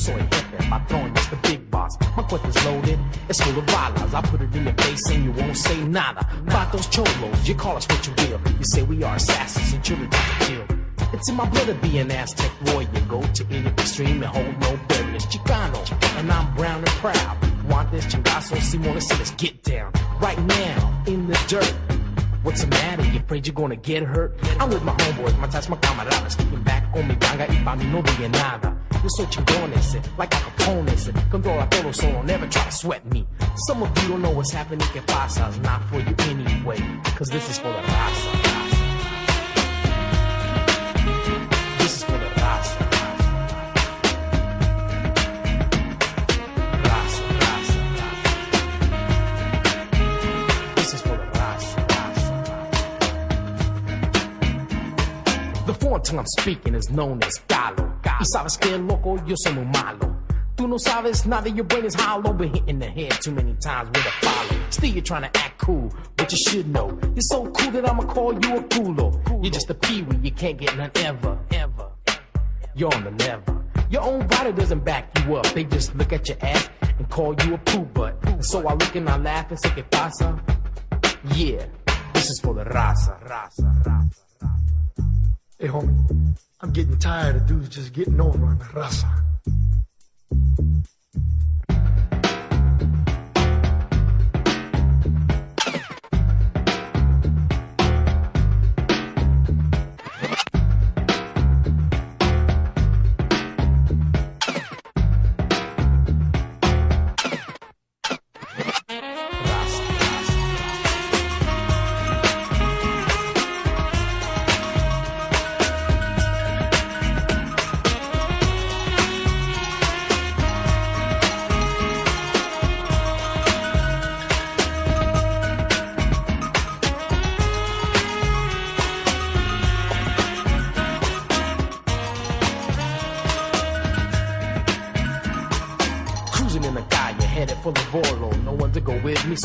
Soy 0.00 0.16
jefe, 0.32 0.56
patrón, 0.70 1.14
it's 1.14 1.26
the 1.26 1.36
big 1.36 1.70
boss. 1.70 1.94
My 2.16 2.24
is 2.24 2.64
loaded, 2.64 2.98
it's 3.28 3.38
full 3.42 3.58
of 3.58 3.66
balas. 3.66 4.14
I 4.14 4.22
put 4.22 4.40
it 4.40 4.56
in 4.56 4.64
your 4.64 4.72
face 4.72 5.10
and 5.10 5.24
you 5.24 5.32
won't 5.32 5.54
say 5.54 5.78
nada. 5.84 6.26
About 6.46 6.72
those 6.72 6.86
cholos, 6.86 7.46
you 7.46 7.54
call 7.54 7.76
us 7.76 7.86
what 7.86 8.06
you 8.06 8.14
will. 8.16 8.40
You 8.58 8.64
say 8.64 8.82
we 8.82 9.02
are 9.02 9.16
assassins 9.16 9.74
and 9.74 9.84
children 9.84 10.08
to 10.08 10.18
kill. 10.46 10.64
It's 11.12 11.28
in 11.28 11.36
my 11.36 11.46
blood 11.50 11.66
to 11.66 11.74
be 11.74 11.98
an 11.98 12.10
Aztec 12.10 12.50
warrior. 12.64 12.88
Go 13.08 13.20
to 13.20 13.46
any 13.50 13.68
extreme 13.68 14.22
and 14.22 14.32
hold 14.32 14.58
no 14.60 14.80
barriers. 14.88 15.26
Chicano, 15.26 15.80
and 16.18 16.32
I'm 16.32 16.56
brown 16.56 16.78
and 16.78 16.96
proud. 17.04 17.36
Want 17.68 17.90
this 17.90 18.06
chingazo, 18.06 18.56
Simona, 18.56 19.02
so 19.02 19.16
let's 19.16 19.32
get 19.32 19.62
down. 19.64 19.92
Right 20.18 20.38
now, 20.38 21.02
in 21.08 21.26
the 21.26 21.38
dirt. 21.46 21.74
What's 22.42 22.62
the 22.62 22.68
matter? 22.68 23.04
You 23.04 23.20
afraid 23.20 23.46
you're 23.46 23.52
gonna 23.52 23.76
get 23.76 24.04
hurt? 24.04 24.38
I'm 24.58 24.70
with 24.70 24.82
my 24.82 24.94
homeboys, 24.94 25.38
my 25.38 25.46
tats, 25.48 25.68
my 25.68 25.76
camaradas. 25.76 26.38
Keeping 26.38 26.62
back 26.62 26.84
on 26.96 27.06
mi 27.06 27.14
ganga 27.16 27.46
y 27.50 27.62
pa' 27.62 27.76
mí 27.76 27.84
no 27.92 28.00
diga 28.00 28.32
nada. 28.32 28.79
Yo 29.02 29.08
soy 29.08 29.26
chingón 29.26 29.72
ese, 29.74 30.00
like 30.18 30.34
Al 30.34 30.42
Capone. 30.42 30.92
Controla 31.30 31.66
todo, 31.70 31.92
so 31.92 32.10
don't 32.12 32.28
ever 32.28 32.46
try 32.48 32.64
to 32.64 32.72
sweat 32.72 33.04
me. 33.06 33.26
Some 33.66 33.82
of 33.82 33.88
you 34.02 34.08
don't 34.10 34.20
know 34.22 34.30
what's 34.30 34.52
happening, 34.52 34.86
que 34.92 35.00
pasa. 35.02 35.48
It's 35.48 35.58
not 35.58 35.82
for 35.88 36.00
you 36.00 36.14
anyway, 36.28 36.78
cause 37.16 37.28
this 37.28 37.48
is 37.48 37.58
for 37.58 37.68
the 37.68 37.80
raza. 37.80 38.39
Tongue 56.10 56.18
I'm 56.18 56.26
speaking 56.26 56.74
is 56.74 56.90
known 56.90 57.22
as 57.22 57.38
Galo. 57.46 57.88
Y 58.02 58.24
sabes 58.24 58.58
que 58.58 58.76
loco, 58.76 59.16
yo 59.26 59.36
soy 59.36 59.52
muy 59.52 59.64
malo. 59.66 60.16
Tú 60.56 60.66
no 60.66 60.76
sabes 60.76 61.24
nada, 61.24 61.48
your 61.48 61.64
brain 61.64 61.84
is 61.84 61.94
hollow. 61.94 62.32
Been 62.32 62.52
hit 62.52 62.64
in 62.66 62.80
the 62.80 62.86
head 62.86 63.12
too 63.22 63.30
many 63.30 63.54
times 63.62 63.90
with 63.90 64.04
a 64.04 64.10
follow. 64.26 64.60
Still, 64.70 64.90
you're 64.90 65.04
trying 65.04 65.22
to 65.22 65.38
act 65.38 65.58
cool, 65.58 65.94
but 66.16 66.32
you 66.32 66.38
should 66.38 66.68
know. 66.68 66.98
You're 67.14 67.20
so 67.20 67.46
cool 67.46 67.70
that 67.70 67.88
I'ma 67.88 68.02
call 68.02 68.32
you 68.32 68.56
a 68.56 68.62
culo. 68.64 69.44
You're 69.44 69.52
just 69.52 69.70
a 69.70 69.74
peewee, 69.74 70.18
you 70.20 70.32
can't 70.32 70.58
get 70.58 70.76
none 70.76 70.90
ever, 70.96 71.38
ever. 71.52 71.86
You're 72.74 72.92
on 72.92 73.04
the 73.04 73.12
level. 73.24 73.64
Your 73.88 74.02
own 74.02 74.26
body 74.26 74.50
doesn't 74.50 74.84
back 74.84 75.16
you 75.24 75.36
up. 75.36 75.46
They 75.54 75.62
just 75.62 75.94
look 75.94 76.12
at 76.12 76.28
your 76.28 76.38
ass 76.42 76.68
and 76.98 77.08
call 77.08 77.36
you 77.44 77.54
a 77.54 77.58
poo 77.58 77.84
butt. 77.84 78.16
And 78.24 78.44
so 78.44 78.66
I 78.66 78.72
look 78.72 78.96
and 78.96 79.08
I 79.08 79.16
laugh 79.16 79.48
and 79.50 79.60
say, 79.60 79.68
¿Qué 79.68 79.88
pasa? 79.88 80.40
Yeah, 81.36 81.66
this 82.14 82.30
is 82.30 82.40
for 82.40 82.52
the 82.54 82.64
raza, 82.64 83.16
raza, 83.28 83.84
raza. 83.84 84.24
Hey, 85.60 85.68
homie, 85.68 86.38
I'm 86.62 86.72
getting 86.72 86.98
tired 86.98 87.36
of 87.36 87.46
dudes 87.46 87.68
just 87.68 87.92
getting 87.92 88.18
over 88.18 88.46
on 88.46 88.58
the 88.58 88.64
raza. 88.64 89.04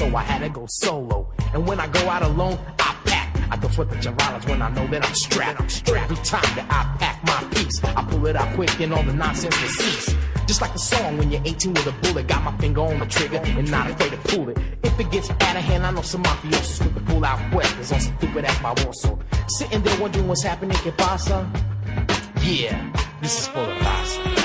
So 0.10 0.16
I 0.16 0.24
had 0.24 0.40
to 0.40 0.50
go 0.50 0.66
solo. 0.68 1.28
And 1.54 1.68
when 1.68 1.80
I 1.80 1.88
go 1.88 2.10
out 2.10 2.24
alone, 2.24 2.58
I 2.80 2.96
pack. 3.06 3.36
I 3.52 3.56
don't 3.58 3.74
sweat 3.74 3.90
the 3.90 3.96
jaralas 3.96 4.48
when 4.48 4.62
I 4.62 4.70
know 4.70 4.88
that 4.88 5.06
I'm 5.06 5.16
strapped. 5.16 5.62
I'm 5.62 5.70
strapped. 5.70 6.12
Every 6.12 6.24
time 6.24 6.56
that 6.56 6.68
I 6.70 6.98
pack 7.00 7.24
my 7.26 7.56
piece, 7.56 7.84
I 7.84 8.04
pull 8.04 8.26
it 8.28 8.36
out 8.36 8.54
quick 8.56 8.80
and 8.80 8.94
all 8.94 9.04
the 9.04 9.14
nonsense 9.14 9.60
will 9.62 9.70
cease. 9.70 10.16
Just 10.48 10.62
like 10.62 10.74
the 10.74 10.80
song 10.80 11.18
when 11.18 11.32
you're 11.32 11.42
18 11.44 11.74
with 11.74 11.88
a 11.88 11.92
bullet, 12.04 12.28
got 12.28 12.44
my 12.44 12.56
finger 12.58 12.82
on 12.82 13.00
the 13.00 13.06
trigger 13.06 13.42
and 13.44 13.70
not 13.72 13.90
afraid 13.90 14.12
to 14.12 14.18
pull 14.18 14.50
it. 14.50 14.58
If 14.84 15.00
it 15.00 15.10
gets 15.12 15.30
out 15.30 15.56
of 15.56 15.64
hand, 15.64 15.86
I 15.86 15.92
know 15.92 16.02
some 16.02 16.24
mafiosos 16.24 16.84
with 16.84 16.94
the 16.94 17.02
pull 17.02 17.26
out 17.26 17.40
weapons 17.54 17.92
on 17.92 18.00
some 18.00 18.16
stupid 18.18 18.46
ass 18.46 18.58
baboso. 18.60 19.20
Sitting 19.50 19.82
there 19.82 20.00
wondering 20.00 20.28
what's 20.28 20.44
happening, 20.44 20.78
que 20.78 20.92
pasa? 20.92 21.50
Yeah, 22.44 22.78
this 23.22 23.40
is 23.40 23.48
for 23.48 23.66
the 23.66 23.74
raza. 23.74 24.45